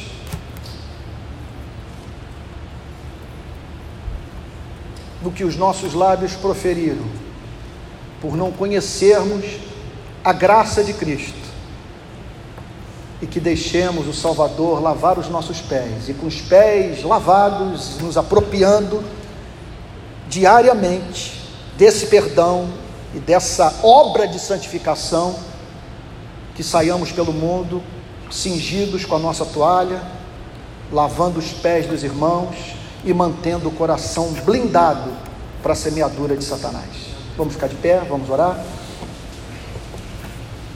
do 5.23 5.31
que 5.31 5.45
os 5.45 5.57
nossos 5.57 5.95
lábios 5.95 6.35
proferiram, 6.35 7.07
por 8.21 8.37
não 8.37 8.53
conhecermos 8.53 9.45
a 10.25 10.33
graça 10.33 10.83
de 10.83 10.93
Cristo, 10.93 11.46
e 13.21 13.27
que 13.27 13.41
deixemos 13.41 14.07
o 14.07 14.13
Salvador 14.13 14.83
lavar 14.83 15.19
os 15.19 15.29
nossos 15.29 15.61
pés, 15.61 16.09
e 16.09 16.15
com 16.15 16.27
os 16.27 16.41
pés 16.41 17.03
lavados, 17.03 17.99
nos 17.99 18.17
apropriando 18.17 19.03
diariamente 20.29 21.41
desse 21.77 22.07
perdão 22.07 22.69
e 23.15 23.19
dessa 23.19 23.81
obra 23.83 24.27
de 24.29 24.39
santificação, 24.39 25.37
que 26.55 26.63
saiamos 26.63 27.13
pelo 27.13 27.33
mundo 27.33 27.83
cingidos 28.31 29.05
com 29.05 29.17
a 29.17 29.19
nossa 29.19 29.45
toalha, 29.45 30.03
lavando 30.93 31.39
os 31.39 31.53
pés 31.53 31.87
dos 31.87 32.03
irmãos 32.03 32.57
e 33.05 33.13
mantendo 33.13 33.69
o 33.69 33.73
coração 33.73 34.33
blindado 34.45 35.11
para 35.63 35.73
a 35.73 35.77
semeadura 35.77 36.37
de 36.37 36.45
Satanás. 36.45 36.89
Vamos 37.37 37.55
ficar 37.55 37.69
de 37.69 37.77
pé, 37.77 38.01
vamos 38.09 38.29
orar. 38.31 38.63